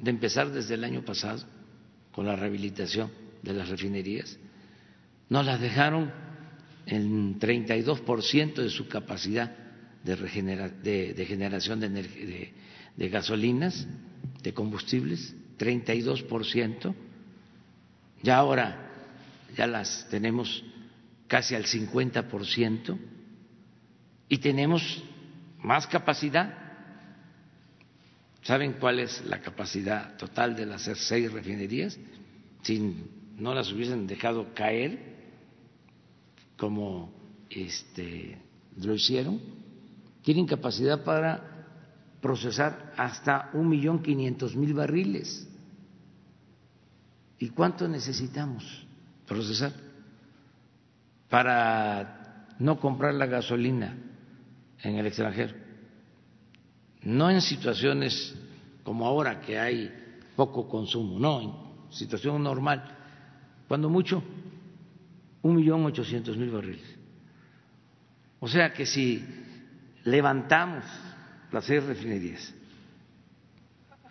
[0.00, 1.42] de empezar desde el año pasado
[2.12, 3.10] con la rehabilitación
[3.42, 4.38] de las refinerías.
[5.30, 6.12] Nos las dejaron
[6.84, 9.56] en 32% de su capacidad
[10.04, 10.16] de,
[11.14, 12.52] de, generación de, de,
[12.96, 13.86] de gasolinas,
[14.42, 16.94] de combustibles, 32%.
[18.22, 18.90] Ya ahora
[19.56, 20.62] ya las tenemos
[21.26, 22.98] casi al 50%,
[24.30, 25.02] y tenemos
[25.58, 26.54] más capacidad.
[28.42, 31.98] ¿Saben cuál es la capacidad total de las seis refinerías?
[32.62, 32.96] Si
[33.36, 34.98] no las hubiesen dejado caer
[36.56, 37.12] como
[37.50, 38.38] este,
[38.80, 39.40] lo hicieron,
[40.22, 41.66] tienen capacidad para
[42.22, 45.49] procesar hasta un millón quinientos mil barriles.
[47.40, 48.86] ¿Y cuánto necesitamos
[49.26, 49.72] procesar?
[51.30, 53.96] para no comprar la gasolina
[54.82, 55.54] en el extranjero.
[57.02, 58.36] No en situaciones
[58.82, 59.90] como ahora que hay
[60.36, 62.98] poco consumo, no, en situación normal,
[63.68, 64.22] cuando mucho,
[65.42, 66.98] un millón ochocientos mil barriles.
[68.40, 69.24] O sea que si
[70.04, 70.84] levantamos
[71.52, 72.52] las seis refinerías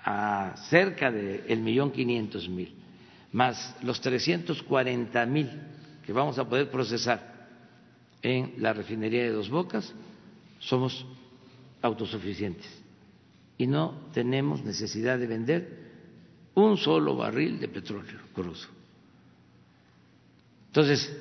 [0.03, 2.73] a cerca del millón quinientos mil,
[3.31, 5.49] más los trescientos cuarenta mil
[6.05, 7.47] que vamos a poder procesar
[8.21, 9.93] en la refinería de Dos Bocas,
[10.59, 11.05] somos
[11.81, 12.67] autosuficientes
[13.57, 15.79] y no tenemos necesidad de vender
[16.55, 18.67] un solo barril de petróleo crudo.
[20.67, 21.15] Entonces,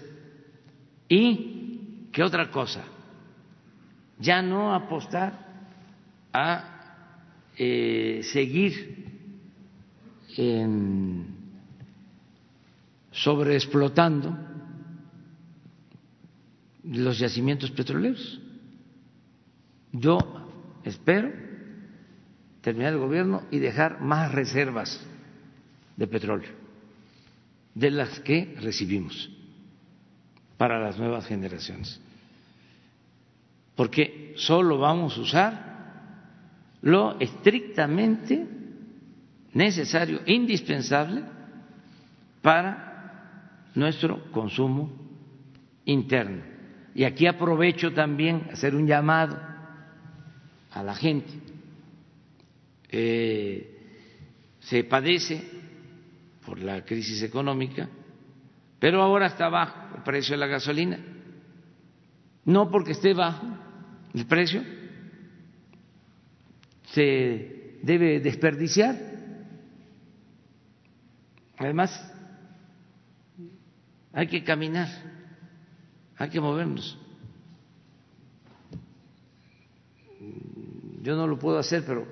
[1.09, 2.85] ¿y qué otra cosa?
[4.19, 5.47] Ya no apostar
[6.33, 9.07] a eh, seguir
[10.37, 11.38] en
[13.23, 14.37] sobreexplotando
[16.85, 18.41] los yacimientos petroleros.
[19.93, 20.19] Yo
[20.85, 21.33] espero
[22.61, 25.01] terminar el gobierno y dejar más reservas
[25.97, 26.51] de petróleo
[27.75, 29.31] de las que recibimos
[30.57, 32.01] para las nuevas generaciones.
[33.77, 35.53] porque solo vamos a usar
[36.83, 38.45] lo estrictamente
[39.55, 41.23] necesario, indispensable
[42.43, 42.88] para
[43.79, 44.91] nuestro consumo
[45.85, 46.43] interno.
[46.95, 49.39] Y aquí aprovecho también hacer un llamado
[50.72, 51.31] a la gente.
[52.91, 53.76] Eh,
[54.61, 55.43] se padece
[56.45, 57.89] por la crisis económica,
[58.81, 60.99] pero ahora está bajo el precio de la gasolina.
[62.45, 63.47] No porque esté bajo
[64.14, 64.62] el precio,
[66.87, 68.97] se debe desperdiciar.
[71.59, 72.18] Además,
[74.19, 74.89] hay que caminar,
[76.16, 76.99] hay que movernos.
[81.03, 82.05] Yo no lo puedo hacer, pero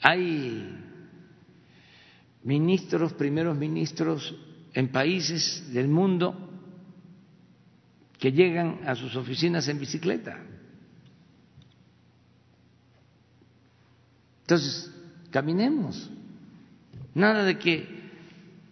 [0.00, 0.74] hay
[2.44, 4.34] ministros, primeros ministros
[4.72, 6.34] en países del mundo
[8.18, 10.42] que llegan a sus oficinas en bicicleta.
[14.40, 14.90] Entonces,
[15.30, 16.10] caminemos.
[17.14, 17.86] Nada de que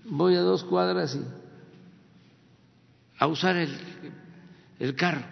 [0.07, 1.41] voy a dos cuadras y
[3.22, 3.70] a usar el,
[4.80, 5.24] el carro.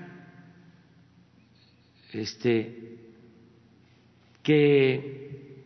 [2.13, 2.99] Este,
[4.45, 5.65] que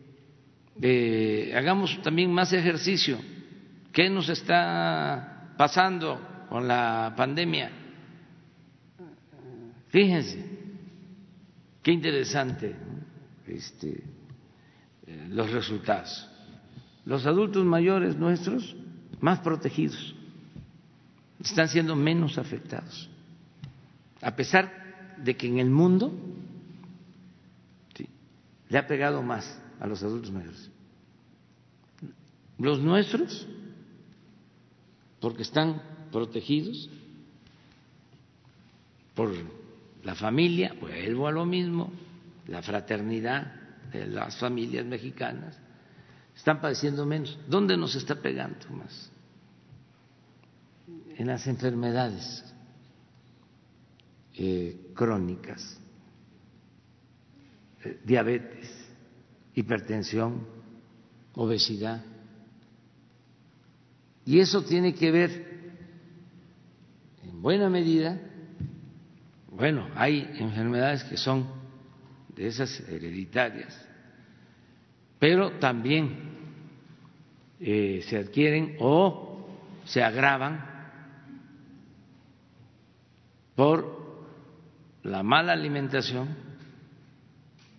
[0.81, 3.19] eh, hagamos también más ejercicio.
[3.93, 7.71] ¿Qué nos está pasando con la pandemia?
[9.89, 10.43] Fíjense,
[11.83, 12.75] qué interesante
[13.45, 14.03] este,
[15.05, 16.27] eh, los resultados.
[17.05, 18.75] Los adultos mayores nuestros
[19.19, 20.14] más protegidos
[21.49, 23.09] están siendo menos afectados,
[24.21, 26.13] a pesar de que en el mundo
[28.69, 30.69] le ha pegado más a los adultos mayores.
[32.57, 33.47] Los nuestros,
[35.19, 35.81] porque están
[36.11, 36.89] protegidos
[39.13, 39.33] por
[40.03, 41.91] la familia, vuelvo a lo mismo,
[42.47, 43.53] la fraternidad
[43.91, 45.57] de las familias mexicanas,
[46.35, 47.37] están padeciendo menos.
[47.47, 49.11] ¿Dónde nos está pegando más?
[51.17, 52.43] En las enfermedades
[54.35, 55.79] eh, crónicas
[58.03, 58.69] diabetes,
[59.53, 60.45] hipertensión,
[61.35, 62.03] obesidad.
[64.25, 65.45] Y eso tiene que ver,
[67.23, 68.19] en buena medida,
[69.51, 71.47] bueno, hay enfermedades que son
[72.35, 73.79] de esas hereditarias,
[75.19, 76.35] pero también
[77.59, 79.47] eh, se adquieren o
[79.85, 80.74] se agravan
[83.55, 83.95] por
[85.03, 86.35] la mala alimentación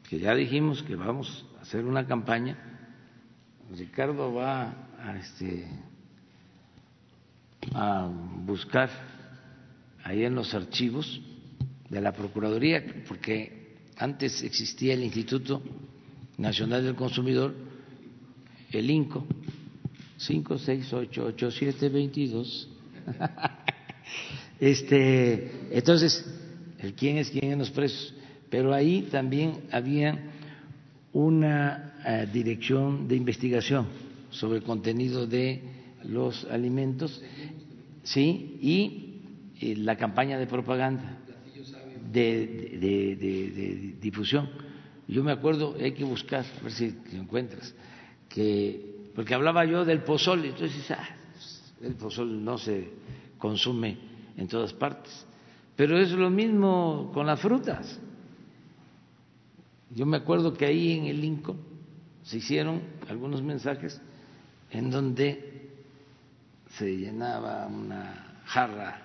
[0.08, 2.56] que ya dijimos que vamos a hacer una campaña.
[3.76, 5.68] Ricardo va a, este,
[7.74, 8.08] a
[8.44, 8.88] buscar
[10.04, 11.20] ahí en los archivos
[11.90, 15.60] de la Procuraduría, porque antes existía el Instituto
[16.38, 17.52] Nacional del Consumidor,
[18.70, 19.26] el INCO,
[20.18, 22.68] 5688722.
[24.60, 26.24] Este, entonces,
[26.78, 28.14] el quién es quién en los presos
[28.50, 30.18] pero ahí también había
[31.12, 33.86] una eh, dirección de investigación
[34.30, 35.62] sobre el contenido de
[36.04, 37.22] los alimentos,
[38.04, 41.18] sí, y la campaña de propaganda,
[42.12, 44.48] de, difusión.
[45.08, 47.74] Yo me acuerdo, hay que buscar, a ver si lo encuentras,
[48.28, 51.08] que, porque hablaba yo del pozole, entonces, ah,
[51.82, 52.88] el pozole no se
[53.38, 55.26] consume en todas partes,
[55.76, 57.98] pero es lo mismo con las frutas.
[59.90, 61.56] Yo me acuerdo que ahí en el INCO
[62.22, 64.00] se hicieron algunos mensajes
[64.70, 65.56] en donde
[66.70, 69.02] se llenaba una jarra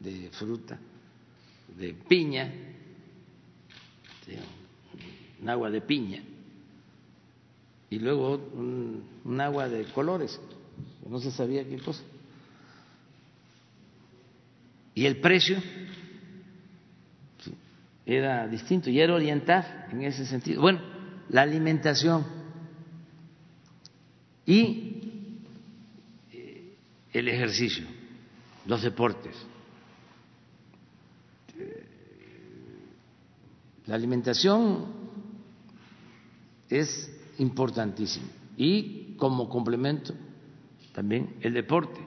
[0.00, 0.78] de fruta,
[1.76, 2.52] de piña,
[5.40, 6.22] un agua de piña,
[7.90, 10.40] y luego un, agua de colores,
[11.08, 12.02] no se sabía qué cosa.
[14.94, 15.62] Y el precio
[18.04, 20.60] era distinto y era orientar en ese sentido.
[20.60, 20.80] Bueno,
[21.28, 22.24] la alimentación
[24.44, 25.00] y
[26.32, 26.76] eh,
[27.12, 27.84] el ejercicio,
[28.66, 29.36] los deportes.
[31.58, 31.86] Eh,
[33.86, 34.86] la alimentación
[36.68, 38.26] es importantísima
[38.56, 40.14] y como complemento
[40.92, 42.00] también el deporte,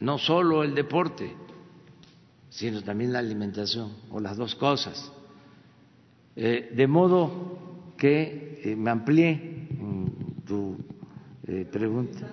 [0.00, 1.34] no solo el deporte,
[2.50, 5.12] sino también la alimentación, o las dos cosas.
[6.36, 7.58] Eh, de modo
[7.96, 9.68] que eh, me amplié
[10.46, 10.76] tu
[11.46, 12.26] eh, pregunta.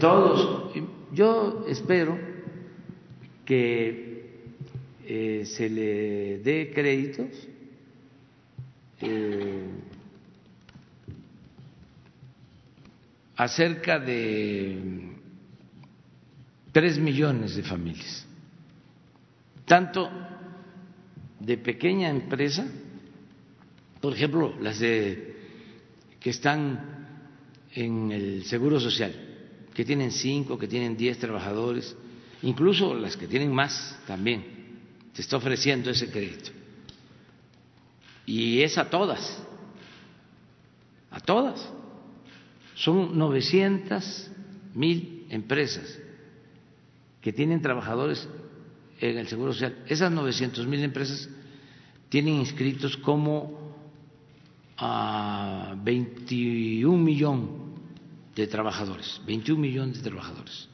[0.00, 0.74] Todos.
[1.12, 2.18] yo espero
[3.44, 4.42] que
[5.06, 7.28] eh, se le dé créditos
[9.00, 9.66] eh,
[13.36, 15.14] a cerca de
[16.72, 18.26] tres millones de familias,
[19.64, 20.10] tanto
[21.40, 22.66] de pequeña empresa,
[24.00, 25.36] por ejemplo, las de
[26.18, 27.06] que están
[27.72, 29.14] en el Seguro Social,
[29.74, 31.94] que tienen cinco, que tienen diez trabajadores,
[32.42, 34.44] incluso las que tienen más también,
[35.12, 36.50] se está ofreciendo ese crédito.
[38.24, 39.42] Y es a todas,
[41.10, 41.72] a todas.
[42.76, 44.30] Son 900
[44.74, 45.98] mil empresas
[47.20, 48.28] que tienen trabajadores
[49.00, 49.82] en el Seguro Social.
[49.88, 51.28] Esas 900 mil empresas
[52.08, 53.74] tienen inscritos como
[54.78, 57.50] a 21 millones
[58.34, 60.68] de trabajadores, 21 millones de trabajadores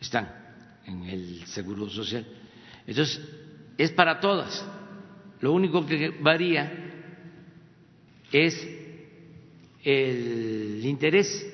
[0.00, 0.28] están
[0.84, 2.26] en el Seguro Social.
[2.86, 3.20] Entonces,
[3.76, 4.64] es para todas.
[5.40, 6.72] Lo único que varía
[8.32, 8.68] es
[9.86, 11.46] el interés.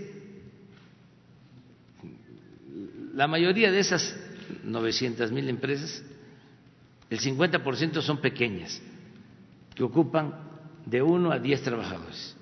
[3.12, 4.18] La mayoría de esas
[4.64, 6.02] 900 mil empresas,
[7.10, 8.80] el 50% son pequeñas,
[9.74, 10.32] que ocupan
[10.86, 12.34] de uno a diez trabajadores.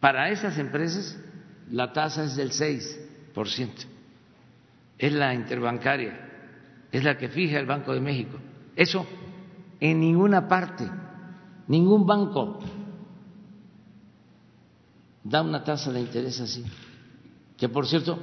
[0.00, 1.16] Para esas empresas
[1.70, 3.70] la tasa es del 6%,
[4.98, 8.36] es la interbancaria, es la que fija el Banco de México.
[8.74, 9.06] Eso
[9.78, 10.90] en ninguna parte,
[11.68, 12.58] ningún banco
[15.24, 16.62] da una tasa de interés así.
[17.56, 18.18] Que por cierto,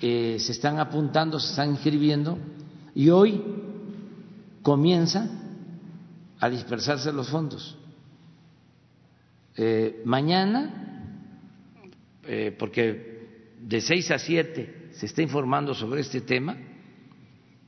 [0.00, 2.38] eh, se están apuntando, se están inscribiendo
[2.94, 3.42] y hoy
[4.62, 5.28] comienza
[6.38, 7.76] a dispersarse los fondos.
[9.56, 11.18] Eh, mañana,
[12.24, 16.56] eh, porque de seis a siete se está informando sobre este tema,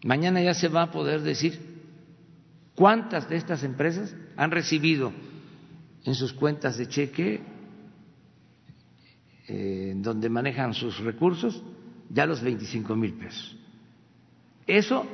[0.05, 1.59] mañana ya se va a poder decir
[2.75, 5.13] cuántas de estas empresas han recibido
[6.05, 7.54] en sus cuentas de cheque
[9.47, 11.63] eh, donde manejan sus recursos,
[12.09, 13.57] ya los 25 mil pesos.
[14.67, 15.07] Eso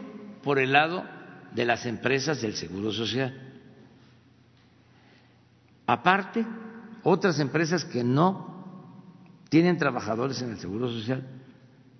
[0.42, 1.04] por el lado
[1.52, 3.34] de las empresas del Seguro Social.
[5.86, 6.46] Aparte,
[7.02, 8.50] otras empresas que no
[9.48, 11.26] tienen trabajadores en el Seguro Social,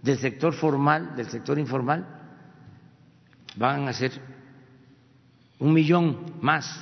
[0.00, 2.06] del sector formal, del sector informal,
[3.56, 4.12] van a ser
[5.58, 6.80] un millón más.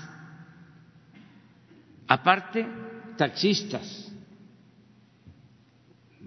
[2.06, 2.66] Aparte,
[3.16, 4.07] taxistas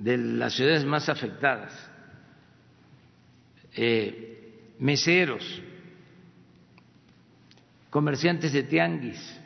[0.02, 1.72] de las ciudades más afectadas,
[3.76, 5.62] eh, meseros,
[7.92, 9.40] comerciantes de tianguis.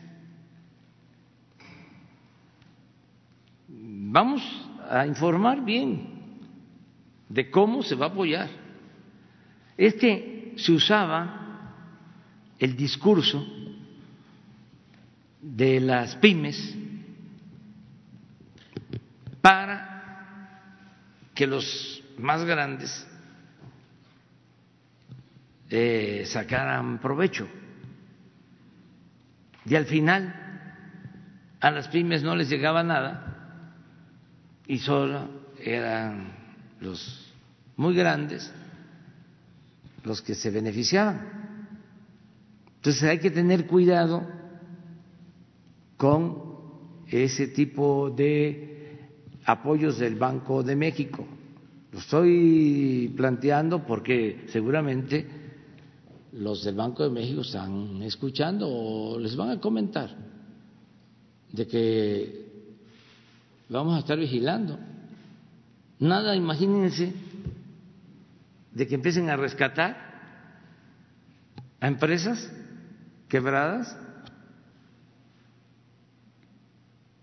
[3.68, 4.42] Vamos
[4.90, 6.40] a informar bien
[7.28, 8.50] de cómo se va a apoyar.
[9.78, 11.74] Es que se usaba
[12.58, 13.46] el discurso
[15.42, 16.78] de las pymes
[19.42, 19.95] para
[21.36, 23.06] que los más grandes
[25.70, 27.48] eh, sacaran provecho.
[29.66, 30.34] Y al final
[31.60, 33.74] a las pymes no les llegaba nada
[34.66, 35.30] y solo
[35.60, 36.32] eran
[36.80, 37.34] los
[37.76, 38.52] muy grandes
[40.04, 41.68] los que se beneficiaban.
[42.78, 44.26] Entonces hay que tener cuidado
[45.98, 46.44] con
[47.08, 48.75] ese tipo de
[49.46, 51.26] apoyos del Banco de México.
[51.92, 55.26] Lo estoy planteando porque seguramente
[56.34, 60.10] los del Banco de México están escuchando o les van a comentar
[61.52, 62.46] de que
[63.70, 64.78] vamos a estar vigilando.
[66.00, 67.14] Nada, imagínense,
[68.74, 69.96] de que empiecen a rescatar
[71.80, 72.52] a empresas
[73.30, 73.98] quebradas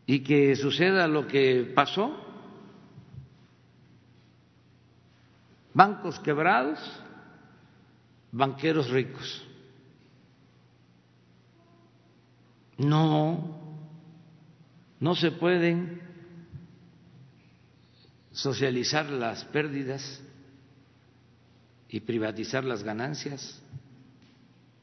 [0.06, 2.16] y que suceda lo que pasó,
[5.74, 6.78] bancos quebrados,
[8.32, 9.46] banqueros ricos.
[12.78, 13.78] No,
[14.98, 16.00] no se pueden
[18.32, 20.22] socializar las pérdidas
[21.88, 23.62] y privatizar las ganancias.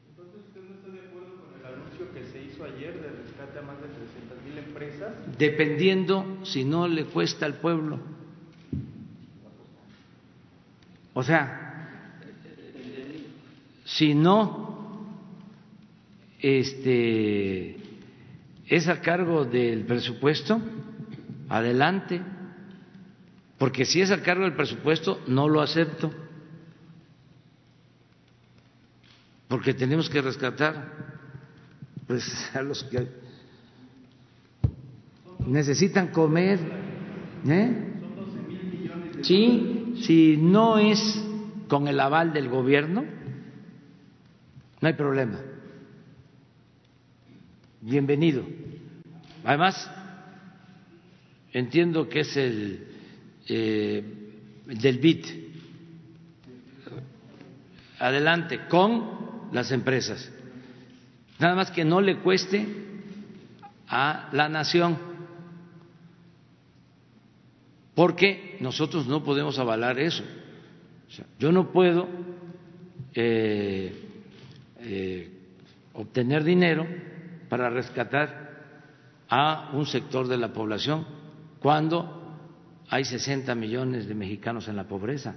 [0.08, 3.58] Entonces, ¿usted no está de acuerdo con el anuncio que se hizo ayer de rescate
[3.58, 3.99] a más de 300 mil
[5.38, 7.98] dependiendo si no le cuesta al pueblo.
[11.12, 11.88] O sea,
[13.84, 14.70] si no
[16.38, 17.76] este
[18.66, 20.60] es a cargo del presupuesto,
[21.48, 22.22] adelante,
[23.58, 26.10] porque si es a cargo del presupuesto, no lo acepto,
[29.48, 31.10] porque tenemos que rescatar
[32.06, 32.24] pues
[32.54, 33.08] a los que
[35.46, 36.58] necesitan comer.
[37.46, 37.86] ¿eh?
[39.22, 41.22] Sí, si no es
[41.68, 43.04] con el aval del gobierno,
[44.80, 45.38] no hay problema.
[47.80, 48.44] Bienvenido.
[49.44, 49.90] Además,
[51.52, 52.86] entiendo que es el
[53.48, 54.04] eh,
[54.66, 55.26] del BIT.
[57.98, 60.30] Adelante, con las empresas.
[61.38, 62.66] Nada más que no le cueste
[63.88, 64.98] a la nación,
[68.00, 70.24] porque nosotros no podemos avalar eso.
[71.38, 72.08] yo no puedo
[73.12, 73.92] eh,
[74.78, 75.30] eh,
[75.92, 76.86] obtener dinero
[77.50, 78.54] para rescatar
[79.28, 81.06] a un sector de la población
[81.58, 82.38] cuando
[82.88, 85.34] hay 60 millones de mexicanos en la pobreza.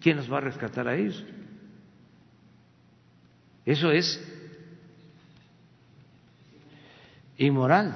[0.00, 1.24] ¿Quién los va a rescatar a ellos?
[3.66, 4.22] Eso es
[7.38, 7.92] inmoral,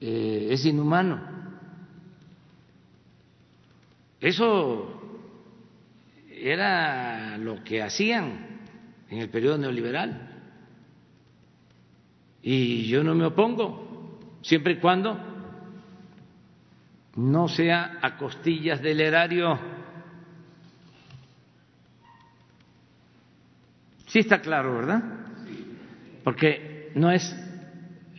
[0.00, 1.33] eh, es inhumano.
[4.24, 5.02] Eso
[6.30, 8.62] era lo que hacían
[9.10, 10.30] en el periodo neoliberal.
[12.40, 15.20] Y yo no me opongo, siempre y cuando
[17.16, 19.58] no sea a costillas del erario.
[24.06, 25.02] Sí está claro, ¿verdad?
[26.24, 27.30] Porque no es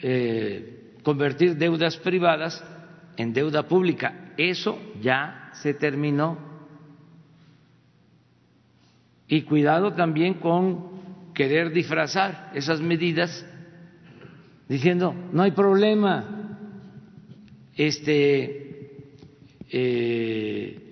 [0.03, 2.63] eh, convertir deudas privadas
[3.17, 4.24] en deuda pública.
[4.37, 6.37] Eso ya se terminó.
[9.27, 13.45] Y cuidado también con querer disfrazar esas medidas
[14.67, 16.57] diciendo, no hay problema,
[17.75, 18.65] este
[19.69, 20.85] eh,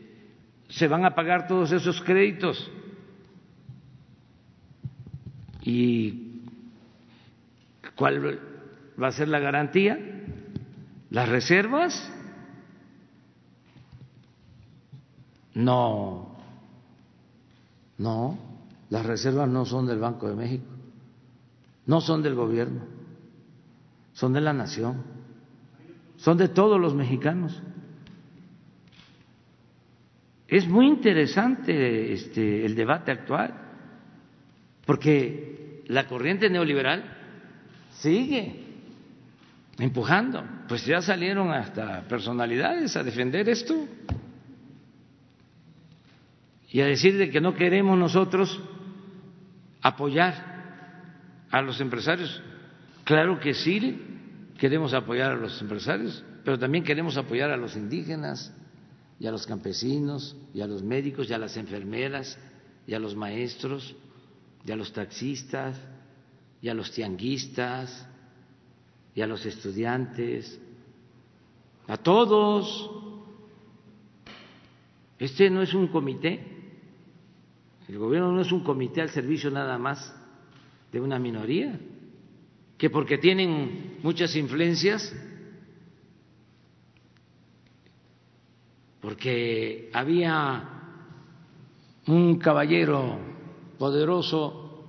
[0.69, 2.71] se van a pagar todos esos créditos.
[5.61, 6.41] ¿Y
[7.95, 8.39] cuál
[9.01, 9.97] va a ser la garantía?
[11.09, 12.12] ¿Las reservas?
[15.55, 16.35] No,
[17.97, 18.37] no,
[18.89, 20.65] las reservas no son del Banco de México,
[21.85, 22.81] no son del gobierno,
[24.13, 25.03] son de la nación,
[26.17, 27.61] son de todos los mexicanos.
[30.47, 33.53] Es muy interesante este, el debate actual,
[34.85, 37.03] porque la corriente neoliberal
[37.91, 38.63] sigue
[39.77, 43.75] empujando, pues ya salieron hasta personalidades a defender esto
[46.73, 48.59] y a decir de que no queremos nosotros
[49.79, 52.41] apoyar a los empresarios.
[53.03, 54.01] Claro que sí
[54.57, 58.51] queremos apoyar a los empresarios, pero también queremos apoyar a los indígenas,
[59.19, 62.39] y a los campesinos, y a los médicos, y a las enfermeras,
[62.87, 63.95] y a los maestros,
[64.65, 65.79] y a los taxistas,
[66.59, 68.07] y a los tianguistas,
[69.13, 70.59] y a los estudiantes,
[71.87, 72.89] a todos.
[75.19, 76.52] Este no es un comité,
[77.87, 80.13] el gobierno no es un comité al servicio nada más
[80.91, 81.79] de una minoría,
[82.77, 85.13] que porque tienen muchas influencias
[89.03, 90.63] porque había
[92.07, 93.19] un caballero
[93.77, 94.87] poderoso,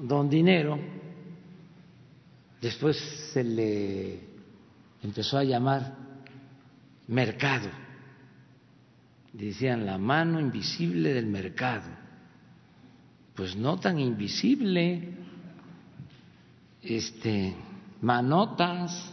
[0.00, 0.78] don Dinero,
[2.60, 2.96] después
[3.32, 4.20] se le
[5.02, 5.92] empezó a llamar
[7.08, 7.68] mercado,
[9.34, 11.88] decían la mano invisible del mercado,
[13.34, 15.12] pues no tan invisible,
[16.80, 17.54] este,
[18.00, 19.12] manotas,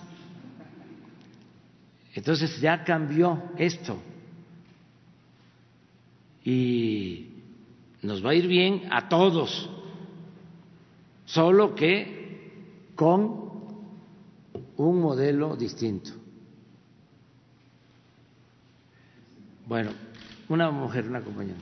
[2.14, 3.99] entonces ya cambió esto.
[6.43, 7.30] Y
[8.03, 9.69] nos va a ir bien a todos,
[11.26, 13.41] solo que con
[14.77, 16.11] un modelo distinto.
[19.65, 19.91] Bueno,
[20.52, 21.57] una mujer, una compañera.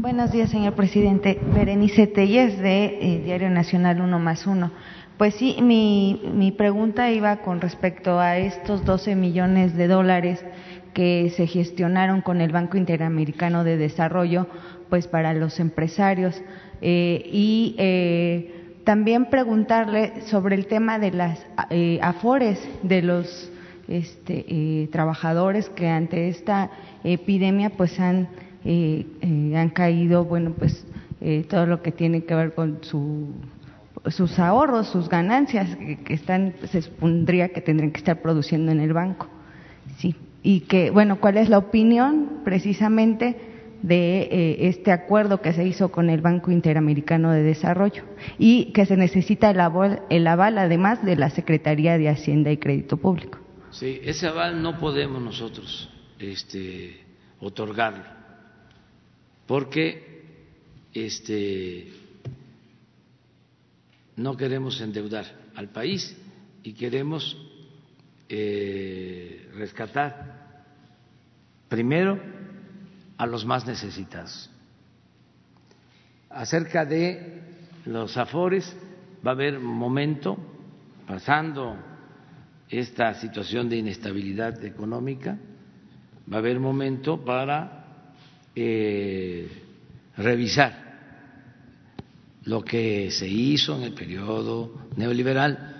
[0.00, 1.40] Buenos días, señor presidente.
[1.54, 4.72] Berenice Telles, de eh, Diario Nacional Uno más Uno.
[5.18, 10.44] Pues sí, mi, mi pregunta iba con respecto a estos 12 millones de dólares
[10.92, 14.48] que se gestionaron con el Banco Interamericano de Desarrollo,
[14.90, 16.42] pues para los empresarios.
[16.82, 23.50] Eh, y eh, también preguntarle sobre el tema de las eh, afores de los
[23.88, 26.70] este, trabajadores que ante esta
[27.02, 28.28] epidemia pues han,
[28.64, 30.86] han caído, bueno, pues
[31.48, 33.28] todo lo que tiene que ver con su
[34.10, 38.92] sus ahorros, sus ganancias que, están, se supondría que tendrían que estar produciendo en el
[38.92, 39.28] banco.
[39.98, 40.14] Sí.
[40.42, 43.36] Y que, bueno, ¿cuál es la opinión precisamente
[43.82, 48.02] de eh, este acuerdo que se hizo con el Banco Interamericano de Desarrollo
[48.38, 52.58] y que se necesita el aval, el aval además de la Secretaría de Hacienda y
[52.58, 53.38] Crédito Público?
[53.74, 55.88] Sí, ese aval no podemos nosotros
[56.18, 57.04] este,
[57.40, 58.04] otorgarlo
[59.46, 60.22] porque
[60.92, 61.92] este,
[64.16, 65.26] no queremos endeudar
[65.56, 66.16] al país
[66.62, 67.36] y queremos
[68.28, 70.64] eh, rescatar
[71.68, 72.20] primero
[73.18, 74.50] a los más necesitados.
[76.30, 77.42] Acerca de
[77.86, 78.74] los afores,
[79.26, 80.36] va a haber momento,
[81.06, 81.76] pasando
[82.68, 85.38] esta situación de inestabilidad económica,
[86.30, 88.14] va a haber momento para
[88.54, 89.48] eh,
[90.16, 90.84] revisar
[92.44, 95.76] lo que se hizo en el periodo neoliberal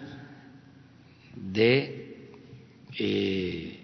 [1.36, 2.30] de
[2.98, 3.80] eh,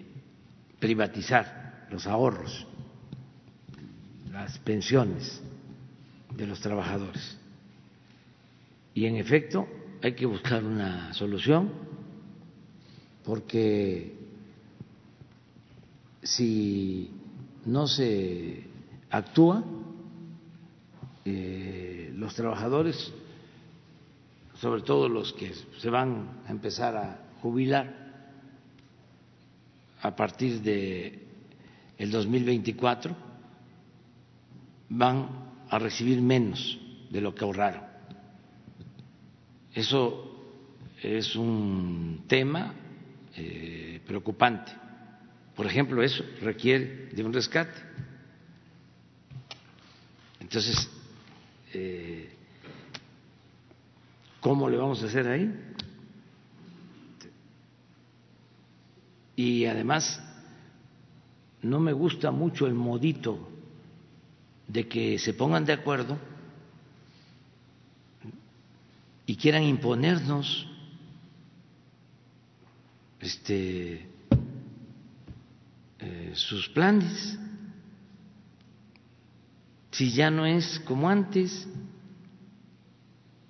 [0.79, 2.65] privatizar los ahorros,
[4.31, 5.41] las pensiones
[6.35, 7.37] de los trabajadores.
[8.93, 9.67] Y en efecto
[10.01, 11.71] hay que buscar una solución
[13.23, 14.15] porque
[16.23, 17.11] si
[17.65, 18.63] no se
[19.09, 19.63] actúa,
[21.25, 23.13] eh, los trabajadores,
[24.55, 28.01] sobre todo los que se van a empezar a jubilar
[30.01, 31.27] a partir de
[31.97, 33.15] el 2024,
[34.89, 35.29] van
[35.69, 36.79] a recibir menos
[37.09, 37.83] de lo que ahorraron.
[39.73, 40.27] Eso
[41.01, 42.80] es un tema
[43.35, 44.71] eh, preocupante.
[45.55, 47.79] Por ejemplo, eso requiere de un rescate.
[50.39, 50.89] Entonces,
[51.73, 52.29] eh,
[54.39, 55.53] ¿cómo le vamos a hacer ahí?
[59.35, 60.21] Y además,
[61.61, 63.49] no me gusta mucho el modito
[64.67, 66.17] de que se pongan de acuerdo
[69.25, 70.67] y quieran imponernos
[73.21, 74.07] este
[75.99, 77.39] eh, sus planes
[79.91, 81.67] si ya no es como antes.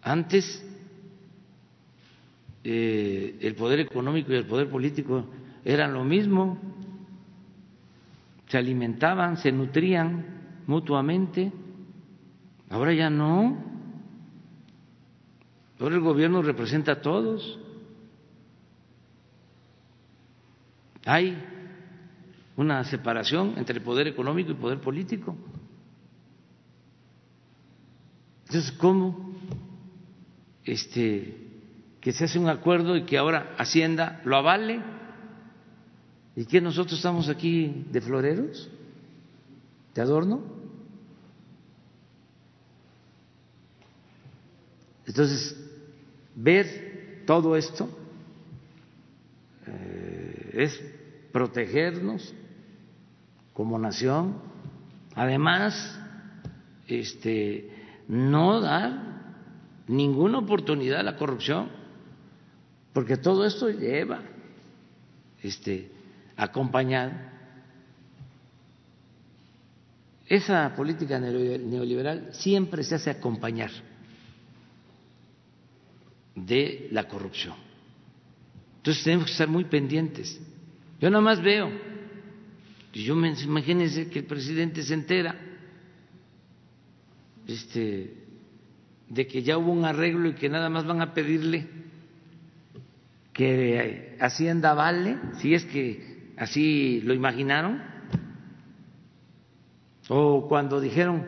[0.02, 0.66] Antes
[2.64, 5.26] eh, el poder económico y el poder político
[5.64, 6.60] eran lo mismo,
[8.48, 10.26] se alimentaban, se nutrían
[10.68, 11.52] mutuamente,
[12.70, 13.70] ahora ya no.
[15.80, 17.60] Ahora el gobierno representa a todos.
[21.06, 21.38] Hay
[22.58, 25.36] una separación entre el poder económico y el poder político.
[28.46, 29.34] Entonces, ¿cómo
[30.66, 31.38] este,
[32.02, 34.82] que se hace un acuerdo y que ahora Hacienda lo avale?
[36.36, 38.70] ¿Y que nosotros estamos aquí de floreros?
[39.96, 40.42] ¿De adorno?
[45.06, 45.58] Entonces,
[46.36, 47.90] ver todo esto
[49.68, 50.80] eh, es
[51.32, 52.34] protegernos
[53.54, 54.38] como nación,
[55.16, 56.00] además,
[56.88, 57.70] este,
[58.08, 59.12] no dar
[59.88, 61.70] ninguna oportunidad a la corrupción,
[62.94, 64.22] porque todo esto lleva
[65.42, 65.92] este,
[66.36, 67.12] acompañado.
[70.28, 73.72] Esa política neoliberal siempre se hace acompañar
[76.36, 77.71] de la corrupción.
[78.82, 80.42] Entonces tenemos que estar muy pendientes.
[81.00, 81.70] Yo nada más veo,
[82.94, 85.36] yo me imagínense que el presidente se entera
[87.48, 88.12] este,
[89.08, 91.68] de que ya hubo un arreglo y que nada más van a pedirle
[93.34, 97.84] que Hacienda vale, si es que así lo imaginaron,
[100.10, 101.24] o cuando dijeron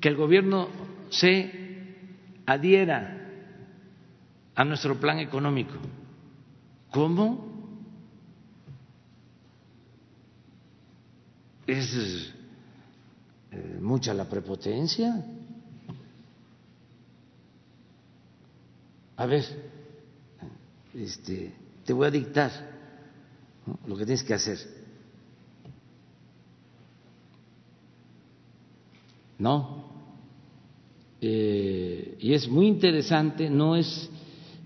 [0.00, 0.68] que el gobierno
[1.10, 1.50] se
[2.46, 3.18] adhiera
[4.54, 5.74] a nuestro plan económico.
[6.90, 7.48] ¿Cómo?
[11.66, 12.32] Es
[13.52, 15.24] eh, mucha la prepotencia.
[19.16, 19.44] A ver,
[20.94, 21.52] este,
[21.84, 22.50] te voy a dictar
[23.86, 24.58] lo que tienes que hacer.
[29.38, 29.84] No.
[31.20, 34.10] Eh, y es muy interesante, no es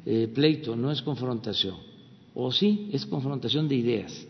[0.07, 1.94] eh, pleito, no es confrontación.
[2.35, 4.27] O sí, es confrontación de ideas,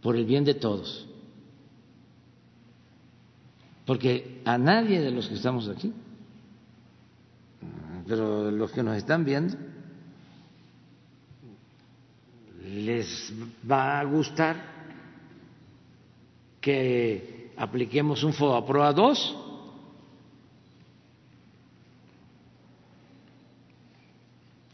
[0.00, 1.06] por el bien de todos.
[3.84, 5.92] Porque a nadie de los que estamos aquí,
[8.06, 9.56] pero los que nos están viendo
[12.62, 13.32] les
[13.70, 14.56] va a gustar
[16.60, 19.43] que apliquemos un FOBAPROA 2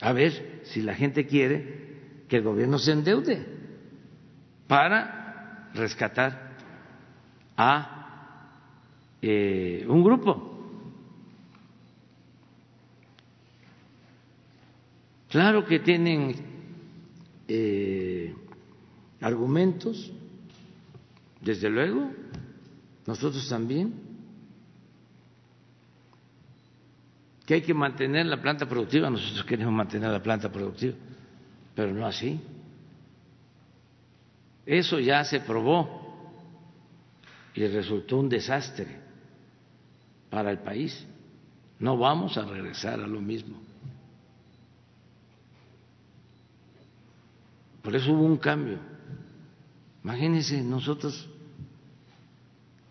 [0.00, 3.44] a ver si la gente quiere que el gobierno se endeude
[4.66, 6.56] para rescatar
[7.56, 8.00] a
[9.20, 10.46] eh, un grupo.
[15.28, 16.34] Claro que tienen
[17.46, 18.34] eh,
[19.20, 20.12] argumentos,
[21.40, 22.10] desde luego,
[23.06, 24.09] nosotros también.
[27.50, 30.94] Que hay que mantener la planta productiva, nosotros queremos mantener la planta productiva,
[31.74, 32.40] pero no así.
[34.64, 36.38] Eso ya se probó
[37.52, 38.86] y resultó un desastre
[40.30, 41.04] para el país.
[41.80, 43.60] No vamos a regresar a lo mismo.
[47.82, 48.78] Por eso hubo un cambio.
[50.04, 51.28] Imagínense nosotros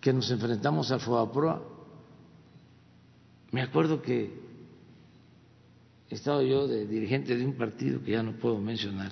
[0.02, 1.62] que nos enfrentamos al FOAPROA.
[3.52, 4.49] Me acuerdo que
[6.10, 9.12] estado yo de dirigente de un partido que ya no puedo mencionar.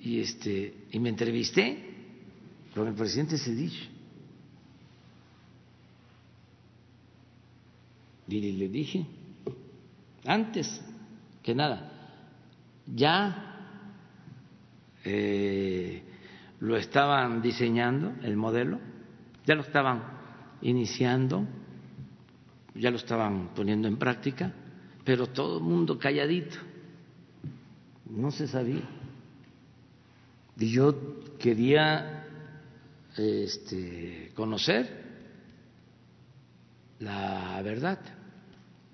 [0.00, 1.86] Y este y me entrevisté
[2.74, 3.96] con el presidente Cedillo.
[8.28, 9.06] Y le dije
[10.24, 10.80] antes
[11.42, 11.92] que nada
[12.86, 13.82] ya
[15.04, 16.02] eh,
[16.58, 18.80] lo estaban diseñando el modelo
[19.44, 20.02] ya lo estaban
[20.62, 21.46] iniciando
[22.74, 24.52] ya lo estaban poniendo en práctica
[25.06, 26.56] pero todo el mundo calladito,
[28.10, 28.82] no se sabía.
[30.58, 32.26] Y yo quería
[33.16, 35.06] este, conocer
[36.98, 38.00] la verdad,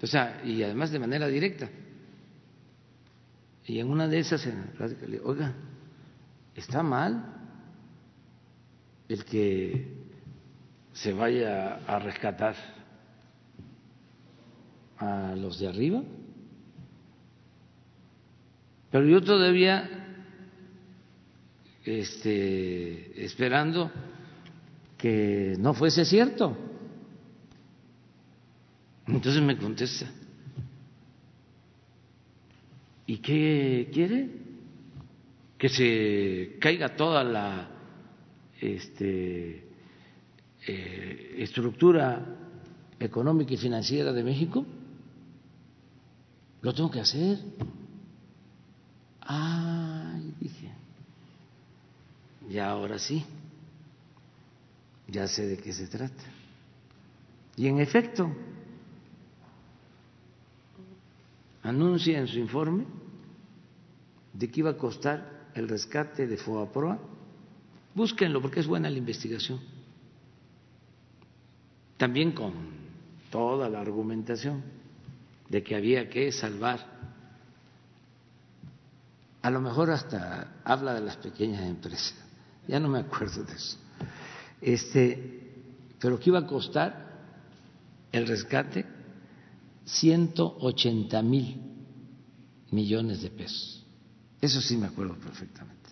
[0.03, 1.71] o sea, y además de manera directa.
[3.65, 4.47] Y en una de esas,
[5.09, 5.55] le oiga,
[6.55, 7.25] está mal
[9.09, 9.97] el que
[10.93, 12.82] se vaya a rescatar
[15.03, 16.03] a los de arriba.
[18.91, 19.89] Pero yo todavía
[21.85, 23.91] este, esperando
[24.97, 26.57] que no fuese cierto.
[29.07, 30.07] Entonces me contesta,
[33.07, 34.31] ¿y qué quiere?
[35.59, 37.69] Que se caiga toda la
[38.61, 39.67] este,
[40.69, 42.25] eh, estructura
[43.01, 44.65] económica y financiera de México.
[46.63, 47.39] Lo tengo que hacer.
[49.21, 50.71] Ay, dije.
[52.49, 53.25] Y ahora sí.
[55.09, 56.23] Ya sé de qué se trata.
[57.57, 58.33] Y en efecto,
[61.63, 62.87] anuncia en su informe
[64.33, 66.99] de que iba a costar el rescate de Foaproa.
[67.95, 69.61] Búsquenlo porque es buena la investigación.
[71.99, 72.53] También con
[73.31, 74.82] toda la argumentación
[75.53, 76.81] de que había que salvar.
[79.43, 82.15] A lo mejor hasta habla de las pequeñas empresas,
[82.67, 83.77] ya no me acuerdo de eso.
[84.63, 85.53] Este,
[86.01, 87.13] pero que iba a costar
[88.13, 88.87] el rescate
[89.85, 91.61] 180 mil
[92.71, 93.85] millones de pesos.
[94.41, 95.91] Eso sí me acuerdo perfectamente.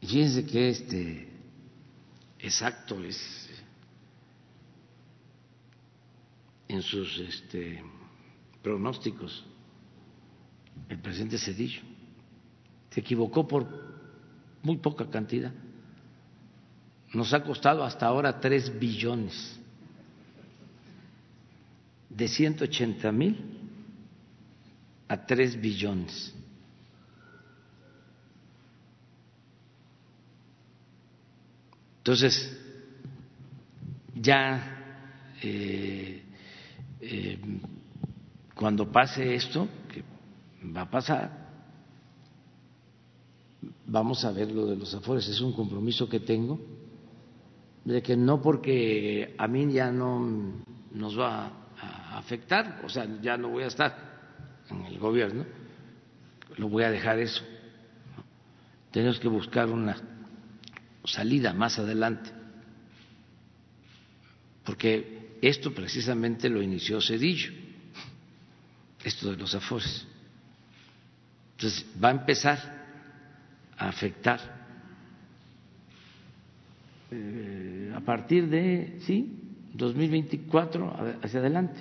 [0.00, 1.28] Y fíjense que este
[2.38, 3.49] exacto es
[6.70, 7.82] en sus este,
[8.62, 9.44] pronósticos
[10.88, 11.82] el presidente Cedillo.
[12.90, 13.66] Se equivocó por
[14.62, 15.52] muy poca cantidad.
[17.12, 19.58] Nos ha costado hasta ahora tres billones,
[22.08, 23.36] de 180 mil
[25.08, 26.32] a tres billones.
[31.98, 32.56] Entonces,
[34.14, 35.06] ya
[35.42, 36.22] eh,
[37.00, 37.38] eh,
[38.54, 40.04] cuando pase esto, que
[40.70, 41.40] va a pasar,
[43.86, 46.60] vamos a ver lo de los afores, es un compromiso que tengo
[47.84, 50.62] de que no porque a mí ya no
[50.92, 54.10] nos va a afectar, o sea, ya no voy a estar
[54.68, 55.44] en el gobierno,
[56.56, 57.42] lo voy a dejar eso.
[58.90, 59.96] Tenemos que buscar una
[61.04, 62.30] salida más adelante,
[64.64, 67.52] porque esto precisamente lo inició Cedillo,
[69.04, 70.06] esto de los afores.
[71.56, 72.58] Entonces va a empezar
[73.76, 74.40] a afectar
[77.10, 79.36] eh, a partir de, sí,
[79.74, 81.80] 2024 hacia adelante.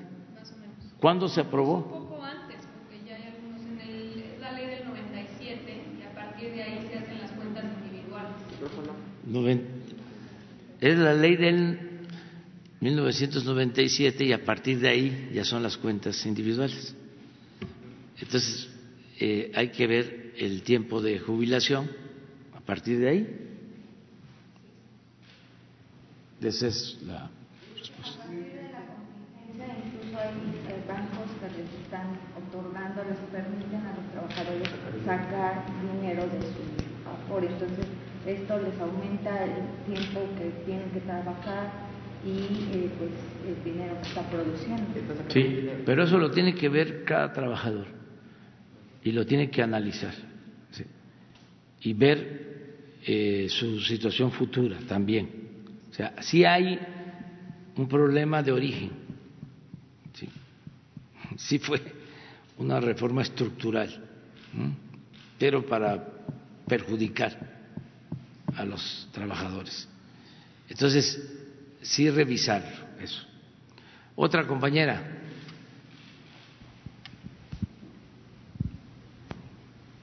[1.00, 1.78] ¿Cuándo se aprobó?
[1.78, 6.04] Un poco antes, porque ya hay algunos en el, es la ley del 97 y
[6.04, 8.36] a partir de ahí se hacen las cuentas individuales.
[10.82, 11.89] Es la ley del
[12.82, 16.96] 1997 y a partir de ahí ya son las cuentas individuales.
[18.18, 18.70] Entonces,
[19.20, 21.92] eh, hay que ver el tiempo de jubilación
[22.56, 23.46] a partir de ahí.
[26.42, 27.30] Esa es la
[27.76, 28.24] respuesta.
[28.24, 32.16] A partir de la contingencia, incluso hay eh, bancos que les están
[32.48, 34.70] otorgando, les permiten a los trabajadores
[35.06, 36.64] sacar dinero de su
[37.10, 37.46] aforo.
[37.46, 37.88] Entonces,
[38.26, 41.89] esto les aumenta el tiempo que tienen que trabajar
[42.26, 43.12] y eh, pues
[43.48, 44.84] el dinero que está produciendo.
[45.30, 47.88] Sí, pero eso lo tiene que ver cada trabajador
[49.04, 50.14] y lo tiene que analizar
[50.72, 50.84] ¿sí?
[51.82, 55.30] y ver eh, su situación futura también.
[55.90, 56.80] O sea, si hay
[57.76, 58.92] un problema de origen,
[60.14, 60.30] sí,
[61.38, 61.82] sí fue
[62.58, 64.04] una reforma estructural,
[65.38, 66.06] pero para
[66.68, 67.38] perjudicar
[68.56, 69.88] a los trabajadores.
[70.68, 71.39] Entonces,
[71.82, 72.64] sí revisar
[73.02, 73.26] eso.
[74.16, 75.02] Otra compañera.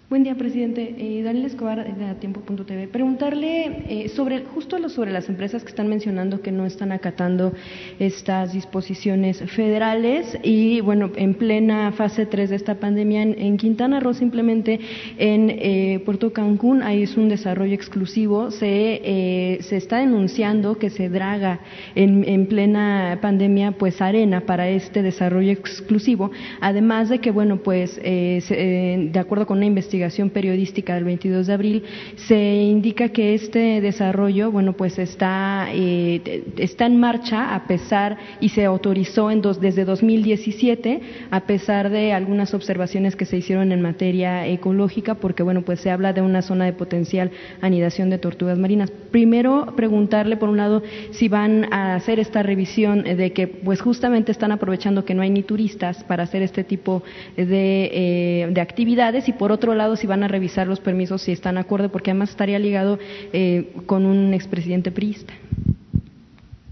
[0.08, 0.94] Buen día, presidente.
[0.98, 2.86] Eh, Daniel Escobar, de Tiempo.tv.
[2.86, 7.52] Preguntarle eh, sobre justo sobre las empresas que están mencionando que no están acatando
[7.98, 14.14] estas disposiciones federales y, bueno, en plena fase 3 de esta pandemia en, Quintana Roo,
[14.14, 14.78] simplemente
[15.18, 18.52] en eh, Puerto Cancún, ahí es un desarrollo exclusivo.
[18.52, 21.58] Se, se está denunciando que se draga
[21.96, 26.30] en, en plena pandemia, pues, arena para este desarrollo exclusivo.
[26.60, 29.95] Además de que, bueno, pues, se, de acuerdo con una investigación,
[30.32, 31.82] periodística del 22 de abril,
[32.16, 38.50] se indica que este desarrollo, bueno, pues está, eh, está en marcha a pesar y
[38.50, 41.00] se autorizó en dos, desde 2017,
[41.30, 45.90] a pesar de algunas observaciones que se hicieron en materia ecológica, porque, bueno, pues se
[45.90, 48.90] habla de una zona de potencial anidación de tortugas marinas.
[49.10, 54.32] Primero, preguntarle, por un lado, si van a hacer esta revisión de que, pues justamente
[54.32, 57.02] están aprovechando que no hay ni turistas para hacer este tipo
[57.36, 61.30] de, eh, de actividades y, por otro lado, si van a revisar los permisos, si
[61.30, 62.98] están de acuerdo, porque además estaría ligado
[63.32, 65.32] eh, con un expresidente priista.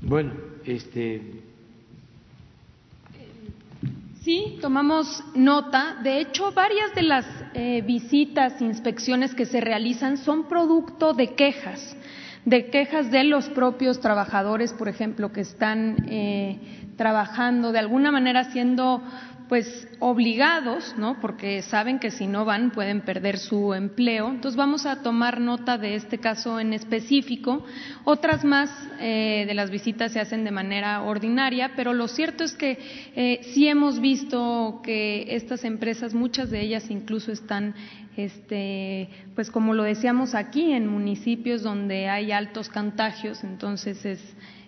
[0.03, 0.33] Bueno,
[0.65, 1.23] este.
[4.23, 5.99] Sí, tomamos nota.
[6.03, 11.95] De hecho, varias de las eh, visitas, inspecciones que se realizan son producto de quejas,
[12.47, 16.59] de quejas de los propios trabajadores, por ejemplo, que están eh,
[16.97, 19.03] trabajando de alguna manera siendo
[19.49, 21.21] pues obligados, ¿no?
[21.21, 24.29] Porque saben que si no van pueden perder su empleo.
[24.29, 27.65] Entonces vamos a tomar nota de este caso en específico.
[28.05, 32.55] Otras más eh, de las visitas se hacen de manera ordinaria, pero lo cierto es
[32.55, 32.79] que
[33.15, 37.75] eh, sí hemos visto que estas empresas, muchas de ellas incluso están
[38.17, 44.21] este, pues como lo decíamos aquí, en municipios donde hay altos contagios, entonces es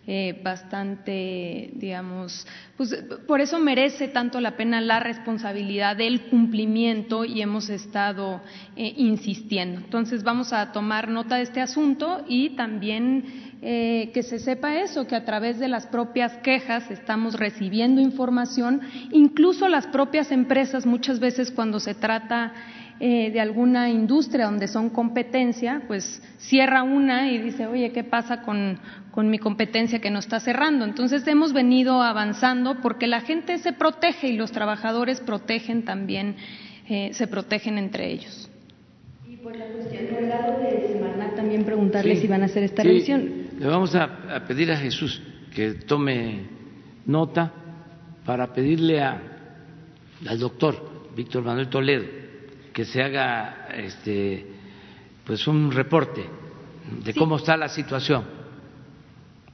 [0.08, 2.46] eh, bastante, digamos,
[2.76, 2.94] pues
[3.26, 8.40] por eso merece tanto la pena la responsabilidad del cumplimiento y hemos estado
[8.76, 9.80] eh, insistiendo.
[9.80, 15.08] Entonces vamos a tomar nota de este asunto y también eh, que se sepa eso,
[15.08, 21.18] que a través de las propias quejas estamos recibiendo información, incluso las propias empresas muchas
[21.18, 22.52] veces cuando se trata
[22.98, 28.40] eh, de alguna industria donde son competencia, pues cierra una y dice, oye, ¿qué pasa
[28.40, 28.78] con,
[29.10, 30.86] con mi competencia que no está cerrando?
[30.86, 36.36] Entonces hemos venido avanzando porque la gente se protege y los trabajadores protegen también,
[36.88, 38.50] eh, se protegen entre ellos.
[39.28, 42.82] Y por la cuestión del lado de Semarnat también preguntarle si van a hacer esta
[42.82, 43.30] revisión.
[43.58, 44.04] Le vamos a,
[44.34, 45.20] a, pedir a Jesús
[45.54, 46.46] que tome
[47.04, 47.52] nota
[48.24, 49.20] para pedirle a,
[50.26, 52.25] al doctor Víctor Manuel Toledo
[52.76, 54.46] que se haga este,
[55.24, 56.22] pues un reporte
[57.02, 57.18] de sí.
[57.18, 58.22] cómo está la situación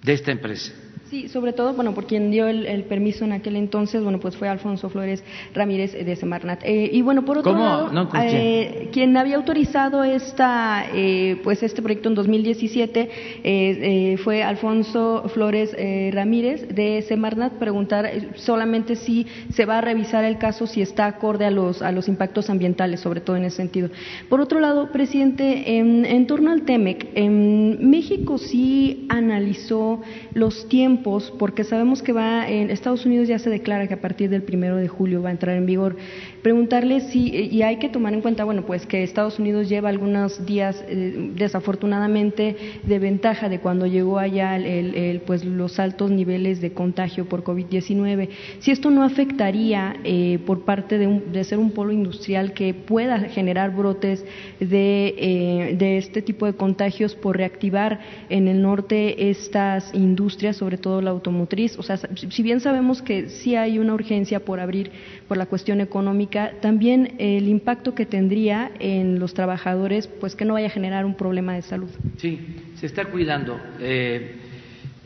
[0.03, 0.73] de esta empresa.
[1.13, 4.35] Sí, sobre todo, bueno, por quien dio el, el, permiso en aquel entonces, bueno, pues
[4.35, 5.23] fue Alfonso Flores
[5.53, 6.63] Ramírez de Semarnat.
[6.65, 7.63] Eh, y bueno, por otro ¿Cómo?
[7.63, 13.11] lado, no eh, quien había autorizado esta, eh, pues este proyecto en 2017
[13.45, 15.77] eh, fue Alfonso Flores
[16.15, 17.59] Ramírez de Semarnat.
[17.59, 21.93] Preguntar solamente si se va a revisar el caso, si está acorde a los, a
[21.93, 23.91] los impactos ambientales, sobre todo en ese sentido.
[24.31, 30.01] Por otro lado, presidente, en, en torno al TEMEC, en México sí analizó
[30.33, 34.01] los tiempos tiempos, porque sabemos que va en Estados Unidos ya se declara que a
[34.01, 35.97] partir del primero de julio va a entrar en vigor.
[36.43, 40.45] Preguntarle si, y hay que tomar en cuenta, bueno, pues que Estados Unidos lleva algunos
[40.45, 46.73] días, eh, desafortunadamente, de ventaja de cuando llegó allá el, pues los altos niveles de
[46.73, 48.29] contagio por COVID-19.
[48.59, 53.21] Si esto no afectaría eh, por parte de, de, ser un polo industrial que pueda
[53.21, 54.25] generar brotes
[54.59, 60.77] de, eh, de este tipo de contagios por reactivar en el norte estas industrias, sobre
[60.77, 61.79] todo la automotriz.
[61.79, 64.91] O sea, si bien sabemos que sí hay una urgencia por abrir
[65.29, 70.55] por la cuestión económica, también el impacto que tendría en los trabajadores, pues que no
[70.55, 71.91] vaya a generar un problema de salud.
[72.17, 72.39] Sí,
[72.77, 73.61] se está cuidando.
[73.79, 74.37] Eh,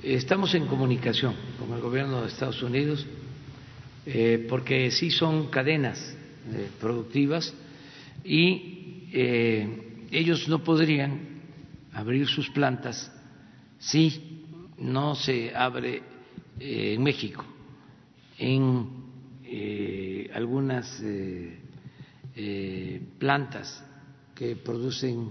[0.03, 3.07] estamos en comunicación con el gobierno de Estados Unidos
[4.07, 6.16] eh, porque sí son cadenas
[6.53, 7.53] eh, productivas
[8.24, 8.73] y
[10.11, 11.20] ellos no podrían
[11.93, 13.11] abrir sus plantas
[13.78, 14.43] si
[14.78, 16.03] no se abre
[16.59, 17.44] en México
[18.39, 18.86] en
[20.36, 21.58] algunas eh,
[22.34, 23.82] eh, plantas
[24.34, 25.30] que producen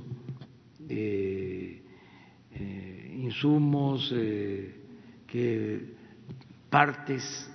[3.13, 4.11] insumos,
[5.27, 5.93] que
[6.69, 7.49] partes,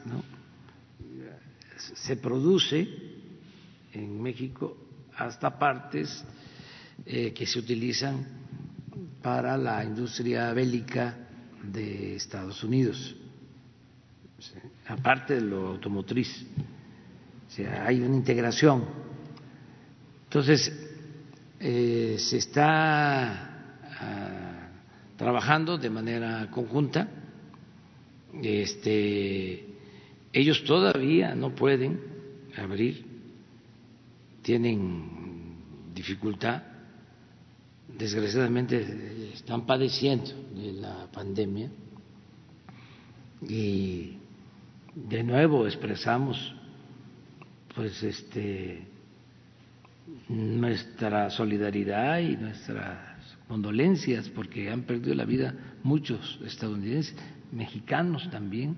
[1.77, 2.86] se produce
[3.94, 4.77] en México
[5.16, 6.24] hasta partes
[7.05, 8.27] que se utilizan
[9.22, 11.16] para la industria bélica
[11.64, 13.16] de Estados Unidos.
[14.86, 16.47] Aparte de lo automotriz.
[17.51, 18.85] Sea, hay una integración.
[20.24, 20.72] Entonces,
[21.59, 24.68] eh, se está ah,
[25.16, 27.09] trabajando de manera conjunta.
[28.40, 29.66] Este,
[30.32, 32.01] ellos todavía no pueden
[32.56, 33.05] abrir,
[34.43, 35.56] tienen
[35.93, 36.62] dificultad,
[37.98, 41.68] desgraciadamente están padeciendo de la pandemia
[43.48, 44.18] y
[44.94, 46.55] de nuevo expresamos
[47.81, 48.86] pues este
[50.28, 52.98] nuestra solidaridad y nuestras
[53.48, 57.16] condolencias porque han perdido la vida muchos estadounidenses,
[57.51, 58.77] mexicanos también,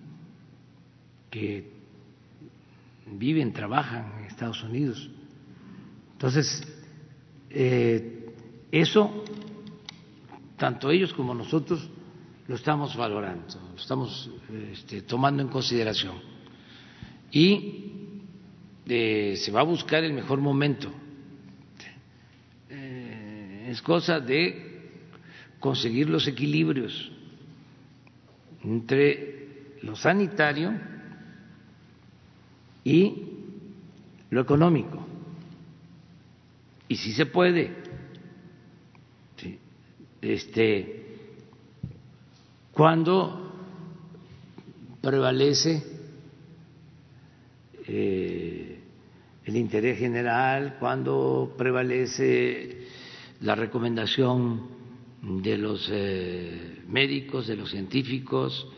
[1.32, 1.68] que
[3.06, 5.10] viven, trabajan en Estados Unidos.
[6.12, 6.62] Entonces,
[7.50, 8.32] eh,
[8.70, 9.24] eso,
[10.56, 11.90] tanto ellos como nosotros,
[12.46, 14.30] lo estamos valorando, lo estamos
[14.70, 16.14] este, tomando en consideración.
[17.32, 17.91] Y
[18.86, 20.92] se va a buscar el mejor momento.
[22.68, 24.72] Eh, es cosa de
[25.60, 27.12] conseguir los equilibrios
[28.64, 30.72] entre lo sanitario
[32.84, 33.14] y
[34.30, 35.06] lo económico.
[36.88, 37.82] Y si se puede.
[40.20, 41.18] Este,
[42.70, 43.52] cuando
[45.00, 45.82] prevalece
[47.88, 48.71] eh,
[49.44, 52.86] el interés general, cuando prevalece
[53.40, 54.68] la recomendación
[55.22, 58.68] de los eh, médicos, de los científicos,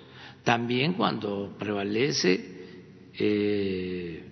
[0.43, 4.25] también cuando prevalece eh,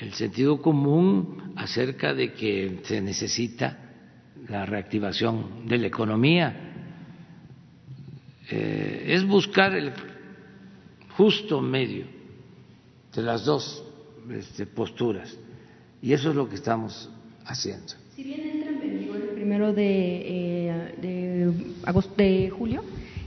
[0.00, 3.78] el sentido común acerca de que se necesita
[4.48, 6.62] la reactivación de la economía.
[8.50, 9.92] Eh, es buscar el
[11.16, 12.06] justo medio
[13.14, 13.85] de las dos
[14.30, 15.36] este, posturas
[16.02, 17.10] y eso es lo que estamos
[17.44, 17.94] haciendo.
[18.14, 21.52] Si bien entra en vigor el primero de, eh, de,
[21.84, 22.82] agosto, de julio,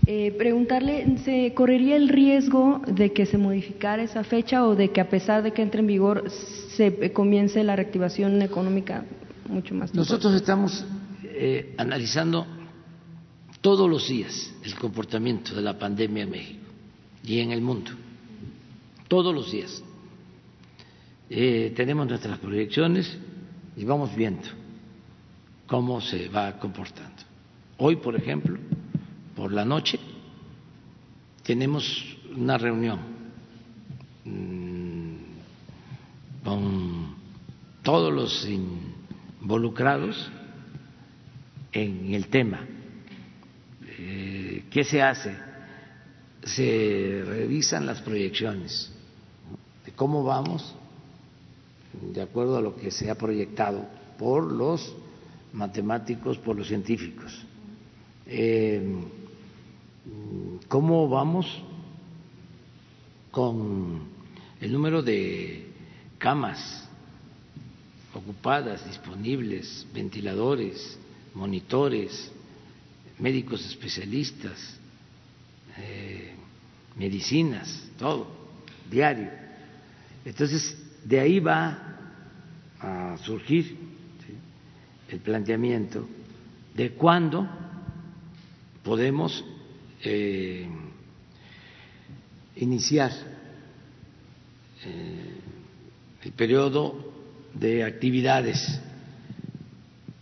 [0.06, 5.02] eh, preguntarle, ¿se correría el riesgo de que se modificara esa fecha o de que
[5.02, 9.06] a pesar de que entre en vigor se comience la reactivación económica
[9.48, 9.94] mucho más?
[9.94, 10.86] Nosotros estamos
[11.78, 12.46] analizando
[13.62, 16.66] todos los días el comportamiento de la pandemia en México
[17.24, 17.92] y en el mundo,
[19.08, 19.84] todos los días.
[21.30, 23.18] Eh, tenemos nuestras proyecciones
[23.76, 24.48] y vamos viendo
[25.68, 27.24] cómo se va comportando.
[27.78, 28.58] Hoy, por ejemplo,
[29.36, 30.00] por la noche,
[31.44, 33.00] tenemos una reunión
[34.26, 35.16] mm,
[36.44, 37.16] con
[37.84, 40.32] todos los involucrados
[41.72, 42.60] en el tema
[44.70, 45.36] ¿Qué se hace?
[46.44, 48.92] Se revisan las proyecciones
[49.86, 50.76] de cómo vamos
[52.02, 53.86] de acuerdo a lo que se ha proyectado
[54.18, 54.96] por los
[55.54, 57.46] matemáticos, por los científicos.
[58.26, 58.82] Eh,
[60.68, 61.64] ¿Cómo vamos
[63.32, 64.02] con
[64.60, 65.68] el número de
[66.18, 66.88] camas
[68.14, 70.98] ocupadas, disponibles, ventiladores,
[71.34, 72.32] monitores,
[73.20, 74.78] médicos especialistas,
[75.78, 76.34] eh,
[76.96, 78.28] medicinas, todo,
[78.90, 79.30] diario.
[80.26, 81.98] Entonces, de ahí va
[82.80, 83.78] a surgir
[85.10, 86.08] el planteamiento
[86.76, 87.48] de cuándo
[88.84, 89.44] podemos
[90.04, 90.68] eh,
[92.56, 93.12] iniciar
[94.86, 95.40] eh,
[96.24, 97.14] el periodo
[97.54, 98.80] de actividades.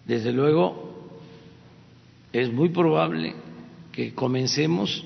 [0.06, 1.20] Desde luego,
[2.32, 3.36] es muy probable
[3.92, 5.06] que comencemos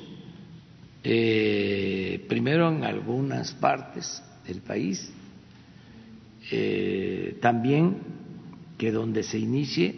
[1.04, 5.12] eh, primero en algunas partes del país,
[6.52, 7.98] eh, también
[8.78, 9.96] que donde se inicie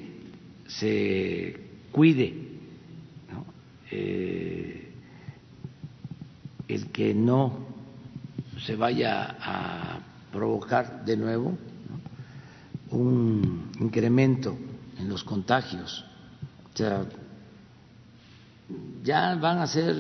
[0.68, 1.60] se
[1.92, 2.34] cuide
[3.90, 4.92] eh,
[6.68, 7.66] el que no
[8.66, 10.00] se vaya a
[10.32, 11.58] provocar de nuevo
[12.92, 14.56] un incremento
[15.00, 16.06] en los contagios.
[16.72, 17.06] O sea,
[19.04, 19.96] ya van a ser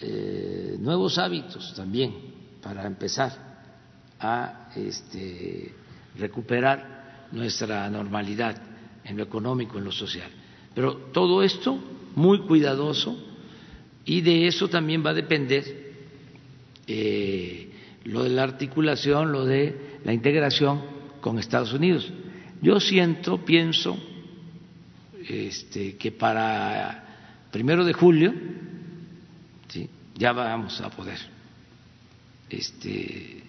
[0.00, 2.14] eh, nuevos hábitos también
[2.62, 3.51] para empezar
[4.22, 5.74] a este,
[6.16, 8.56] recuperar nuestra normalidad
[9.04, 10.30] en lo económico, en lo social.
[10.74, 11.78] Pero todo esto
[12.14, 13.16] muy cuidadoso
[14.04, 15.92] y de eso también va a depender
[16.86, 17.70] eh,
[18.04, 20.82] lo de la articulación, lo de la integración
[21.20, 22.10] con Estados Unidos.
[22.60, 23.98] Yo siento, pienso,
[25.28, 28.32] este, que para primero de julio
[30.16, 31.18] ya vamos a poder
[32.50, 33.41] este,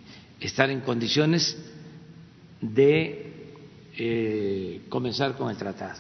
[0.48, 1.58] estar en condiciones
[2.62, 3.56] de
[3.98, 6.00] eh, comenzar con el tratado,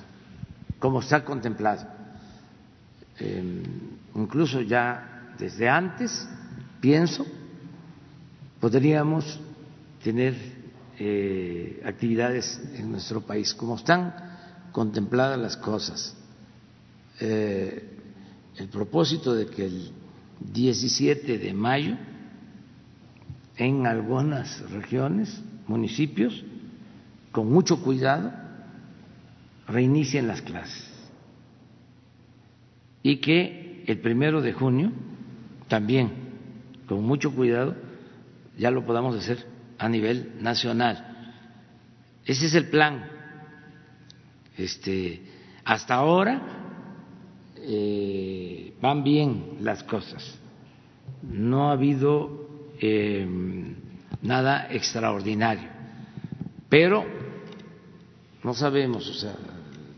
[0.79, 1.87] como está contemplado.
[3.19, 3.63] Em,
[4.15, 6.27] incluso ya desde antes,
[6.81, 7.25] pienso,
[8.59, 9.39] podríamos
[10.03, 10.35] tener
[10.99, 14.13] eh, actividades en nuestro país, como están
[14.71, 16.15] contempladas las cosas.
[17.19, 17.89] Eh,
[18.57, 19.91] el propósito de que el
[20.39, 21.97] 17 de mayo
[23.57, 26.43] en algunas regiones, municipios,
[27.31, 28.31] con mucho cuidado,
[29.67, 30.89] reinicien las clases.
[33.01, 34.91] Y que el primero de junio,
[35.67, 36.11] también,
[36.87, 37.75] con mucho cuidado,
[38.57, 39.45] ya lo podamos hacer
[39.77, 41.39] a nivel nacional.
[42.25, 43.05] Ese es el plan.
[44.57, 45.21] Este,
[45.65, 46.41] hasta ahora
[47.57, 50.39] eh, van bien las cosas.
[51.21, 52.42] No ha habido
[52.85, 53.25] eh,
[54.21, 55.69] nada extraordinario,
[56.67, 57.05] pero
[58.43, 59.35] no sabemos, o sea,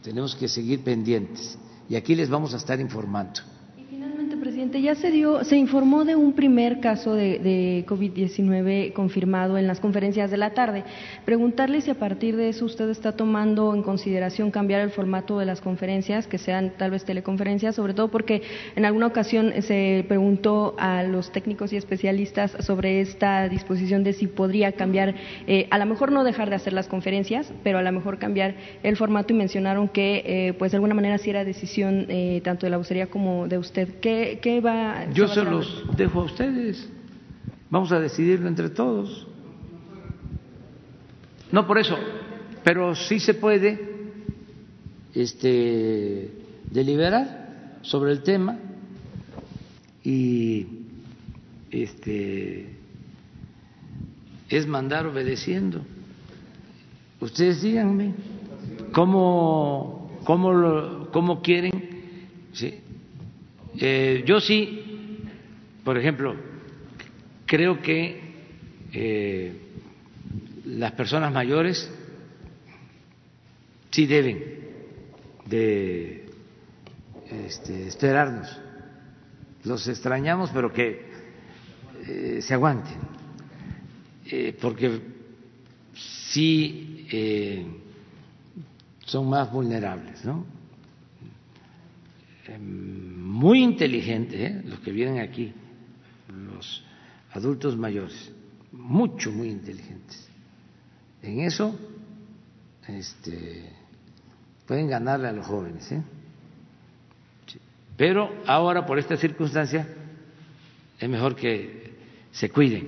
[0.03, 1.57] tenemos que seguir pendientes.
[1.89, 3.41] Y aquí les vamos a estar informando
[4.81, 10.31] ya se dio, se informó de un primer caso de, COVID-19 confirmado en las conferencias
[10.31, 10.83] de la tarde.
[11.25, 15.45] Preguntarle si a partir de eso usted está tomando en consideración cambiar el formato de
[15.45, 18.41] las conferencias, que sean tal vez teleconferencias, sobre todo porque
[18.75, 24.27] en alguna ocasión se preguntó a los técnicos y especialistas sobre esta disposición de si
[24.27, 25.15] podría cambiar,
[25.47, 28.55] eh, a lo mejor no dejar de hacer las conferencias, pero a lo mejor cambiar
[28.83, 32.65] el formato y mencionaron que, eh, pues de alguna manera sí era decisión eh, tanto
[32.65, 33.99] de la vocería como de usted.
[33.99, 34.39] ¿Qué,
[35.13, 36.89] yo se, los dejo a ustedes.
[37.69, 39.27] Vamos a decidirlo entre todos.
[41.51, 41.97] No por eso,
[42.63, 43.79] pero sí se puede
[45.13, 46.31] este,
[46.69, 48.57] deliberar sobre el tema
[50.03, 50.67] y
[51.71, 52.75] este,
[54.49, 55.81] es mandar obedeciendo.
[57.19, 58.13] Ustedes díganme
[58.91, 61.71] cómo, cómo, lo, cómo quieren.
[62.53, 62.81] ¿sí?
[63.77, 65.19] Eh, yo sí,
[65.83, 66.35] por ejemplo,
[67.45, 68.21] creo que
[68.93, 69.53] eh,
[70.65, 71.91] las personas mayores
[73.91, 74.43] sí deben
[75.45, 76.25] de
[77.29, 78.59] este, esperarnos.
[79.65, 81.05] Los extrañamos, pero que
[82.07, 82.97] eh, se aguanten,
[84.61, 85.01] porque
[85.93, 87.07] sí
[89.05, 90.45] son más vulnerables, ¿no?
[92.47, 94.61] Em, muy inteligentes, ¿eh?
[94.65, 95.51] los que vienen aquí,
[96.29, 96.83] los
[97.31, 98.31] adultos mayores,
[98.71, 100.29] mucho, muy inteligentes.
[101.21, 101.77] En eso
[102.87, 103.69] este,
[104.67, 105.91] pueden ganarle a los jóvenes.
[105.91, 106.01] ¿eh?
[107.97, 109.87] Pero ahora, por esta circunstancia,
[110.99, 111.95] es mejor que
[112.31, 112.87] se cuiden.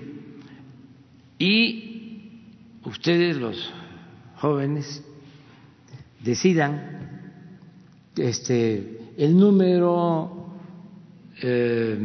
[1.40, 2.42] Y
[2.84, 3.74] ustedes, los
[4.36, 5.04] jóvenes,
[6.24, 7.32] decidan
[8.16, 10.52] este, el número,
[11.42, 11.98] eh,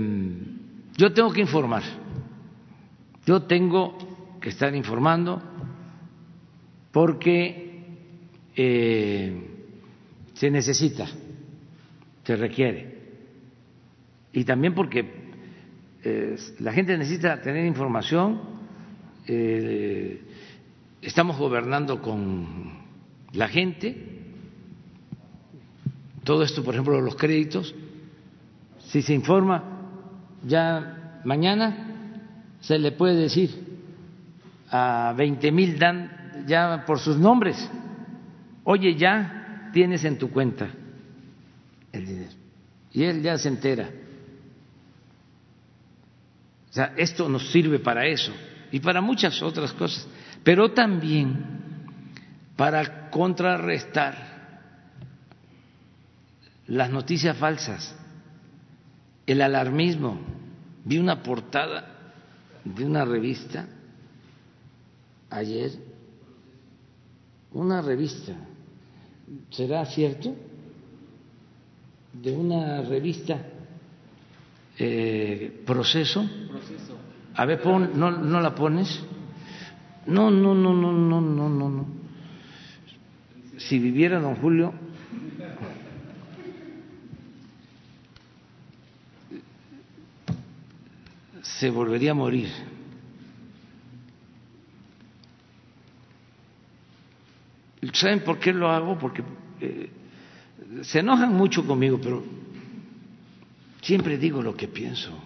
[0.97, 1.83] yo tengo que informar,
[3.27, 3.97] yo tengo
[4.41, 5.43] que estar informando
[6.91, 7.85] porque
[8.57, 9.47] eh,
[10.35, 11.07] se necesita,
[12.25, 13.03] se requiere,
[14.33, 15.23] y también porque
[16.59, 18.41] la gente necesita tener información.
[19.27, 20.21] Eh,
[21.01, 22.73] estamos gobernando con
[23.33, 24.12] la gente.
[26.25, 27.75] Todo esto, por ejemplo, los créditos.
[28.79, 29.65] Si se informa,
[30.45, 32.21] ya mañana
[32.61, 33.51] se le puede decir
[34.71, 37.69] a 20 mil dan ya por sus nombres.
[38.65, 40.71] Oye, ya tienes en tu cuenta
[41.91, 42.33] el dinero.
[42.93, 43.91] Y él ya se entera.
[46.71, 48.33] O sea, esto nos sirve para eso
[48.71, 50.09] y para muchas otras cosas,
[50.43, 51.37] pero también
[52.57, 54.32] para contrarrestar
[56.73, 57.95] las noticias falsas,
[59.27, 60.19] el alarmismo.
[60.85, 62.15] Vi una portada
[62.65, 63.69] de una revista
[65.29, 65.71] ayer,
[67.53, 68.33] una revista,
[69.51, 70.35] ¿será cierto?
[72.15, 73.39] De una revista,
[74.79, 76.27] eh, Proceso.
[77.35, 79.05] A ver, pon, no, no la pones.
[80.07, 81.87] No, no, no, no, no, no, no, no.
[83.59, 84.73] Si viviera don Julio,
[91.63, 92.49] se volvería a morir.
[97.93, 98.99] ¿Saben por qué lo hago?
[98.99, 99.23] Porque
[99.61, 99.89] eh,
[100.83, 102.25] se enojan mucho conmigo, pero
[103.81, 105.17] siempre digo lo que pienso.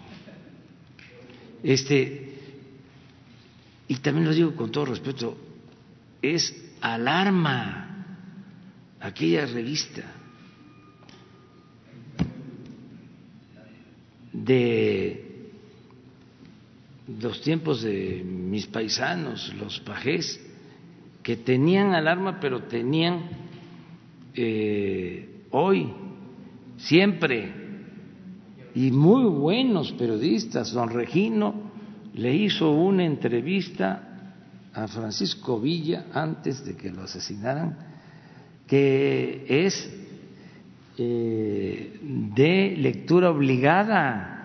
[1.63, 2.35] Este,
[3.89, 5.39] y también lo digo con todo respeto,
[6.21, 8.19] es alarma
[9.01, 10.03] aquella revista
[14.35, 15.26] de
[17.21, 20.41] los tiempos de mis paisanos, los pajés,
[21.23, 23.23] que tenían alarma, pero tenían
[24.35, 25.93] eh, hoy,
[26.77, 27.53] siempre,
[28.75, 30.73] y muy buenos periodistas.
[30.73, 31.55] Don Regino
[32.15, 34.33] le hizo una entrevista
[34.73, 37.79] a Francisco Villa antes de que lo asesinaran,
[38.67, 39.91] que es
[40.99, 41.99] eh,
[42.35, 44.37] de lectura obligada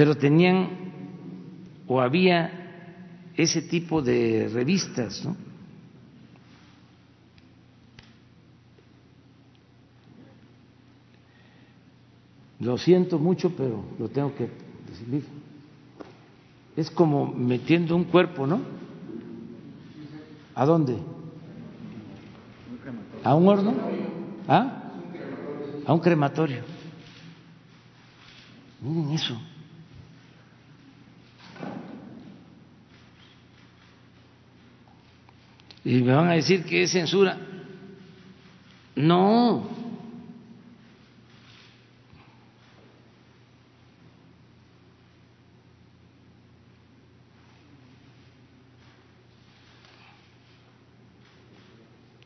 [0.00, 0.79] pero tenían
[1.92, 5.36] o había ese tipo de revistas, ¿no?
[12.60, 14.48] Lo siento mucho, pero lo tengo que
[14.88, 15.24] decir.
[16.76, 18.60] Es como metiendo un cuerpo, ¿no?
[20.54, 20.96] ¿A dónde?
[23.24, 23.74] ¿A un horno?
[24.46, 24.92] ¿Ah?
[25.84, 26.62] A un crematorio.
[28.80, 29.49] Miren eso.
[35.84, 37.38] Y me van a decir que es censura.
[38.96, 39.68] No.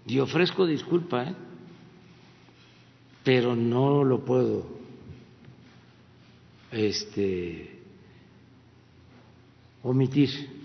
[0.07, 1.35] Y ofrezco disculpa, ¿eh?
[3.25, 4.67] pero no lo puedo
[6.71, 7.81] este,
[9.83, 10.64] omitir.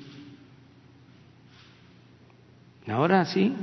[2.89, 3.53] Ahora sí,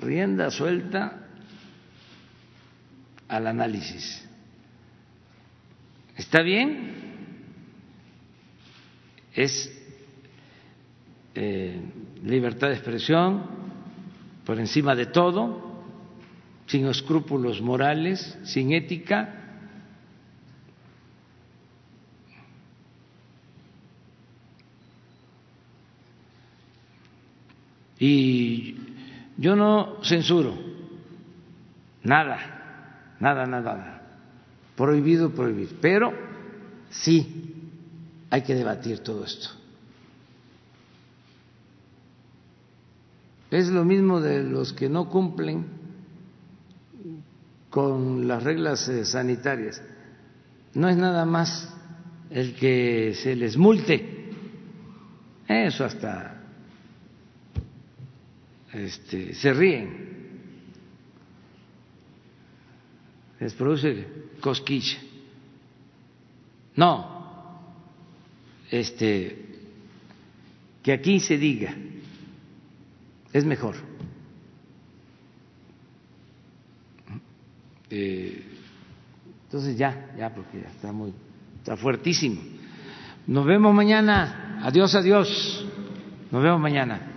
[0.00, 1.26] rienda suelta
[3.26, 4.24] al análisis.
[6.16, 6.92] ¿Está bien?
[9.34, 9.72] Es
[11.34, 11.80] eh,
[12.22, 13.42] libertad de expresión
[14.44, 15.82] por encima de todo,
[16.66, 19.37] sin escrúpulos morales, sin ética
[27.98, 28.76] Y
[29.36, 30.54] yo no censuro
[32.02, 34.02] nada, nada, nada, nada.
[34.76, 35.76] Prohibido, prohibir.
[35.80, 36.12] Pero
[36.90, 37.54] sí
[38.30, 39.48] hay que debatir todo esto.
[43.50, 45.66] Es lo mismo de los que no cumplen
[47.70, 49.82] con las reglas eh, sanitarias.
[50.74, 51.74] No es nada más
[52.30, 54.30] el que se les multe.
[55.48, 56.37] Eso hasta
[58.78, 60.08] este, se ríen,
[63.40, 64.06] les produce
[64.40, 64.98] cosquilla.
[66.76, 67.60] No,
[68.70, 69.46] este,
[70.82, 71.74] que aquí se diga,
[73.32, 73.74] es mejor.
[77.90, 78.44] Eh,
[79.44, 81.12] entonces ya, ya, porque ya está muy,
[81.58, 82.40] está fuertísimo.
[83.26, 84.60] Nos vemos mañana.
[84.62, 85.66] Adiós, adiós.
[86.30, 87.07] Nos vemos mañana.